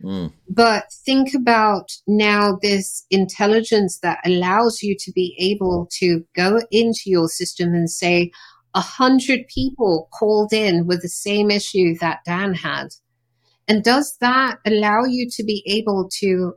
Mm. 0.03 0.33
But 0.49 0.85
think 1.05 1.35
about 1.35 1.91
now 2.07 2.59
this 2.61 3.07
intelligence 3.11 3.99
that 4.01 4.19
allows 4.25 4.83
you 4.83 4.97
to 4.99 5.13
be 5.13 5.35
able 5.39 5.89
to 5.99 6.25
go 6.35 6.61
into 6.71 7.03
your 7.07 7.29
system 7.29 7.73
and 7.73 7.91
say, 7.91 8.31
a 8.75 8.81
hundred 8.81 9.47
people 9.49 10.09
called 10.13 10.53
in 10.53 10.87
with 10.87 11.01
the 11.01 11.09
same 11.09 11.51
issue 11.51 11.95
that 12.01 12.21
Dan 12.27 12.53
had. 12.53 12.89
And 13.67 13.83
does 13.83 14.17
that 14.21 14.59
allow 14.67 15.05
you 15.05 15.29
to 15.31 15.43
be 15.43 15.63
able 15.67 16.11
to 16.21 16.55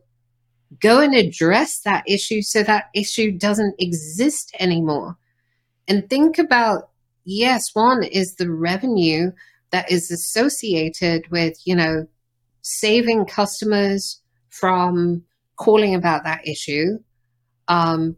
go 0.81 0.99
and 0.99 1.15
address 1.15 1.79
that 1.79 2.03
issue 2.05 2.41
so 2.41 2.61
that 2.63 2.85
issue 2.93 3.31
doesn't 3.31 3.75
exist 3.79 4.53
anymore? 4.59 5.17
And 5.89 6.09
think 6.09 6.37
about, 6.37 6.89
yes, 7.25 7.71
one 7.73 8.03
is 8.03 8.35
the 8.35 8.49
revenue 8.49 9.31
that 9.71 9.91
is 9.91 10.11
associated 10.11 11.29
with, 11.31 11.57
you 11.65 11.75
know, 11.75 12.07
saving 12.61 13.25
customers 13.25 14.21
from 14.49 15.23
calling 15.57 15.95
about 15.95 16.23
that 16.23 16.47
issue. 16.47 16.99
Um, 17.67 18.15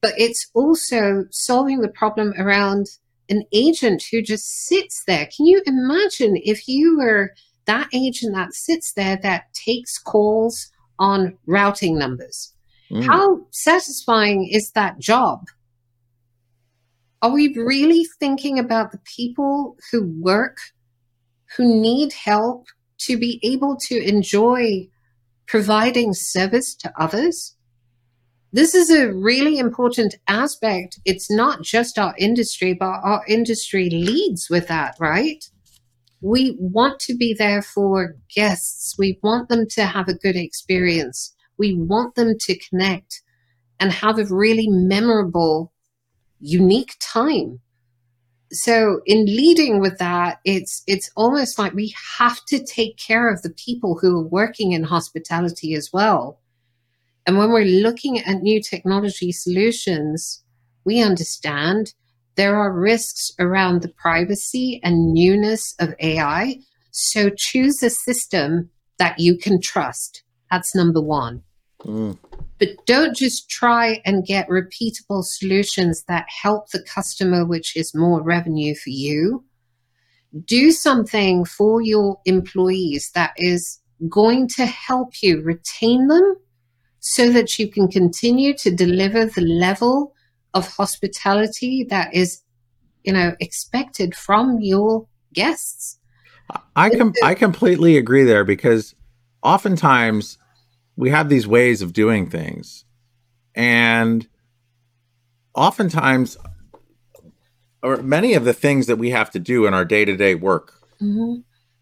but 0.00 0.14
it's 0.16 0.50
also 0.54 1.26
solving 1.30 1.80
the 1.80 1.88
problem 1.88 2.32
around 2.38 2.86
an 3.28 3.44
agent 3.52 4.02
who 4.10 4.22
just 4.22 4.66
sits 4.66 5.04
there. 5.06 5.28
Can 5.36 5.46
you 5.46 5.62
imagine 5.66 6.40
if 6.42 6.66
you 6.66 6.98
were 6.98 7.34
that 7.66 7.88
agent 7.92 8.34
that 8.34 8.54
sits 8.54 8.92
there 8.94 9.18
that 9.22 9.52
takes 9.54 9.98
calls 9.98 10.70
on 10.98 11.36
routing 11.46 11.98
numbers? 11.98 12.54
Mm. 12.90 13.04
How 13.04 13.46
satisfying 13.50 14.48
is 14.50 14.72
that 14.72 14.98
job? 14.98 15.46
Are 17.22 17.30
we 17.30 17.54
really 17.54 18.06
thinking 18.18 18.58
about 18.58 18.92
the 18.92 19.00
people 19.16 19.76
who 19.90 20.10
work, 20.20 20.56
who 21.56 21.80
need 21.80 22.12
help, 22.12 22.66
to 23.00 23.18
be 23.18 23.40
able 23.42 23.76
to 23.76 23.96
enjoy 23.96 24.88
providing 25.50 26.12
service 26.12 26.76
to 26.76 26.92
others. 26.96 27.56
This 28.52 28.72
is 28.72 28.88
a 28.88 29.12
really 29.12 29.58
important 29.58 30.14
aspect. 30.28 31.00
It's 31.04 31.28
not 31.28 31.62
just 31.62 31.98
our 31.98 32.14
industry, 32.18 32.72
but 32.72 33.00
our 33.02 33.24
industry 33.26 33.90
leads 33.90 34.48
with 34.48 34.68
that, 34.68 34.94
right? 35.00 35.44
We 36.20 36.56
want 36.60 37.00
to 37.00 37.16
be 37.16 37.34
there 37.34 37.62
for 37.62 38.16
guests. 38.32 38.94
We 38.96 39.18
want 39.24 39.48
them 39.48 39.66
to 39.70 39.86
have 39.86 40.08
a 40.08 40.14
good 40.14 40.36
experience. 40.36 41.34
We 41.58 41.74
want 41.74 42.14
them 42.14 42.34
to 42.38 42.58
connect 42.68 43.22
and 43.80 43.90
have 43.90 44.20
a 44.20 44.26
really 44.26 44.68
memorable, 44.68 45.72
unique 46.40 46.96
time. 47.00 47.60
So 48.52 49.00
in 49.06 49.26
leading 49.26 49.80
with 49.80 49.98
that 49.98 50.40
it's 50.44 50.82
it's 50.86 51.10
almost 51.16 51.58
like 51.58 51.72
we 51.72 51.94
have 52.18 52.44
to 52.46 52.64
take 52.64 52.96
care 52.96 53.32
of 53.32 53.42
the 53.42 53.50
people 53.50 53.98
who 54.00 54.18
are 54.18 54.26
working 54.26 54.72
in 54.72 54.82
hospitality 54.82 55.74
as 55.74 55.90
well. 55.92 56.40
And 57.26 57.38
when 57.38 57.50
we're 57.50 57.64
looking 57.64 58.18
at 58.18 58.42
new 58.42 58.60
technology 58.60 59.30
solutions 59.30 60.42
we 60.84 61.02
understand 61.02 61.92
there 62.36 62.56
are 62.56 62.72
risks 62.72 63.32
around 63.38 63.82
the 63.82 63.88
privacy 63.88 64.80
and 64.82 65.12
newness 65.12 65.74
of 65.78 65.94
ai 66.00 66.58
so 66.90 67.30
choose 67.36 67.82
a 67.82 67.90
system 67.90 68.70
that 68.98 69.18
you 69.18 69.36
can 69.36 69.60
trust. 69.60 70.22
That's 70.50 70.74
number 70.74 71.00
one. 71.00 71.42
Mm. 71.82 72.18
But 72.60 72.84
don't 72.86 73.16
just 73.16 73.48
try 73.50 74.02
and 74.04 74.24
get 74.24 74.48
repeatable 74.48 75.24
solutions 75.24 76.04
that 76.08 76.26
help 76.28 76.70
the 76.70 76.82
customer, 76.82 77.44
which 77.46 77.74
is 77.74 77.94
more 77.94 78.22
revenue 78.22 78.74
for 78.74 78.90
you. 78.90 79.44
Do 80.44 80.70
something 80.70 81.46
for 81.46 81.80
your 81.80 82.20
employees 82.26 83.10
that 83.14 83.32
is 83.36 83.80
going 84.08 84.46
to 84.48 84.66
help 84.66 85.22
you 85.22 85.40
retain 85.40 86.06
them 86.08 86.36
so 87.00 87.32
that 87.32 87.58
you 87.58 87.68
can 87.68 87.88
continue 87.88 88.54
to 88.58 88.70
deliver 88.70 89.24
the 89.24 89.40
level 89.40 90.14
of 90.52 90.68
hospitality 90.68 91.84
that 91.88 92.14
is, 92.14 92.42
you 93.04 93.12
know, 93.12 93.34
expected 93.40 94.14
from 94.14 94.58
your 94.60 95.06
guests. 95.32 95.98
I 96.76 96.90
com- 96.90 97.14
I 97.22 97.34
completely 97.34 97.96
agree 97.96 98.24
there 98.24 98.44
because 98.44 98.94
oftentimes 99.42 100.36
we 101.00 101.08
have 101.08 101.30
these 101.30 101.48
ways 101.48 101.80
of 101.80 101.94
doing 101.94 102.28
things. 102.28 102.84
And 103.54 104.28
oftentimes, 105.54 106.36
or 107.82 107.96
many 107.96 108.34
of 108.34 108.44
the 108.44 108.52
things 108.52 108.86
that 108.86 108.96
we 108.96 109.08
have 109.08 109.30
to 109.30 109.38
do 109.38 109.66
in 109.66 109.72
our 109.72 109.86
day 109.86 110.04
to 110.04 110.14
day 110.14 110.34
work, 110.34 110.74
mm-hmm. 111.00 111.40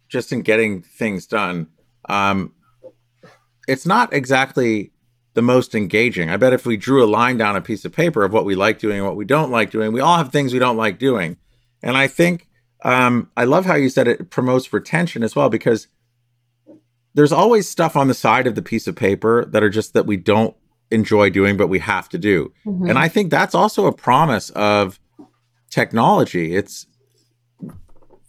just 0.08 0.30
in 0.30 0.42
getting 0.42 0.82
things 0.82 1.26
done, 1.26 1.66
um, 2.08 2.52
it's 3.66 3.84
not 3.84 4.12
exactly 4.12 4.92
the 5.34 5.42
most 5.42 5.74
engaging. 5.74 6.30
I 6.30 6.36
bet 6.36 6.52
if 6.52 6.64
we 6.64 6.76
drew 6.76 7.04
a 7.04 7.10
line 7.10 7.36
down 7.38 7.56
a 7.56 7.60
piece 7.60 7.84
of 7.84 7.92
paper 7.92 8.22
of 8.22 8.32
what 8.32 8.44
we 8.44 8.54
like 8.54 8.78
doing 8.78 8.98
and 8.98 9.06
what 9.06 9.16
we 9.16 9.24
don't 9.24 9.50
like 9.50 9.72
doing, 9.72 9.92
we 9.92 10.00
all 10.00 10.16
have 10.16 10.30
things 10.30 10.52
we 10.52 10.60
don't 10.60 10.76
like 10.76 11.00
doing. 11.00 11.36
And 11.82 11.96
I 11.96 12.06
think 12.06 12.46
um, 12.84 13.32
I 13.36 13.44
love 13.44 13.66
how 13.66 13.74
you 13.74 13.88
said 13.88 14.06
it 14.06 14.30
promotes 14.30 14.72
retention 14.72 15.24
as 15.24 15.34
well 15.34 15.50
because 15.50 15.88
there's 17.18 17.32
always 17.32 17.68
stuff 17.68 17.96
on 17.96 18.06
the 18.06 18.14
side 18.14 18.46
of 18.46 18.54
the 18.54 18.62
piece 18.62 18.86
of 18.86 18.94
paper 18.94 19.44
that 19.46 19.60
are 19.60 19.68
just 19.68 19.92
that 19.92 20.06
we 20.06 20.16
don't 20.16 20.54
enjoy 20.92 21.28
doing, 21.28 21.56
but 21.56 21.66
we 21.66 21.80
have 21.80 22.08
to 22.08 22.16
do. 22.16 22.52
Mm-hmm. 22.64 22.90
And 22.90 22.96
I 22.96 23.08
think 23.08 23.28
that's 23.28 23.56
also 23.56 23.86
a 23.86 23.92
promise 23.92 24.50
of 24.50 25.00
technology. 25.68 26.54
It's 26.54 26.86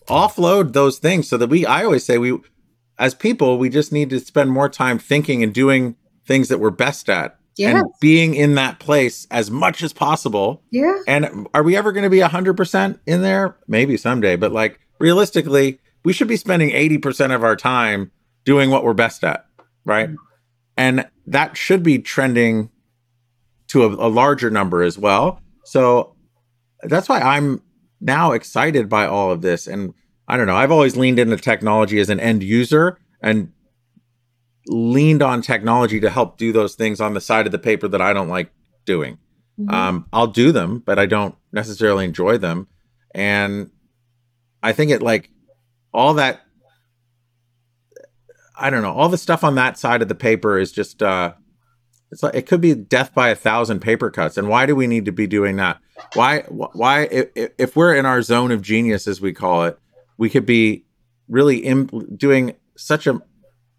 offload 0.08 0.74
those 0.74 0.98
things 0.98 1.30
so 1.30 1.38
that 1.38 1.52
we, 1.52 1.68
I 1.68 1.84
always 1.84 2.04
say, 2.04 2.18
we, 2.18 2.40
as 2.98 3.14
people, 3.14 3.60
we 3.60 3.70
just 3.70 3.92
need 3.92 4.10
to 4.10 4.20
spend 4.20 4.50
more 4.50 4.68
time 4.68 4.98
thinking 4.98 5.44
and 5.44 5.54
doing 5.54 5.96
things 6.26 6.48
that 6.48 6.60
we're 6.60 6.72
best 6.72 7.12
at. 7.12 7.38
Yes. 7.58 7.76
And 7.76 7.92
being 8.02 8.34
in 8.34 8.56
that 8.56 8.80
place 8.80 9.28
as 9.30 9.52
much 9.52 9.84
as 9.84 9.94
possible. 9.94 10.64
Yeah. 10.72 10.98
And 11.08 11.48
are 11.54 11.62
we 11.62 11.78
ever 11.78 11.92
going 11.92 12.06
to 12.06 12.10
be 12.10 12.22
100% 12.22 13.00
in 13.06 13.22
there? 13.22 13.56
Maybe 13.68 13.98
someday. 13.98 14.36
But 14.36 14.52
like 14.52 14.80
realistically, 14.98 15.80
we 16.04 16.12
should 16.12 16.28
be 16.28 16.38
spending 16.38 16.72
80% 16.72 17.36
of 17.36 17.44
our 17.44 17.56
time 17.56 18.10
doing 18.46 18.70
what 18.70 18.84
we're 18.84 18.94
best 18.94 19.24
at, 19.24 19.46
right? 19.86 20.10
And 20.78 21.08
that 21.28 21.58
should 21.58 21.84
be 21.84 22.00
trending 22.00 22.70
to 23.68 23.84
a, 23.84 23.88
a 23.88 24.10
larger 24.10 24.50
number 24.50 24.82
as 24.82 24.98
well. 24.98 25.42
So 25.66 26.16
that's 26.84 27.10
why 27.10 27.20
I'm 27.20 27.62
now 28.02 28.32
excited 28.32 28.90
by 28.90 29.06
all 29.06 29.32
of 29.32 29.42
this. 29.42 29.68
And 29.68 29.94
I 30.28 30.38
don't 30.38 30.48
know, 30.48 30.56
I've 30.56 30.72
always 30.72 30.96
leaned 30.96 31.20
into 31.20 31.38
technology 31.38 32.00
as 32.00 32.10
an 32.10 32.20
end 32.20 32.44
user 32.44 32.98
and 33.22 33.52
leaned 34.68 35.22
on 35.22 35.42
technology 35.42 36.00
to 36.00 36.10
help 36.10 36.38
do 36.38 36.52
those 36.52 36.76
things 36.76 37.02
on 37.02 37.14
the 37.14 37.22
side 37.22 37.46
of 37.46 37.52
the 37.52 37.60
paper 37.60 37.88
that 37.88 38.02
I 38.02 38.14
don't 38.14 38.30
like 38.30 38.52
doing. 38.86 39.18
Mm-hmm. 39.60 39.74
Um, 39.74 40.06
I'll 40.14 40.28
do 40.28 40.52
them, 40.52 40.80
but 40.86 40.98
I 40.98 41.06
don't 41.06 41.36
necessarily 41.52 42.06
enjoy 42.06 42.38
them. 42.38 42.68
And 43.14 43.72
I 44.62 44.74
think 44.74 44.92
it 44.92 45.02
like 45.02 45.30
all 45.94 46.14
that 46.16 46.42
I 48.60 48.70
don't 48.70 48.82
know. 48.82 48.94
All 48.94 49.10
the 49.10 49.18
stuff 49.18 49.44
on 49.44 49.56
that 49.56 49.78
side 49.78 50.02
of 50.02 50.08
the 50.08 50.16
paper 50.16 50.58
is 50.58 50.72
just 50.72 51.02
uh 51.02 51.34
it's 52.12 52.24
like 52.24 52.36
it 52.36 52.48
could 52.48 52.62
be 52.62 52.74
death 52.74 53.14
by 53.14 53.30
a 53.30 53.36
thousand 53.36 53.80
paper 53.80 54.10
cuts. 54.10 54.38
And 54.38 54.50
why 54.50 54.66
do 54.66 54.76
we 54.76 54.88
need 54.88 55.06
to 55.06 55.12
be 55.12 55.28
doing 55.28 55.58
that? 55.58 55.80
Why 56.14 56.42
why 56.50 57.04
if, 57.04 57.52
if 57.58 57.76
we're 57.76 57.96
in 57.96 58.06
our 58.06 58.22
zone 58.22 58.52
of 58.52 58.62
genius 58.62 59.08
as 59.08 59.22
we 59.22 59.34
call 59.34 59.66
it, 59.66 59.78
we 60.18 60.30
could 60.30 60.46
be 60.46 60.86
really 61.28 61.60
imp- 61.60 62.18
doing 62.18 62.56
such 62.76 63.08
a 63.08 63.22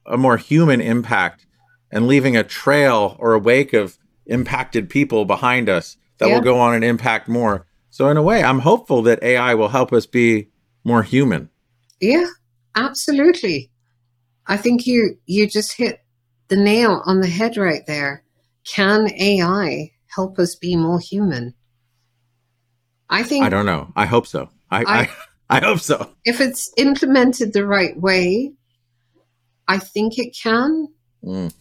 a 0.06 0.16
more 0.16 0.36
human 0.36 0.80
impact 0.80 1.46
and 1.90 2.06
leaving 2.06 2.36
a 2.36 2.44
trail 2.44 3.16
or 3.18 3.34
a 3.34 3.38
wake 3.38 3.72
of 3.72 3.98
impacted 4.26 4.88
people 4.88 5.24
behind 5.24 5.68
us 5.68 5.96
that 6.18 6.28
yeah. 6.28 6.34
will 6.34 6.42
go 6.42 6.58
on 6.58 6.74
and 6.74 6.84
impact 6.84 7.28
more. 7.28 7.66
So 7.90 8.08
in 8.08 8.16
a 8.16 8.22
way, 8.22 8.42
I'm 8.42 8.60
hopeful 8.60 9.02
that 9.02 9.22
AI 9.22 9.54
will 9.54 9.68
help 9.68 9.92
us 9.92 10.06
be 10.06 10.48
more 10.84 11.02
human. 11.02 11.50
Yeah, 12.00 12.26
absolutely. 12.76 13.69
I 14.46 14.56
think 14.56 14.86
you 14.86 15.18
you 15.26 15.48
just 15.48 15.76
hit 15.76 16.04
the 16.48 16.56
nail 16.56 17.02
on 17.04 17.20
the 17.20 17.28
head 17.28 17.56
right 17.56 17.86
there. 17.86 18.24
Can 18.64 19.12
AI 19.12 19.92
help 20.06 20.38
us 20.38 20.54
be 20.54 20.76
more 20.76 21.00
human? 21.00 21.54
I 23.08 23.22
think 23.22 23.44
I 23.44 23.48
don't 23.48 23.66
know. 23.66 23.92
I 23.96 24.06
hope 24.06 24.26
so. 24.26 24.50
I 24.70 24.84
I, 24.84 25.00
I, 25.00 25.08
I 25.50 25.60
hope 25.60 25.80
so. 25.80 26.10
If 26.24 26.40
it's 26.40 26.72
implemented 26.76 27.52
the 27.52 27.66
right 27.66 27.98
way, 27.98 28.52
I 29.66 29.78
think 29.78 30.18
it 30.18 30.36
can. 30.40 30.88
Mm. 31.24 31.54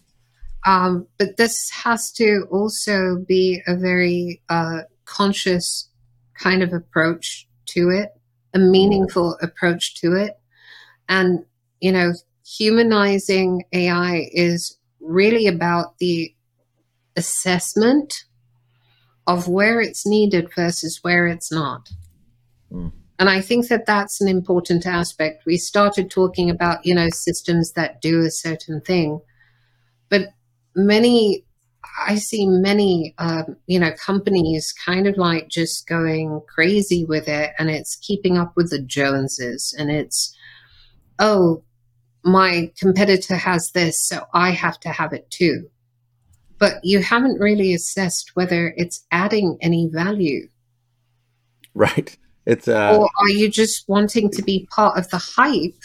Um, 0.65 1.07
but 1.17 1.37
this 1.37 1.69
has 1.83 2.11
to 2.13 2.45
also 2.51 3.17
be 3.27 3.61
a 3.67 3.75
very 3.75 4.41
uh, 4.49 4.81
conscious 5.05 5.89
kind 6.35 6.63
of 6.63 6.73
approach 6.73 7.47
to 7.67 7.89
it, 7.89 8.09
a 8.53 8.59
meaningful 8.59 9.37
approach 9.41 9.95
to 10.01 10.15
it. 10.15 10.39
And, 11.07 11.45
you 11.79 11.91
know, 11.91 12.13
humanizing 12.57 13.63
AI 13.73 14.29
is 14.31 14.77
really 14.99 15.47
about 15.47 15.97
the 15.99 16.33
assessment 17.15 18.13
of 19.27 19.47
where 19.47 19.79
it's 19.79 20.07
needed 20.07 20.49
versus 20.55 20.99
where 21.03 21.27
it's 21.27 21.51
not. 21.51 21.89
Mm. 22.71 22.91
And 23.19 23.29
I 23.29 23.41
think 23.41 23.67
that 23.67 23.85
that's 23.85 24.21
an 24.21 24.27
important 24.27 24.85
aspect. 24.85 25.45
We 25.45 25.57
started 25.57 26.09
talking 26.09 26.49
about, 26.49 26.85
you 26.85 26.95
know, 26.95 27.09
systems 27.09 27.73
that 27.73 28.01
do 28.01 28.21
a 28.21 28.31
certain 28.31 28.81
thing, 28.81 29.19
but 30.09 30.29
many, 30.75 31.45
I 32.07 32.15
see 32.15 32.47
many, 32.47 33.13
um, 33.17 33.57
you 33.67 33.79
know, 33.79 33.91
companies 33.91 34.73
kind 34.85 35.05
of 35.05 35.17
like 35.17 35.49
just 35.49 35.87
going 35.87 36.41
crazy 36.47 37.05
with 37.05 37.27
it 37.27 37.51
and 37.59 37.69
it's 37.69 37.97
keeping 37.97 38.37
up 38.37 38.53
with 38.55 38.69
the 38.69 38.81
Joneses 38.81 39.75
and 39.77 39.91
it's, 39.91 40.33
oh, 41.19 41.63
my 42.23 42.71
competitor 42.77 43.35
has 43.35 43.71
this, 43.71 44.01
so 44.01 44.25
I 44.33 44.51
have 44.51 44.79
to 44.81 44.89
have 44.89 45.13
it 45.13 45.29
too. 45.31 45.69
But 46.57 46.75
you 46.83 47.01
haven't 47.01 47.39
really 47.39 47.73
assessed 47.73 48.31
whether 48.33 48.73
it's 48.75 49.05
adding 49.11 49.57
any 49.61 49.89
value. 49.91 50.49
Right. 51.73 52.17
It's 52.45 52.67
uh, 52.67 52.97
or 52.97 53.09
are 53.19 53.29
you 53.29 53.49
just 53.49 53.87
wanting 53.87 54.29
to 54.31 54.41
be 54.41 54.67
part 54.75 54.97
of 54.97 55.09
the 55.09 55.17
hype? 55.17 55.81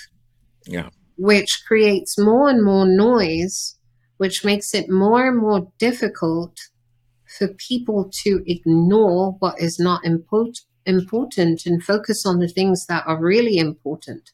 Yeah. 0.67 0.89
Which 1.17 1.63
creates 1.67 2.19
more 2.19 2.49
and 2.49 2.65
more 2.65 2.87
noise, 2.87 3.79
which 4.17 4.45
makes 4.45 4.75
it 4.75 4.91
more 4.91 5.29
and 5.29 5.39
more 5.39 5.71
difficult 5.79 6.59
for 7.39 7.49
people 7.49 8.11
to 8.23 8.43
ignore 8.47 9.33
what 9.39 9.61
is 9.61 9.79
not 9.79 10.05
important 10.05 10.61
important 10.87 11.67
and 11.67 11.83
focus 11.83 12.27
on 12.27 12.39
the 12.39 12.49
things 12.49 12.87
that 12.87 13.05
are 13.07 13.21
really 13.21 13.59
important. 13.59 14.31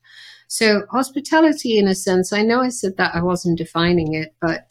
So, 0.52 0.84
hospitality, 0.90 1.78
in 1.78 1.86
a 1.86 1.94
sense, 1.94 2.32
I 2.32 2.42
know 2.42 2.60
I 2.60 2.70
said 2.70 2.96
that 2.96 3.14
I 3.14 3.22
wasn't 3.22 3.56
defining 3.56 4.14
it, 4.14 4.34
but 4.40 4.68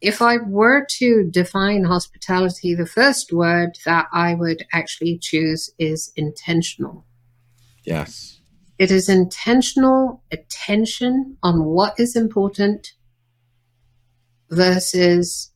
if 0.00 0.22
I 0.22 0.36
were 0.36 0.86
to 0.98 1.28
define 1.28 1.82
hospitality, 1.82 2.72
the 2.72 2.86
first 2.86 3.32
word 3.32 3.76
that 3.84 4.06
I 4.12 4.34
would 4.34 4.64
actually 4.72 5.18
choose 5.18 5.68
is 5.80 6.12
intentional. 6.14 7.04
Yes. 7.82 8.38
It 8.78 8.92
is 8.92 9.08
intentional 9.08 10.22
attention 10.30 11.38
on 11.42 11.64
what 11.64 11.98
is 11.98 12.14
important 12.14 12.92
versus 14.48 15.50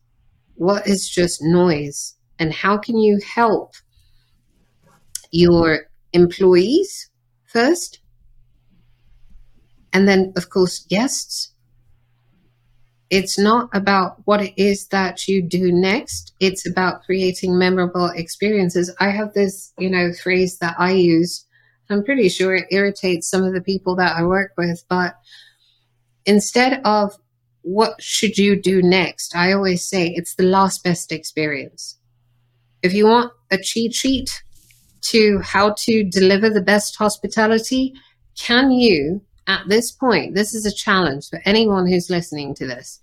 what 0.57 0.88
is 0.88 1.09
just 1.09 1.40
noise. 1.42 2.16
And 2.40 2.52
how 2.52 2.76
can 2.76 2.98
you 2.98 3.20
help 3.36 3.74
your 5.30 5.82
employees 6.12 7.09
first 7.44 8.00
and 9.97 10.07
then, 10.07 10.30
of 10.36 10.51
course, 10.51 10.84
guests. 10.90 11.55
It's 13.09 13.38
not 13.38 13.70
about 13.72 14.18
what 14.26 14.42
it 14.42 14.53
is 14.59 14.88
that 14.88 15.26
you 15.26 15.40
do 15.40 15.72
next. 15.72 16.34
It's 16.38 16.68
about 16.68 17.05
creating 17.05 17.59
memorable 17.59 18.11
experiences. 18.14 18.94
I 19.01 19.09
have 19.09 19.32
this, 19.32 19.72
you 19.78 19.88
know, 19.88 20.12
phrase 20.12 20.59
that 20.59 20.74
I 20.78 20.90
use. 20.90 21.47
I'm 21.88 22.05
pretty 22.05 22.28
sure 22.28 22.55
it 22.55 22.66
irritates 22.70 23.30
some 23.30 23.42
of 23.42 23.55
the 23.55 23.62
people 23.62 23.97
that 23.97 24.14
I 24.14 24.24
work 24.24 24.53
with, 24.59 24.84
but 24.90 25.14
instead 26.26 26.82
of 26.84 27.14
what 27.62 27.94
should 27.99 28.36
you 28.36 28.61
do 28.61 28.82
next, 28.82 29.34
I 29.34 29.53
always 29.53 29.88
say 29.88 30.09
it's 30.09 30.34
the 30.34 30.42
last 30.42 30.84
best 30.84 31.11
experience. 31.11 31.99
If 32.82 32.92
you 32.92 33.07
want 33.07 33.32
a 33.51 33.57
cheat 33.57 33.94
sheet 33.94 34.42
to 35.12 35.38
how 35.38 35.74
to 35.84 36.05
deliver 36.05 36.51
the 36.51 36.61
best 36.61 36.97
hospitality, 36.99 37.94
can 38.38 38.70
you 38.70 39.22
at 39.47 39.68
this 39.68 39.92
point, 39.92 40.34
this 40.34 40.55
is 40.55 40.66
a 40.66 40.74
challenge 40.74 41.28
for 41.28 41.40
anyone 41.44 41.86
who's 41.86 42.11
listening 42.11 42.55
to 42.57 42.66
this. 42.66 43.01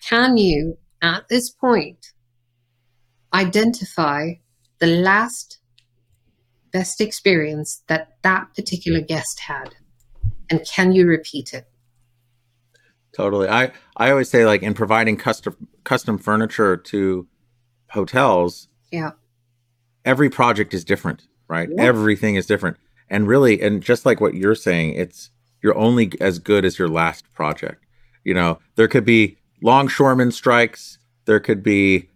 Can 0.00 0.36
you, 0.36 0.78
at 1.02 1.28
this 1.28 1.50
point, 1.50 2.12
identify 3.34 4.34
the 4.78 4.86
last 4.86 5.58
best 6.72 7.00
experience 7.00 7.82
that 7.88 8.18
that 8.22 8.54
particular 8.54 9.00
guest 9.00 9.40
had? 9.40 9.74
And 10.48 10.66
can 10.66 10.92
you 10.92 11.06
repeat 11.06 11.52
it? 11.52 11.66
Totally. 13.14 13.48
I, 13.48 13.72
I 13.96 14.10
always 14.10 14.28
say, 14.28 14.44
like, 14.44 14.62
in 14.62 14.74
providing 14.74 15.16
custom, 15.16 15.68
custom 15.84 16.18
furniture 16.18 16.76
to 16.76 17.26
hotels, 17.90 18.68
yeah, 18.92 19.12
every 20.04 20.30
project 20.30 20.74
is 20.74 20.84
different, 20.84 21.26
right? 21.48 21.68
Yeah. 21.70 21.82
Everything 21.82 22.36
is 22.36 22.46
different. 22.46 22.76
And 23.08 23.26
really, 23.26 23.60
and 23.60 23.82
just 23.82 24.04
like 24.04 24.20
what 24.20 24.34
you're 24.34 24.54
saying, 24.54 24.94
it's 24.94 25.30
you're 25.66 25.76
only 25.76 26.12
as 26.20 26.38
good 26.38 26.64
as 26.64 26.78
your 26.78 26.86
last 26.86 27.24
project. 27.34 27.84
You 28.22 28.34
know, 28.34 28.60
there 28.76 28.86
could 28.86 29.04
be 29.04 29.36
longshoreman 29.60 30.30
strikes, 30.30 30.98
there 31.24 31.40
could 31.40 31.60
be 31.64 32.08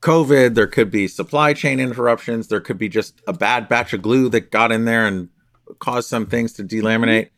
COVID, 0.00 0.54
there 0.54 0.66
could 0.66 0.90
be 0.90 1.06
supply 1.06 1.52
chain 1.52 1.80
interruptions, 1.80 2.48
there 2.48 2.62
could 2.62 2.78
be 2.78 2.88
just 2.88 3.20
a 3.28 3.34
bad 3.34 3.68
batch 3.68 3.92
of 3.92 4.00
glue 4.00 4.30
that 4.30 4.50
got 4.50 4.72
in 4.72 4.86
there 4.86 5.06
and 5.06 5.28
caused 5.80 6.08
some 6.08 6.24
things 6.24 6.54
to 6.54 6.64
delaminate. 6.64 7.28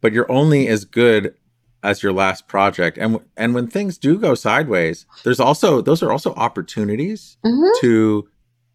But 0.00 0.14
you're 0.14 0.32
only 0.32 0.66
as 0.66 0.86
good 0.86 1.34
as 1.82 2.02
your 2.02 2.14
last 2.14 2.48
project. 2.48 2.96
And 2.96 3.20
and 3.36 3.54
when 3.54 3.66
things 3.66 3.98
do 3.98 4.18
go 4.18 4.34
sideways, 4.34 5.04
there's 5.24 5.40
also 5.40 5.82
those 5.82 6.02
are 6.02 6.10
also 6.10 6.32
opportunities 6.36 7.36
mm-hmm. 7.44 7.80
to 7.82 8.26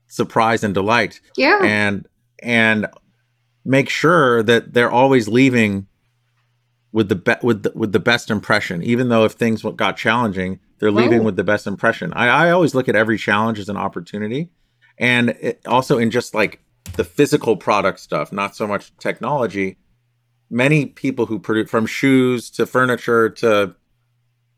surprise 0.05 0.63
and 0.63 0.75
delight. 0.75 1.19
Yeah. 1.35 1.63
And 1.63 2.07
and 2.43 2.85
make 3.65 3.89
sure 3.89 4.43
that 4.43 4.73
they're 4.73 4.91
always 4.91 5.27
leaving 5.27 5.87
with 6.91 7.09
the 7.09 7.15
be- 7.15 7.35
with 7.41 7.63
the, 7.63 7.71
with 7.73 7.91
the 7.91 7.99
best 7.99 8.29
impression. 8.29 8.83
Even 8.83 9.09
though 9.09 9.25
if 9.25 9.33
things 9.33 9.63
got 9.75 9.97
challenging, 9.97 10.59
they're 10.79 10.91
leaving 10.91 11.19
right. 11.19 11.25
with 11.25 11.35
the 11.35 11.43
best 11.43 11.67
impression. 11.67 12.13
I, 12.13 12.27
I 12.27 12.51
always 12.51 12.75
look 12.75 12.89
at 12.89 12.95
every 12.95 13.17
challenge 13.17 13.59
as 13.59 13.69
an 13.69 13.77
opportunity, 13.77 14.49
and 14.97 15.29
it, 15.29 15.61
also 15.65 15.97
in 15.97 16.11
just 16.11 16.33
like 16.33 16.61
the 16.95 17.03
physical 17.03 17.55
product 17.57 17.99
stuff, 17.99 18.31
not 18.31 18.55
so 18.55 18.67
much 18.67 18.95
technology. 18.97 19.77
Many 20.49 20.85
people 20.87 21.27
who 21.27 21.39
produce 21.39 21.69
from 21.69 21.85
shoes 21.85 22.49
to 22.51 22.65
furniture 22.65 23.29
to 23.29 23.75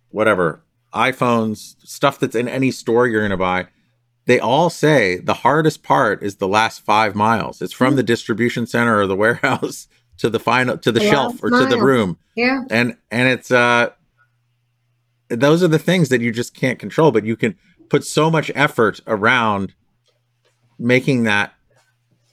whatever 0.10 0.64
iPhones, 0.94 1.76
stuff 1.86 2.20
that's 2.20 2.36
in 2.36 2.48
any 2.48 2.72
store 2.72 3.08
you're 3.08 3.22
going 3.22 3.32
to 3.32 3.38
buy, 3.38 3.68
they 4.26 4.40
all 4.40 4.70
say 4.70 5.18
the 5.20 5.34
hardest 5.34 5.84
part 5.84 6.24
is 6.24 6.38
the 6.38 6.48
last 6.48 6.82
five 6.82 7.16
miles. 7.16 7.62
It's 7.62 7.74
from 7.74 7.90
mm-hmm. 7.90 7.98
the 7.98 8.04
distribution 8.04 8.66
center 8.66 9.00
or 9.00 9.08
the 9.08 9.16
warehouse 9.16 9.88
to 10.24 10.30
the 10.30 10.40
final 10.40 10.78
to 10.78 10.90
the 10.90 11.02
shelf 11.02 11.44
or 11.44 11.50
to 11.50 11.66
the 11.66 11.78
room. 11.78 12.18
Yeah. 12.34 12.64
And 12.72 12.96
and 13.12 13.28
it's 13.28 13.52
uh 13.52 13.90
those 15.28 15.62
are 15.62 15.68
the 15.68 15.78
things 15.78 16.08
that 16.08 16.22
you 16.22 16.32
just 16.32 16.56
can't 16.56 16.80
control, 16.80 17.12
but 17.12 17.26
you 17.26 17.36
can 17.36 17.58
put 17.90 18.06
so 18.06 18.32
much 18.32 18.50
effort 18.56 19.02
around 19.06 19.74
making 20.80 21.24
that 21.24 21.54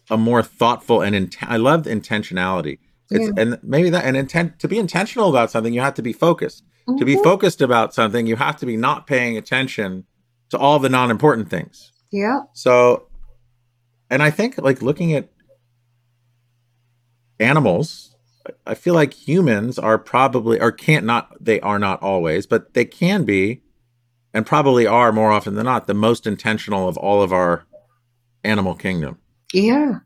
a 0.09 0.17
more 0.17 0.41
thoughtful 0.41 1.03
and 1.03 1.17
int- 1.17 1.43
I 1.43 1.57
love 1.57 1.83
intentionality. 1.83 2.79
It's 3.11 3.27
yeah. 3.27 3.43
and 3.43 3.59
maybe 3.65 3.91
that 3.91 4.05
and 4.05 4.17
intent 4.17 4.61
to 4.61 4.69
be 4.69 4.79
intentional 4.79 5.29
about 5.29 5.51
something, 5.51 5.75
you 5.75 5.81
have 5.81 5.95
to 5.95 6.03
be 6.03 6.13
focused. 6.13 6.63
Mm-hmm. 6.87 6.99
To 6.99 7.05
be 7.05 7.15
mm-hmm. 7.15 7.25
focused 7.25 7.61
about 7.61 7.93
something, 7.93 8.25
you 8.29 8.37
have 8.37 8.57
to 8.59 8.67
be 8.67 8.77
not 8.77 9.09
paying 9.09 9.37
attention 9.37 10.05
to 10.51 10.59
all 10.59 10.79
the 10.79 10.89
non-important 10.89 11.51
things. 11.51 11.91
Yeah. 12.13 12.43
So 12.53 13.09
and 14.11 14.23
I 14.23 14.31
think 14.31 14.59
like 14.59 14.81
looking 14.81 15.13
at 15.13 15.29
animals 17.41 18.15
i 18.67 18.75
feel 18.75 18.95
like 18.95 19.13
humans 19.13 19.79
are 19.79 19.99
probably 19.99 20.61
or 20.61 20.71
can't 20.71 21.05
not 21.05 21.33
they 21.41 21.61
are 21.61 21.79
not 21.79 22.01
always 22.03 22.47
but 22.47 22.75
they 22.75 22.85
can 22.85 23.25
be 23.25 23.63
and 24.33 24.47
probably 24.47 24.87
are 24.87 25.13
more 25.13 25.33
often 25.33 25.55
than 25.55 25.65
not 25.65 25.87
the 25.87 25.95
most 25.95 26.27
intentional 26.27 26.89
of 26.89 26.97
all 26.97 27.23
of 27.23 27.33
our 27.33 27.67
animal 28.45 28.75
kingdom. 28.75 29.19
Yeah. 29.53 30.01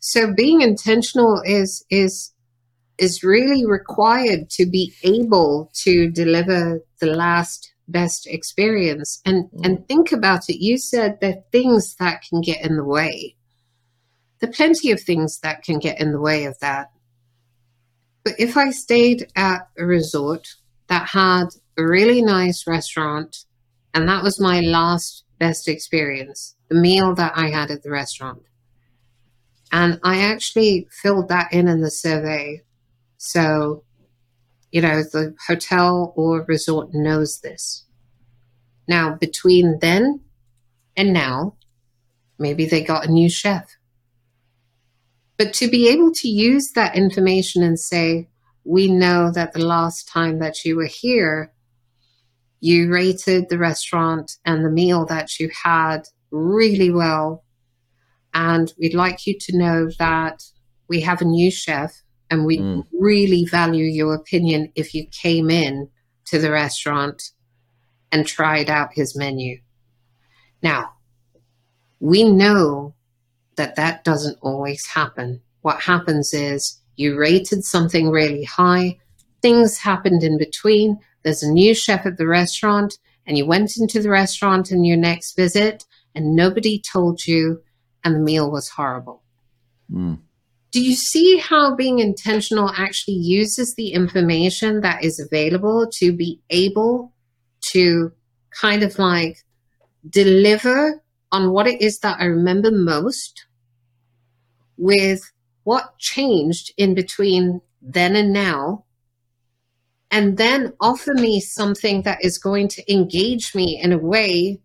So 0.00 0.32
being 0.34 0.60
intentional 0.60 1.40
is 1.44 1.84
is 1.90 2.32
is 2.98 3.24
really 3.24 3.66
required 3.66 4.50
to 4.50 4.66
be 4.66 4.92
able 5.02 5.70
to 5.82 6.10
deliver 6.10 6.80
the 7.00 7.06
last 7.06 7.72
best 7.88 8.26
experience. 8.26 9.20
And 9.24 9.46
mm. 9.50 9.64
and 9.64 9.88
think 9.88 10.12
about 10.12 10.48
it. 10.48 10.62
You 10.62 10.78
said 10.78 11.18
there 11.20 11.30
are 11.30 11.44
things 11.52 11.94
that 11.96 12.22
can 12.28 12.40
get 12.40 12.64
in 12.64 12.76
the 12.76 12.84
way 12.84 13.36
there 14.44 14.50
are 14.50 14.52
plenty 14.52 14.90
of 14.90 15.00
things 15.00 15.38
that 15.38 15.62
can 15.62 15.78
get 15.78 15.98
in 15.98 16.12
the 16.12 16.20
way 16.20 16.44
of 16.44 16.58
that. 16.60 16.90
But 18.24 18.34
if 18.38 18.58
I 18.58 18.72
stayed 18.72 19.28
at 19.34 19.68
a 19.78 19.86
resort 19.86 20.48
that 20.88 21.08
had 21.08 21.46
a 21.78 21.82
really 21.82 22.20
nice 22.20 22.66
restaurant, 22.66 23.46
and 23.94 24.06
that 24.06 24.22
was 24.22 24.38
my 24.38 24.60
last 24.60 25.24
best 25.38 25.66
experience, 25.66 26.56
the 26.68 26.74
meal 26.74 27.14
that 27.14 27.32
I 27.34 27.48
had 27.48 27.70
at 27.70 27.82
the 27.82 27.90
restaurant. 27.90 28.42
And 29.72 29.98
I 30.04 30.20
actually 30.20 30.88
filled 30.90 31.30
that 31.30 31.50
in 31.50 31.66
in 31.66 31.80
the 31.80 31.90
survey. 31.90 32.64
So, 33.16 33.82
you 34.70 34.82
know, 34.82 35.02
the 35.04 35.34
hotel 35.46 36.12
or 36.16 36.44
resort 36.46 36.90
knows 36.92 37.40
this. 37.40 37.86
Now, 38.86 39.14
between 39.14 39.78
then 39.80 40.20
and 40.98 41.14
now, 41.14 41.56
maybe 42.38 42.66
they 42.66 42.82
got 42.84 43.06
a 43.06 43.10
new 43.10 43.30
chef 43.30 43.74
But 45.36 45.52
to 45.54 45.68
be 45.68 45.88
able 45.88 46.12
to 46.12 46.28
use 46.28 46.72
that 46.74 46.96
information 46.96 47.62
and 47.62 47.78
say, 47.78 48.28
we 48.64 48.90
know 48.90 49.30
that 49.32 49.52
the 49.52 49.64
last 49.64 50.08
time 50.08 50.38
that 50.38 50.64
you 50.64 50.76
were 50.76 50.88
here, 50.88 51.52
you 52.60 52.90
rated 52.90 53.48
the 53.48 53.58
restaurant 53.58 54.38
and 54.44 54.64
the 54.64 54.70
meal 54.70 55.04
that 55.06 55.38
you 55.38 55.50
had 55.64 56.08
really 56.30 56.90
well. 56.90 57.44
And 58.32 58.72
we'd 58.78 58.94
like 58.94 59.26
you 59.26 59.38
to 59.38 59.58
know 59.58 59.90
that 59.98 60.42
we 60.88 61.00
have 61.02 61.20
a 61.20 61.26
new 61.26 61.50
chef 61.50 62.02
and 62.30 62.46
we 62.46 62.58
mm. 62.58 62.84
really 62.92 63.44
value 63.44 63.84
your 63.84 64.14
opinion 64.14 64.72
if 64.74 64.94
you 64.94 65.06
came 65.10 65.50
in 65.50 65.88
to 66.26 66.38
the 66.38 66.50
restaurant 66.50 67.22
and 68.10 68.26
tried 68.26 68.70
out 68.70 68.94
his 68.94 69.16
menu. 69.16 69.60
Now, 70.62 70.94
we 72.00 72.24
know 72.24 72.93
that 73.56 73.76
that 73.76 74.04
doesn't 74.04 74.38
always 74.40 74.86
happen. 74.86 75.40
What 75.62 75.80
happens 75.80 76.34
is 76.34 76.80
you 76.96 77.18
rated 77.18 77.64
something 77.64 78.10
really 78.10 78.44
high, 78.44 78.98
things 79.42 79.78
happened 79.78 80.22
in 80.22 80.38
between, 80.38 80.98
there's 81.22 81.42
a 81.42 81.50
new 81.50 81.74
chef 81.74 82.06
at 82.06 82.18
the 82.18 82.26
restaurant, 82.26 82.98
and 83.26 83.38
you 83.38 83.46
went 83.46 83.76
into 83.76 84.00
the 84.00 84.10
restaurant 84.10 84.70
in 84.70 84.84
your 84.84 84.96
next 84.96 85.36
visit, 85.36 85.84
and 86.14 86.36
nobody 86.36 86.80
told 86.80 87.26
you, 87.26 87.62
and 88.04 88.14
the 88.14 88.20
meal 88.20 88.50
was 88.50 88.68
horrible. 88.68 89.22
Mm. 89.90 90.18
Do 90.70 90.82
you 90.82 90.94
see 90.94 91.38
how 91.38 91.74
being 91.74 92.00
intentional 92.00 92.70
actually 92.70 93.14
uses 93.14 93.74
the 93.74 93.92
information 93.92 94.80
that 94.80 95.04
is 95.04 95.20
available 95.20 95.88
to 95.94 96.12
be 96.12 96.40
able 96.50 97.12
to 97.72 98.12
kind 98.50 98.82
of 98.82 98.98
like 98.98 99.38
deliver 100.08 101.02
on 101.34 101.50
what 101.50 101.66
it 101.66 101.82
is 101.82 101.98
that 101.98 102.20
I 102.20 102.26
remember 102.26 102.70
most 102.70 103.46
with 104.76 105.32
what 105.64 105.98
changed 105.98 106.72
in 106.76 106.94
between 106.94 107.60
then 107.82 108.14
and 108.14 108.32
now, 108.32 108.84
and 110.12 110.36
then 110.36 110.74
offer 110.80 111.12
me 111.14 111.40
something 111.40 112.02
that 112.02 112.24
is 112.24 112.38
going 112.38 112.68
to 112.68 112.92
engage 112.92 113.52
me 113.52 113.80
in 113.82 113.92
a 113.92 113.98
way 113.98 114.60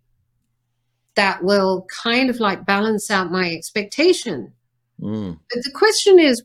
that 1.16 1.44
will 1.44 1.88
kind 2.04 2.30
of 2.30 2.40
like 2.40 2.68
balance 2.68 3.10
out 3.10 3.32
my 3.32 3.50
expectation. 3.52 4.54
Mm. 5.02 5.40
But 5.50 5.64
the 5.64 5.72
question 5.72 6.20
is, 6.20 6.44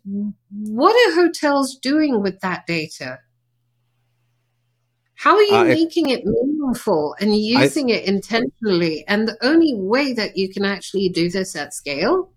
what 0.51 0.95
are 0.95 1.15
hotels 1.15 1.77
doing 1.83 2.23
with 2.23 2.41
that 2.41 2.67
data? 2.67 3.19
How 5.17 5.37
are 5.37 5.43
you 5.43 5.55
uh, 5.55 5.65
making 5.65 6.09
it 6.09 6.25
meaningful 6.65 7.17
and 7.21 7.37
using 7.37 7.91
I, 7.91 7.95
it 7.95 8.05
intentionally? 8.05 9.05
And 9.07 9.29
the 9.29 9.37
only 9.43 9.75
way 9.75 10.13
that 10.15 10.37
you 10.37 10.49
can 10.49 10.65
actually 10.65 11.09
do 11.09 11.31
this 11.31 11.55
at 11.57 11.75
scale 11.75 12.33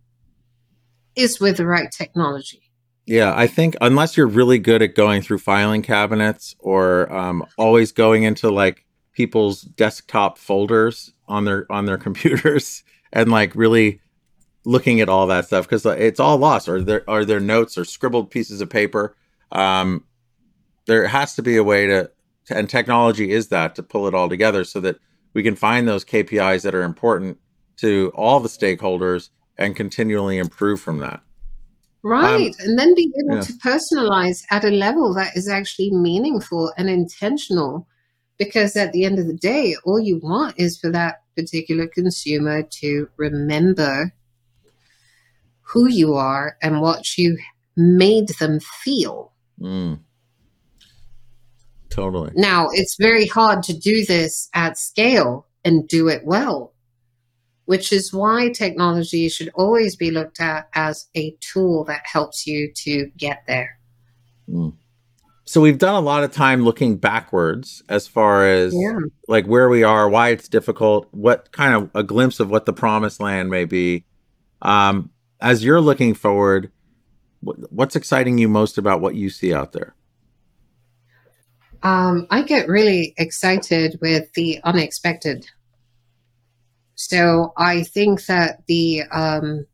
is 1.16 1.40
with 1.40 1.58
the 1.58 1.66
right 1.66 1.92
technology. 1.92 2.62
Yeah, 3.06 3.34
I 3.36 3.48
think 3.48 3.76
unless 3.80 4.18
you're 4.18 4.28
really 4.28 4.60
good 4.60 4.82
at 4.82 4.94
going 4.94 5.22
through 5.22 5.40
filing 5.40 5.82
cabinets 5.82 6.56
or 6.60 7.12
um, 7.14 7.46
always 7.58 7.92
going 7.92 8.24
into 8.24 8.52
like 8.52 8.86
people's 9.14 9.62
desktop 9.62 10.38
folders 10.38 11.14
on 11.28 11.46
their 11.46 11.66
on 11.72 11.86
their 11.86 11.98
computers 12.08 12.84
and 13.14 13.32
like 13.32 13.56
really 13.56 14.02
looking 14.66 15.00
at 15.00 15.08
all 15.08 15.28
that 15.28 15.46
stuff 15.46 15.66
because 15.66 15.86
uh, 15.86 15.92
it's 15.92 16.20
all 16.20 16.38
lost 16.38 16.68
or 16.68 16.82
there 16.82 17.10
are 17.10 17.24
there 17.24 17.40
notes 17.40 17.78
or 17.78 17.86
scribbled 17.86 18.30
pieces 18.30 18.60
of 18.60 18.70
paper. 18.70 19.16
Um, 19.54 20.04
there 20.86 21.08
has 21.08 21.36
to 21.36 21.42
be 21.42 21.56
a 21.56 21.64
way 21.64 21.88
to, 21.88 22.12
and 22.50 22.70
technology 22.70 23.32
is 23.32 23.50
that 23.50 23.76
to 23.76 23.84
pull 23.84 24.08
it 24.08 24.14
all 24.14 24.30
together 24.30 24.64
so 24.64 24.80
that 24.82 24.98
we 25.34 25.44
can 25.44 25.56
find 25.56 25.88
those 25.88 26.06
KPIs 26.06 26.64
that 26.64 26.76
are 26.76 26.84
important 26.84 27.38
to 27.78 28.12
all 28.16 28.40
the 28.40 28.50
stakeholders 28.50 29.30
and 29.58 29.76
continually 29.76 30.38
improve 30.38 30.82
from 30.82 31.00
that. 31.00 31.22
Right. 32.04 32.48
Um, 32.48 32.54
and 32.60 32.80
then 32.80 32.96
be 32.96 33.12
able 33.20 33.38
yeah. 33.38 33.44
to 33.44 33.54
personalize 33.54 34.44
at 34.50 34.64
a 34.64 34.70
level 34.70 35.14
that 35.16 35.36
is 35.36 35.50
actually 35.50 35.92
meaningful 35.92 36.72
and 36.78 36.90
intentional. 36.90 37.88
Because 38.38 38.76
at 38.76 38.94
the 38.94 39.04
end 39.04 39.18
of 39.18 39.26
the 39.26 39.34
day, 39.34 39.76
all 39.84 40.00
you 40.00 40.20
want 40.22 40.60
is 40.60 40.78
for 40.78 40.92
that 40.92 41.24
particular 41.36 41.88
consumer 41.88 42.62
to 42.82 43.10
remember 43.18 44.14
who 45.62 45.88
you 45.90 46.14
are 46.14 46.56
and 46.62 46.82
what 46.82 47.18
you 47.18 47.38
made 47.76 48.30
them 48.40 48.60
feel. 48.60 49.34
Mm. 49.60 50.00
Totally. 51.98 52.32
Now, 52.36 52.70
it's 52.72 52.96
very 52.98 53.26
hard 53.26 53.64
to 53.64 53.78
do 53.78 54.06
this 54.06 54.50
at 54.54 54.78
scale 54.78 55.48
and 55.66 55.86
do 55.88 56.08
it 56.08 56.22
well 56.24 56.74
which 57.68 57.92
is 57.92 58.14
why 58.14 58.50
technology 58.50 59.28
should 59.28 59.50
always 59.54 59.98
be 59.98 60.10
looked 60.10 60.40
at 60.40 60.70
as 60.74 61.10
a 61.16 61.36
tool 61.42 61.84
that 61.84 62.02
helps 62.06 62.48
you 62.48 62.72
to 62.74 63.12
get 63.18 63.44
there. 63.46 63.78
Mm. 64.50 64.74
So 65.44 65.60
we've 65.60 65.78
done 65.78 65.96
a 65.96 66.00
lot 66.00 66.24
of 66.24 66.32
time 66.32 66.64
looking 66.64 66.96
backwards 66.96 67.84
as 67.90 68.08
far 68.08 68.48
as 68.48 68.74
yeah. 68.74 68.98
like 69.28 69.48
where 69.48 69.68
we 69.68 69.84
are, 69.84 70.08
why 70.08 70.30
it's 70.30 70.48
difficult, 70.48 71.10
what 71.12 71.52
kind 71.52 71.74
of 71.76 71.92
a 71.94 72.04
glimpse 72.04 72.40
of 72.40 72.50
what 72.50 72.66
the 72.66 72.72
promised 72.72 73.20
land 73.20 73.50
may 73.50 73.66
be. 73.66 74.06
Um, 74.62 75.10
as 75.42 75.62
you're 75.62 75.82
looking 75.82 76.14
forward, 76.14 76.72
what's 77.42 77.98
exciting 77.98 78.38
you 78.38 78.48
most 78.48 78.78
about 78.78 79.02
what 79.02 79.16
you 79.16 79.30
see 79.30 79.54
out 79.54 79.74
there? 79.74 79.94
Um, 81.84 82.28
I 82.30 82.42
get 82.42 82.68
really 82.68 83.14
excited 83.18 84.00
with 84.02 84.34
the 84.34 84.60
unexpected 84.64 85.46
so 86.98 87.54
I 87.56 87.84
think 87.84 88.26
that 88.26 88.66
the 88.68 89.04
um, 89.12 89.68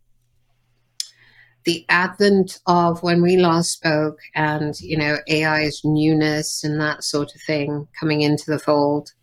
the 1.63 1.85
advent 1.87 2.59
of 2.67 3.01
when 3.01 3.21
we 3.21 3.37
last 3.37 3.71
spoke, 3.71 4.19
and 4.35 4.79
you 4.81 4.97
know 4.97 5.17
AI's 5.31 5.81
newness 5.85 6.65
and 6.65 6.81
that 6.81 7.01
sort 7.05 7.33
of 7.33 7.41
thing 7.41 7.87
coming 7.97 8.21
into 8.21 8.51
the 8.51 8.59
fold, 8.59 9.13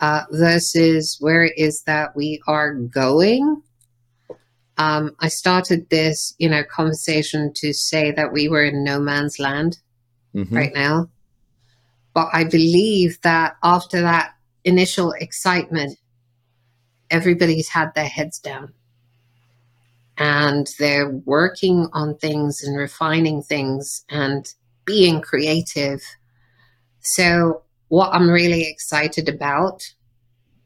uh, 0.00 0.24
versus 0.32 1.16
where 1.18 1.44
it 1.44 1.54
is 1.56 1.82
that 1.84 2.14
we 2.14 2.42
are 2.46 2.74
going. 2.74 3.62
Um, 4.76 5.16
I 5.20 5.28
started 5.28 5.88
this, 5.88 6.34
you 6.36 6.50
know, 6.50 6.62
conversation 6.64 7.52
to 7.54 7.72
say 7.72 8.10
that 8.10 8.32
we 8.32 8.48
were 8.48 8.64
in 8.64 8.84
no 8.84 9.00
man's 9.00 9.38
land 9.38 9.78
mm-hmm. 10.34 10.54
right 10.54 10.74
now, 10.74 11.08
but 12.14 12.28
I 12.32 12.44
believe 12.44 13.20
that 13.22 13.56
after 13.62 14.00
that 14.00 14.34
initial 14.64 15.12
excitement 15.12 15.98
everybody's 17.10 17.68
had 17.68 17.94
their 17.94 18.06
heads 18.06 18.38
down 18.38 18.72
and 20.16 20.68
they're 20.78 21.10
working 21.24 21.88
on 21.92 22.16
things 22.16 22.62
and 22.62 22.76
refining 22.76 23.42
things 23.42 24.04
and 24.08 24.52
being 24.84 25.20
creative. 25.20 26.02
So, 27.00 27.62
what 27.88 28.10
I'm 28.12 28.30
really 28.30 28.68
excited 28.68 29.28
about 29.28 29.82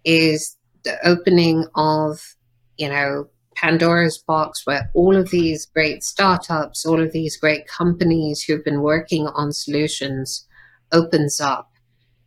is 0.05 0.57
the 0.85 0.97
opening 1.07 1.67
of, 1.75 2.37
you 2.77 2.89
know, 2.89 3.29
Pandora's 3.57 4.19
box, 4.19 4.65
where 4.65 4.91
all 4.95 5.17
of 5.17 5.31
these 5.31 5.67
great 5.67 6.05
startups, 6.05 6.87
all 6.87 7.03
of 7.03 7.13
these 7.13 7.37
great 7.37 7.67
companies 7.67 8.43
who've 8.43 8.65
been 8.65 8.83
working 8.83 9.27
on 9.29 9.53
solutions 9.53 10.47
opens 10.93 11.41
up 11.41 11.71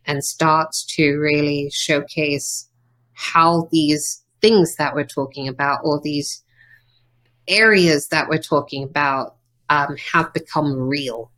and 0.06 0.24
starts 0.24 0.84
to 0.96 1.16
really 1.16 1.70
showcase 1.72 2.68
how 3.12 3.68
these 3.70 4.24
things 4.40 4.76
that 4.76 4.94
we're 4.94 5.06
talking 5.06 5.46
about 5.48 5.80
or 5.84 6.00
these 6.00 6.42
areas 7.48 8.08
that 8.08 8.28
we're 8.28 8.38
talking 8.38 8.82
about 8.82 9.36
um, 9.70 9.96
have 10.12 10.32
become 10.32 10.72
real 10.74 11.30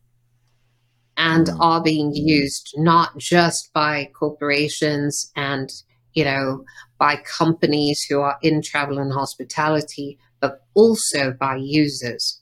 and 1.16 1.46
mm. 1.46 1.56
are 1.60 1.82
being 1.82 2.12
used 2.14 2.74
not 2.76 3.16
just 3.18 3.72
by 3.72 4.10
corporations 4.18 5.30
and 5.36 5.70
you 6.14 6.24
know 6.24 6.64
by 6.98 7.16
companies 7.16 8.02
who 8.08 8.20
are 8.20 8.36
in 8.42 8.62
travel 8.62 8.98
and 8.98 9.12
hospitality 9.12 10.18
but 10.40 10.62
also 10.74 11.32
by 11.32 11.56
users 11.56 12.40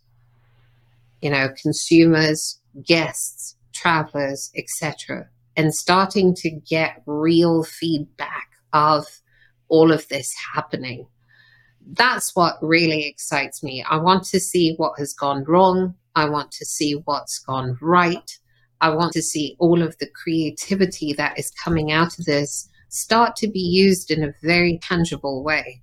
you 1.21 1.31
know 1.31 1.49
consumers 1.61 2.61
guests 2.83 3.57
travelers 3.73 4.51
etc 4.57 5.29
and 5.57 5.75
starting 5.75 6.35
to 6.35 6.51
get 6.51 7.03
real 7.07 7.63
feedback 7.63 8.49
of 8.73 9.07
all 9.69 9.93
of 9.93 10.09
this 10.09 10.33
happening. 10.55 11.07
That's 11.85 12.35
what 12.35 12.57
really 12.63 13.07
excites 13.07 13.63
me. 13.63 13.85
I 13.89 13.97
want 13.97 14.25
to 14.25 14.41
see 14.41 14.75
what 14.77 14.99
has 14.99 15.13
gone 15.13 15.45
wrong. 15.45 15.95
I 16.15 16.29
want 16.29 16.53
to 16.53 16.65
see 16.65 16.95
what's 17.05 17.39
gone 17.39 17.77
right. 17.81 18.39
I 18.81 18.91
want 18.91 19.13
to 19.13 19.23
see 19.23 19.57
all 19.59 19.83
of 19.83 19.97
the 19.99 20.09
creativity 20.09 21.13
that 21.15 21.39
is 21.39 21.53
coming 21.63 21.93
out 21.93 22.19
of 22.19 22.25
this 22.25 22.69
start 22.89 23.37
to 23.37 23.49
be 23.49 23.61
used 23.61 24.11
in 24.11 24.23
a 24.23 24.35
very 24.43 24.79
tangible 24.83 25.43
way. 25.43 25.83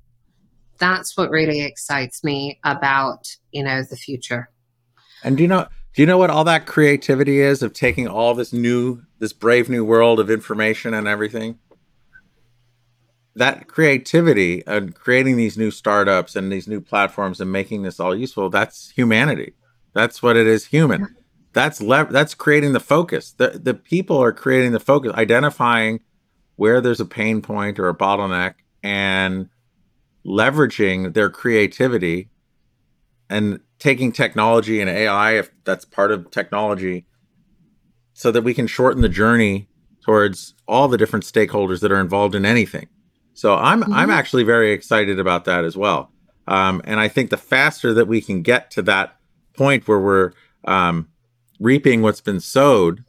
That's 0.77 1.17
what 1.17 1.31
really 1.31 1.61
excites 1.61 2.23
me 2.23 2.59
about, 2.63 3.25
you 3.51 3.63
know, 3.63 3.83
the 3.83 3.95
future. 3.95 4.49
And 5.23 5.35
do 5.35 5.43
you 5.43 5.49
know 5.49 5.67
do 5.95 6.01
you 6.01 6.05
know 6.05 6.17
what 6.17 6.29
all 6.29 6.43
that 6.43 6.65
creativity 6.65 7.39
is 7.39 7.61
of 7.63 7.73
taking 7.73 8.07
all 8.07 8.33
this 8.33 8.53
new 8.53 9.01
this 9.19 9.33
brave 9.33 9.69
new 9.69 9.83
world 9.83 10.19
of 10.19 10.29
information 10.29 10.93
and 10.93 11.07
everything? 11.07 11.59
that 13.39 13.67
creativity 13.67 14.63
and 14.67 14.93
creating 14.93 15.37
these 15.37 15.57
new 15.57 15.71
startups 15.71 16.35
and 16.35 16.51
these 16.51 16.67
new 16.67 16.81
platforms 16.81 17.39
and 17.39 17.51
making 17.51 17.83
this 17.83 17.99
all 17.99 18.15
useful, 18.15 18.49
that's 18.49 18.89
humanity. 18.91 19.53
That's 19.93 20.21
what 20.21 20.37
it 20.37 20.45
is 20.45 20.65
human. 20.65 21.15
That's 21.53 21.81
le- 21.81 22.11
that's 22.11 22.35
creating 22.35 22.73
the 22.73 22.79
focus. 22.79 23.31
The 23.31 23.59
the 23.61 23.73
people 23.73 24.17
are 24.21 24.31
creating 24.31 24.71
the 24.71 24.79
focus, 24.79 25.13
identifying 25.13 26.01
where 26.57 26.79
there's 26.79 26.99
a 26.99 27.05
pain 27.05 27.41
point 27.41 27.79
or 27.79 27.89
a 27.89 27.95
bottleneck 27.95 28.55
and 28.83 29.49
leveraging 30.25 31.13
their 31.13 31.29
creativity 31.29 32.29
and 33.29 33.59
taking 33.77 34.11
technology 34.11 34.81
and 34.81 34.89
AI 34.89 35.33
if 35.33 35.51
that's 35.63 35.85
part 35.85 36.11
of 36.11 36.29
technology 36.31 37.05
so 38.13 38.31
that 38.31 38.41
we 38.41 38.53
can 38.53 38.67
shorten 38.67 39.01
the 39.01 39.09
journey 39.09 39.69
towards 40.03 40.55
all 40.67 40.87
the 40.87 40.97
different 40.97 41.25
stakeholders 41.25 41.81
that 41.81 41.91
are 41.91 41.99
involved 41.99 42.35
in 42.35 42.45
anything. 42.45 42.87
So 43.33 43.55
I'm 43.55 43.81
mm-hmm. 43.81 43.93
I'm 43.93 44.09
actually 44.09 44.43
very 44.43 44.71
excited 44.71 45.19
about 45.19 45.45
that 45.45 45.63
as 45.63 45.77
well. 45.77 46.11
Um, 46.47 46.81
and 46.85 46.99
I 46.99 47.07
think 47.07 47.29
the 47.29 47.37
faster 47.37 47.93
that 47.93 48.07
we 48.07 48.21
can 48.21 48.41
get 48.41 48.71
to 48.71 48.81
that 48.83 49.15
point 49.55 49.87
where 49.87 49.99
we're 49.99 50.31
um, 50.65 51.07
reaping 51.59 52.01
what's 52.01 52.21
been 52.21 52.39
sowed 52.39 53.03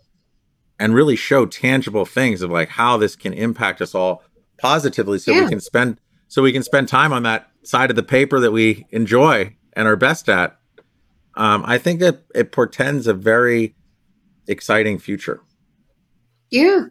and 0.78 0.94
really 0.94 1.16
show 1.16 1.46
tangible 1.46 2.04
things 2.04 2.42
of 2.42 2.50
like 2.50 2.68
how 2.68 2.96
this 2.96 3.16
can 3.16 3.32
impact 3.32 3.80
us 3.80 3.94
all 3.94 4.22
positively 4.58 5.18
so 5.18 5.32
yeah. 5.32 5.42
we 5.42 5.48
can 5.48 5.60
spend 5.60 5.98
so 6.28 6.42
we 6.42 6.52
can 6.52 6.62
spend 6.62 6.86
time 6.86 7.12
on 7.12 7.22
that 7.22 7.48
side 7.62 7.90
of 7.90 7.96
the 7.96 8.02
paper 8.02 8.38
that 8.40 8.52
we 8.52 8.86
enjoy 8.90 9.54
and 9.74 9.88
are 9.88 9.96
best 9.96 10.28
at 10.28 10.58
um, 11.36 11.64
i 11.66 11.78
think 11.78 12.00
that 12.00 12.22
it 12.34 12.52
portends 12.52 13.06
a 13.06 13.14
very 13.14 13.74
exciting 14.46 14.98
future 14.98 15.40
yeah 16.50 16.84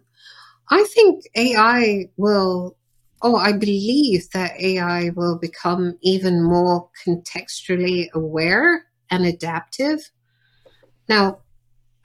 i 0.69 0.83
think 0.95 1.23
ai 1.35 2.05
will 2.17 2.77
oh 3.21 3.35
i 3.35 3.51
believe 3.51 4.29
that 4.31 4.51
ai 4.59 5.09
will 5.15 5.37
become 5.37 5.97
even 6.01 6.43
more 6.43 6.89
contextually 7.05 8.09
aware 8.13 8.85
and 9.09 9.25
adaptive. 9.25 10.11
Now, 11.07 11.39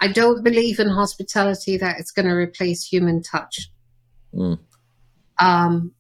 I 0.00 0.08
don't 0.08 0.42
believe 0.42 0.78
in 0.78 0.88
hospitality 0.88 1.76
that 1.78 1.98
it's 1.98 2.10
going 2.10 2.26
to 2.26 2.34
replace 2.34 2.84
human 2.84 3.22
touch. 3.22 3.70
Mm. 4.34 4.58
Um, 5.38 5.92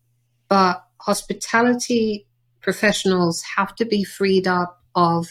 but 0.48 0.84
hospitality 1.00 2.26
professionals 2.64 3.42
have 3.56 3.74
to 3.76 3.84
be 3.84 4.02
freed 4.02 4.48
up 4.48 4.82
of 4.96 5.26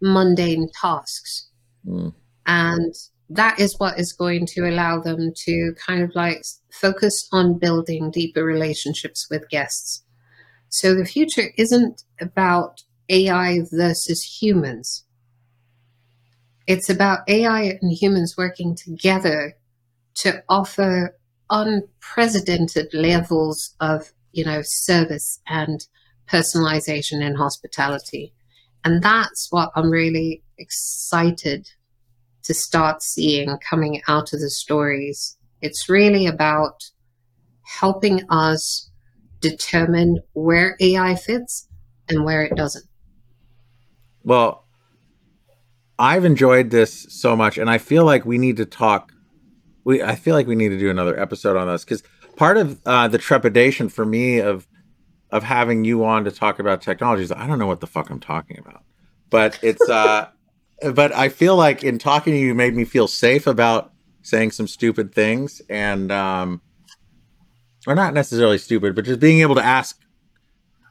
mundane 0.00 0.68
tasks. 0.80 1.48
Mm. 1.86 2.14
And 2.46 2.94
that 3.28 3.60
is 3.60 3.78
what 3.78 4.00
is 4.00 4.14
going 4.14 4.46
to 4.54 4.62
allow 4.62 4.98
them 4.98 5.32
to 5.44 5.74
kind 5.86 6.02
of 6.02 6.10
like 6.14 6.42
focus 6.72 7.28
on 7.30 7.58
building 7.58 8.10
deeper 8.10 8.42
relationships 8.42 9.28
with 9.30 9.48
guests. 9.50 10.02
So 10.70 10.94
the 10.94 11.04
future 11.04 11.52
isn't 11.58 12.02
about 12.18 12.82
AI 13.10 13.60
versus 13.70 14.22
humans. 14.40 15.04
It's 16.66 16.88
about 16.88 17.28
AI 17.28 17.78
and 17.82 17.92
humans 17.92 18.36
working 18.38 18.74
together 18.74 19.54
to 20.22 20.42
offer 20.48 21.16
unprecedented 21.50 22.94
levels 22.94 23.74
of, 23.80 24.12
you 24.32 24.44
know, 24.44 24.62
service 24.64 25.40
and 25.46 25.86
personalization 26.30 27.22
in 27.22 27.34
hospitality. 27.34 28.32
And 28.84 29.02
that's 29.02 29.48
what 29.50 29.70
I'm 29.74 29.90
really 29.90 30.42
excited 30.58 31.68
to 32.44 32.54
start 32.54 33.02
seeing 33.02 33.58
coming 33.68 34.00
out 34.08 34.32
of 34.32 34.40
the 34.40 34.50
stories. 34.50 35.36
It's 35.60 35.88
really 35.88 36.26
about 36.26 36.90
helping 37.78 38.22
us 38.30 38.90
determine 39.40 40.18
where 40.32 40.76
AI 40.80 41.14
fits 41.14 41.68
and 42.08 42.24
where 42.24 42.42
it 42.42 42.56
doesn't. 42.56 42.86
Well, 44.22 44.64
I've 45.98 46.24
enjoyed 46.24 46.70
this 46.70 47.06
so 47.10 47.36
much, 47.36 47.58
and 47.58 47.68
I 47.68 47.78
feel 47.78 48.04
like 48.04 48.24
we 48.24 48.38
need 48.38 48.56
to 48.56 48.66
talk. 48.66 49.12
We 49.84 50.02
I 50.02 50.14
feel 50.14 50.34
like 50.34 50.46
we 50.46 50.54
need 50.54 50.70
to 50.70 50.78
do 50.78 50.90
another 50.90 51.18
episode 51.18 51.56
on 51.56 51.68
this 51.68 51.84
because 51.84 52.02
part 52.36 52.56
of 52.56 52.80
uh, 52.86 53.08
the 53.08 53.18
trepidation 53.18 53.88
for 53.88 54.04
me 54.04 54.38
of 54.38 54.66
of 55.32 55.42
having 55.42 55.84
you 55.84 56.04
on 56.04 56.24
to 56.24 56.30
talk 56.30 56.58
about 56.58 56.82
technologies, 56.82 57.30
I 57.32 57.46
don't 57.46 57.58
know 57.58 57.66
what 57.66 57.80
the 57.80 57.86
fuck 57.86 58.10
I'm 58.10 58.20
talking 58.20 58.58
about, 58.58 58.82
but 59.30 59.58
it's. 59.62 59.88
uh 59.88 60.28
But 60.94 61.12
I 61.12 61.28
feel 61.28 61.56
like 61.56 61.84
in 61.84 61.98
talking 61.98 62.32
to 62.32 62.38
you, 62.38 62.54
made 62.54 62.74
me 62.74 62.86
feel 62.86 63.06
safe 63.06 63.46
about 63.46 63.92
saying 64.22 64.52
some 64.52 64.66
stupid 64.66 65.14
things, 65.14 65.60
and 65.68 66.10
um, 66.10 66.62
or 67.86 67.94
not 67.94 68.14
necessarily 68.14 68.56
stupid, 68.56 68.94
but 68.94 69.04
just 69.04 69.20
being 69.20 69.42
able 69.42 69.56
to 69.56 69.62
ask 69.62 70.00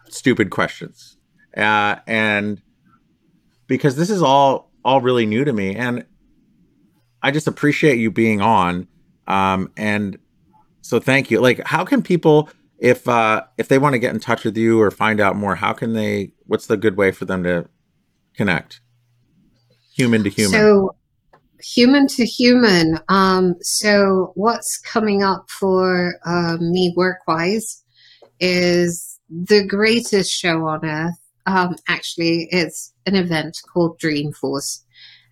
stupid 0.09 0.51
questions, 0.51 1.17
uh, 1.57 1.95
and 2.05 2.61
because 3.65 3.95
this 3.95 4.11
is 4.11 4.21
all 4.21 4.71
all 4.85 5.01
really 5.01 5.25
new 5.25 5.43
to 5.43 5.53
me, 5.53 5.75
and 5.75 6.05
I 7.21 7.31
just 7.31 7.47
appreciate 7.47 7.97
you 7.97 8.11
being 8.11 8.41
on. 8.41 8.87
Um, 9.27 9.71
and 9.77 10.17
so 10.81 10.99
thank 10.99 11.29
you. 11.29 11.39
Like, 11.39 11.65
how 11.65 11.83
can 11.85 12.01
people, 12.01 12.49
if 12.79 13.07
uh, 13.07 13.43
if 13.57 13.67
they 13.67 13.77
want 13.77 13.93
to 13.93 13.99
get 13.99 14.13
in 14.13 14.19
touch 14.19 14.43
with 14.43 14.57
you 14.57 14.81
or 14.81 14.91
find 14.91 15.19
out 15.19 15.35
more, 15.35 15.55
how 15.55 15.73
can 15.73 15.93
they? 15.93 16.31
What's 16.45 16.67
the 16.67 16.77
good 16.77 16.97
way 16.97 17.11
for 17.11 17.25
them 17.25 17.43
to 17.43 17.67
connect? 18.35 18.81
Human 19.95 20.23
to 20.23 20.29
human. 20.29 20.59
So 20.59 20.95
human 21.61 22.07
to 22.07 22.25
human. 22.25 22.99
Um, 23.09 23.55
so 23.61 24.31
what's 24.35 24.77
coming 24.77 25.23
up 25.23 25.49
for 25.49 26.15
uh, 26.25 26.57
me 26.59 26.93
work 26.95 27.19
wise 27.27 27.83
is 28.39 29.19
the 29.29 29.65
greatest 29.65 30.31
show 30.31 30.65
on 30.65 30.85
earth 30.85 31.19
um, 31.49 31.75
actually, 31.87 32.47
it's 32.51 32.93
an 33.07 33.15
event 33.15 33.59
called 33.73 33.99
Dreamforce. 33.99 34.83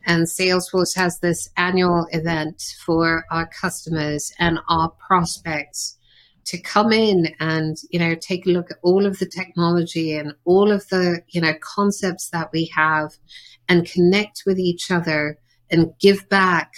And 0.08 0.26
Salesforce 0.26 0.96
has 0.96 1.20
this 1.20 1.48
annual 1.58 2.08
event 2.12 2.64
for 2.84 3.26
our 3.30 3.48
customers 3.48 4.32
and 4.40 4.58
our 4.68 4.90
prospects 4.90 5.97
to 6.48 6.58
come 6.62 6.94
in 6.94 7.28
and, 7.40 7.76
you 7.90 8.00
know, 8.00 8.16
take 8.16 8.46
a 8.46 8.50
look 8.50 8.72
at 8.72 8.78
all 8.82 9.06
of 9.06 9.20
the 9.20 9.26
technology 9.26 10.16
and 10.16 10.34
all 10.46 10.72
of 10.72 10.88
the, 10.88 11.22
you 11.28 11.42
know, 11.42 11.54
concepts 11.62 12.30
that 12.30 12.50
we 12.54 12.72
have 12.74 13.12
and 13.68 13.90
connect 13.90 14.44
with 14.46 14.58
each 14.58 14.90
other 14.90 15.38
and 15.70 15.92
give 16.00 16.28
back 16.30 16.72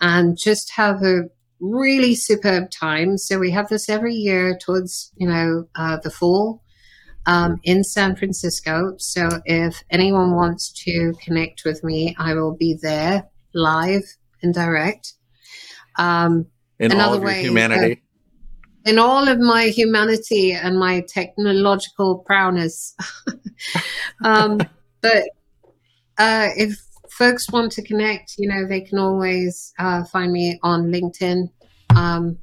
and 0.00 0.38
just 0.38 0.70
have 0.76 1.02
a 1.02 1.22
really 1.60 2.14
superb 2.14 2.70
time. 2.70 3.18
So 3.18 3.38
we 3.38 3.50
have 3.50 3.68
this 3.68 3.88
every 3.88 4.14
year 4.14 4.56
towards, 4.56 5.12
you 5.16 5.28
know, 5.28 5.64
uh, 5.74 5.98
the 6.02 6.10
fall 6.10 6.62
um, 7.26 7.60
in 7.64 7.82
San 7.82 8.14
Francisco. 8.14 8.94
So 8.98 9.28
if 9.44 9.82
anyone 9.90 10.36
wants 10.36 10.72
to 10.84 11.12
connect 11.24 11.64
with 11.64 11.82
me, 11.82 12.14
I 12.18 12.34
will 12.34 12.56
be 12.56 12.78
there 12.80 13.28
live 13.52 14.04
and 14.42 14.54
direct. 14.54 15.14
Um, 15.98 16.46
in 16.78 16.92
all 16.92 17.14
of 17.14 17.22
way, 17.22 17.42
humanity. 17.42 18.02
In 18.84 18.98
all 18.98 19.28
of 19.28 19.38
my 19.38 19.66
humanity 19.66 20.52
and 20.52 20.78
my 20.78 21.04
technological 21.08 22.18
prowess. 22.18 22.96
um, 24.24 24.58
but 25.00 25.24
uh, 26.18 26.48
if 26.56 26.80
folks 27.10 27.50
want 27.50 27.72
to 27.72 27.82
connect, 27.82 28.34
you 28.38 28.48
know, 28.48 28.66
they 28.66 28.80
can 28.80 28.98
always 28.98 29.72
uh, 29.78 30.04
find 30.04 30.32
me 30.32 30.58
on 30.62 30.90
LinkedIn. 30.90 31.48
Um, 31.94 32.38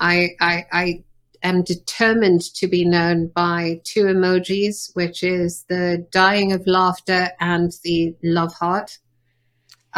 I, 0.00 0.30
I, 0.40 0.66
I 0.72 1.04
am 1.42 1.62
determined 1.62 2.42
to 2.54 2.68
be 2.68 2.84
known 2.84 3.28
by 3.28 3.80
two 3.84 4.04
emojis, 4.04 4.94
which 4.94 5.22
is 5.22 5.64
the 5.68 6.06
dying 6.10 6.52
of 6.52 6.66
laughter 6.66 7.30
and 7.40 7.72
the 7.84 8.14
love 8.22 8.54
heart. 8.54 8.98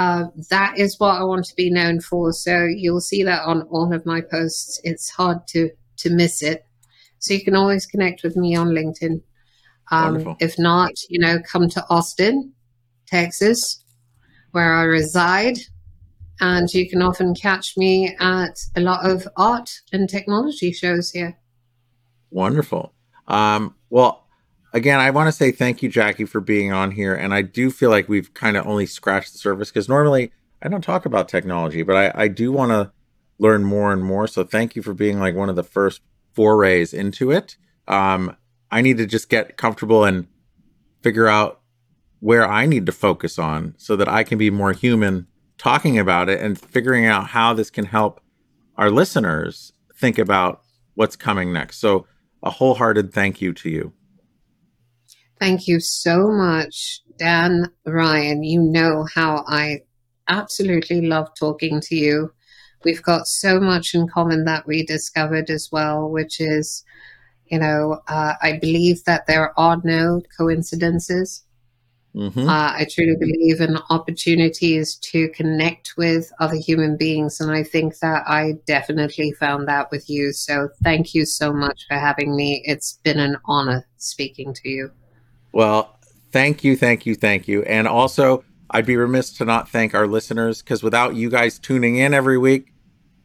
Uh, 0.00 0.28
that 0.48 0.78
is 0.78 0.98
what 0.98 1.20
I 1.20 1.24
want 1.24 1.44
to 1.44 1.54
be 1.56 1.68
known 1.68 2.00
for. 2.00 2.32
So 2.32 2.64
you'll 2.64 3.02
see 3.02 3.22
that 3.22 3.42
on 3.44 3.64
all 3.64 3.92
of 3.92 4.06
my 4.06 4.22
posts. 4.22 4.80
It's 4.82 5.10
hard 5.10 5.46
to 5.48 5.68
to 5.98 6.08
miss 6.08 6.42
it. 6.42 6.64
So 7.18 7.34
you 7.34 7.44
can 7.44 7.54
always 7.54 7.84
connect 7.84 8.22
with 8.22 8.34
me 8.34 8.56
on 8.56 8.68
LinkedIn. 8.68 9.20
Um, 9.90 10.36
if 10.40 10.58
not, 10.58 10.92
you 11.10 11.20
know, 11.20 11.38
come 11.42 11.68
to 11.68 11.84
Austin, 11.90 12.54
Texas, 13.06 13.84
where 14.52 14.72
I 14.72 14.84
reside 14.84 15.58
and 16.40 16.72
you 16.72 16.88
can 16.88 17.02
often 17.02 17.34
catch 17.34 17.76
me 17.76 18.16
at 18.20 18.58
a 18.76 18.80
lot 18.80 19.04
of 19.04 19.28
art 19.36 19.82
and 19.92 20.08
technology 20.08 20.72
shows 20.72 21.10
here. 21.10 21.36
Wonderful. 22.30 22.94
Um, 23.28 23.74
well, 23.90 24.19
again, 24.72 25.00
I 25.00 25.10
want 25.10 25.28
to 25.28 25.32
say 25.32 25.50
thank 25.52 25.82
you, 25.82 25.90
Jacqui, 25.90 26.28
for 26.28 26.40
being 26.40 26.72
on 26.72 26.92
here. 26.92 27.14
And 27.14 27.34
I 27.34 27.42
do 27.42 27.70
feel 27.70 27.90
like 27.90 28.08
we've 28.08 28.32
kind 28.34 28.56
of 28.56 28.66
only 28.66 28.86
scratched 28.86 29.32
the 29.32 29.38
surface 29.38 29.70
because 29.70 29.88
normally 29.88 30.32
I 30.62 30.68
don't 30.68 30.84
talk 30.84 31.06
about 31.06 31.28
technology, 31.28 31.82
but 31.82 31.96
I, 31.96 32.24
I 32.24 32.28
do 32.28 32.52
want 32.52 32.70
to 32.70 32.92
learn 33.38 33.64
more 33.64 33.92
and 33.92 34.04
more. 34.04 34.26
So 34.26 34.44
thank 34.44 34.76
you 34.76 34.82
for 34.82 34.94
being 34.94 35.18
like 35.18 35.34
one 35.34 35.48
of 35.48 35.56
the 35.56 35.62
first 35.62 36.02
forays 36.34 36.92
into 36.92 37.30
it. 37.30 37.56
Um, 37.88 38.36
I 38.70 38.82
need 38.82 38.98
to 38.98 39.06
just 39.06 39.28
get 39.28 39.56
comfortable 39.56 40.04
and 40.04 40.28
figure 41.02 41.26
out 41.26 41.60
where 42.20 42.46
I 42.46 42.66
need 42.66 42.86
to 42.86 42.92
focus 42.92 43.38
on 43.38 43.74
so 43.78 43.96
that 43.96 44.08
I 44.08 44.22
can 44.22 44.36
be 44.38 44.50
more 44.50 44.72
human 44.72 45.26
talking 45.56 45.98
about 45.98 46.28
it 46.28 46.40
and 46.40 46.58
figuring 46.58 47.06
out 47.06 47.28
how 47.28 47.54
this 47.54 47.70
can 47.70 47.86
help 47.86 48.20
our 48.76 48.90
listeners 48.90 49.72
think 49.94 50.18
about 50.18 50.62
what's 50.94 51.16
coming 51.16 51.52
next. 51.52 51.78
So 51.78 52.06
a 52.42 52.50
wholehearted 52.50 53.12
thank 53.12 53.40
you 53.40 53.52
to 53.54 53.70
you. 53.70 53.92
Thank 55.40 55.66
you 55.66 55.80
so 55.80 56.28
much, 56.28 57.00
Dan 57.16 57.72
Ryan. 57.86 58.44
You 58.44 58.60
know 58.60 59.06
how 59.14 59.42
I 59.48 59.80
absolutely 60.28 61.00
love 61.00 61.28
talking 61.38 61.80
to 61.80 61.96
you. 61.96 62.30
We've 62.84 63.02
got 63.02 63.26
so 63.26 63.58
much 63.58 63.94
in 63.94 64.06
common 64.06 64.44
that 64.44 64.66
we 64.66 64.84
discovered 64.84 65.48
as 65.48 65.70
well, 65.72 66.10
which 66.10 66.40
is, 66.40 66.84
you 67.46 67.58
know, 67.58 68.00
uh, 68.06 68.34
I 68.42 68.58
believe 68.58 69.02
that 69.04 69.26
there 69.26 69.58
are 69.58 69.80
no 69.82 70.20
coincidences. 70.36 71.42
Mm-hmm. 72.14 72.46
Uh, 72.46 72.72
I 72.72 72.86
truly 72.90 73.16
believe 73.18 73.62
in 73.62 73.78
opportunities 73.88 74.96
to 74.96 75.30
connect 75.30 75.94
with 75.96 76.30
other 76.38 76.56
human 76.56 76.98
beings. 76.98 77.40
And 77.40 77.50
I 77.50 77.62
think 77.62 77.98
that 78.00 78.24
I 78.26 78.54
definitely 78.66 79.32
found 79.32 79.68
that 79.68 79.90
with 79.90 80.10
you. 80.10 80.32
So 80.32 80.68
thank 80.82 81.14
you 81.14 81.24
so 81.24 81.50
much 81.50 81.86
for 81.88 81.94
having 81.94 82.36
me. 82.36 82.62
It's 82.66 82.98
been 83.04 83.20
an 83.20 83.36
honor 83.46 83.86
speaking 83.96 84.52
to 84.54 84.68
you. 84.68 84.90
Well, 85.52 85.98
thank 86.32 86.64
you, 86.64 86.76
thank 86.76 87.06
you, 87.06 87.14
thank 87.14 87.48
you. 87.48 87.62
And 87.62 87.88
also, 87.88 88.44
I'd 88.70 88.86
be 88.86 88.96
remiss 88.96 89.32
to 89.34 89.44
not 89.44 89.68
thank 89.68 89.94
our 89.94 90.06
listeners 90.06 90.62
because 90.62 90.82
without 90.82 91.16
you 91.16 91.28
guys 91.28 91.58
tuning 91.58 91.96
in 91.96 92.14
every 92.14 92.38
week, 92.38 92.72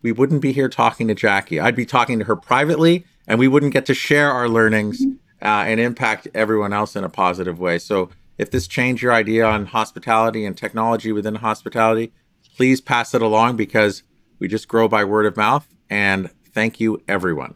we 0.02 0.12
wouldn't 0.12 0.42
be 0.42 0.52
here 0.52 0.70
talking 0.70 1.08
to 1.08 1.16
Jacqui. 1.16 1.62
I'd 1.62 1.76
be 1.76 1.86
talking 1.86 2.20
to 2.20 2.26
her 2.26 2.36
privately 2.36 3.06
and 3.28 3.40
we 3.40 3.48
wouldn't 3.48 3.74
get 3.74 3.86
to 3.88 3.94
share 3.94 4.32
our 4.32 4.48
learnings 4.48 5.02
uh, 5.42 5.66
and 5.68 5.80
impact 5.80 6.28
everyone 6.34 6.74
else 6.74 6.96
in 6.96 7.04
a 7.04 7.10
positive 7.10 7.60
way. 7.60 7.80
So, 7.80 8.10
if 8.38 8.52
this 8.52 8.68
changed 8.68 9.02
your 9.02 9.14
idea 9.14 9.46
on 9.46 9.68
hospitality 9.68 10.46
and 10.46 10.58
technology 10.58 11.14
within 11.14 11.36
hospitality, 11.36 12.12
please 12.58 12.82
pass 12.82 13.14
it 13.14 13.22
along 13.22 13.56
because 13.56 14.04
we 14.40 14.50
just 14.50 14.68
grow 14.68 14.90
by 14.90 15.06
word 15.06 15.26
of 15.26 15.38
mouth. 15.38 15.66
And 15.90 16.30
thank 16.54 16.82
you, 16.82 17.02
everyone. 17.08 17.56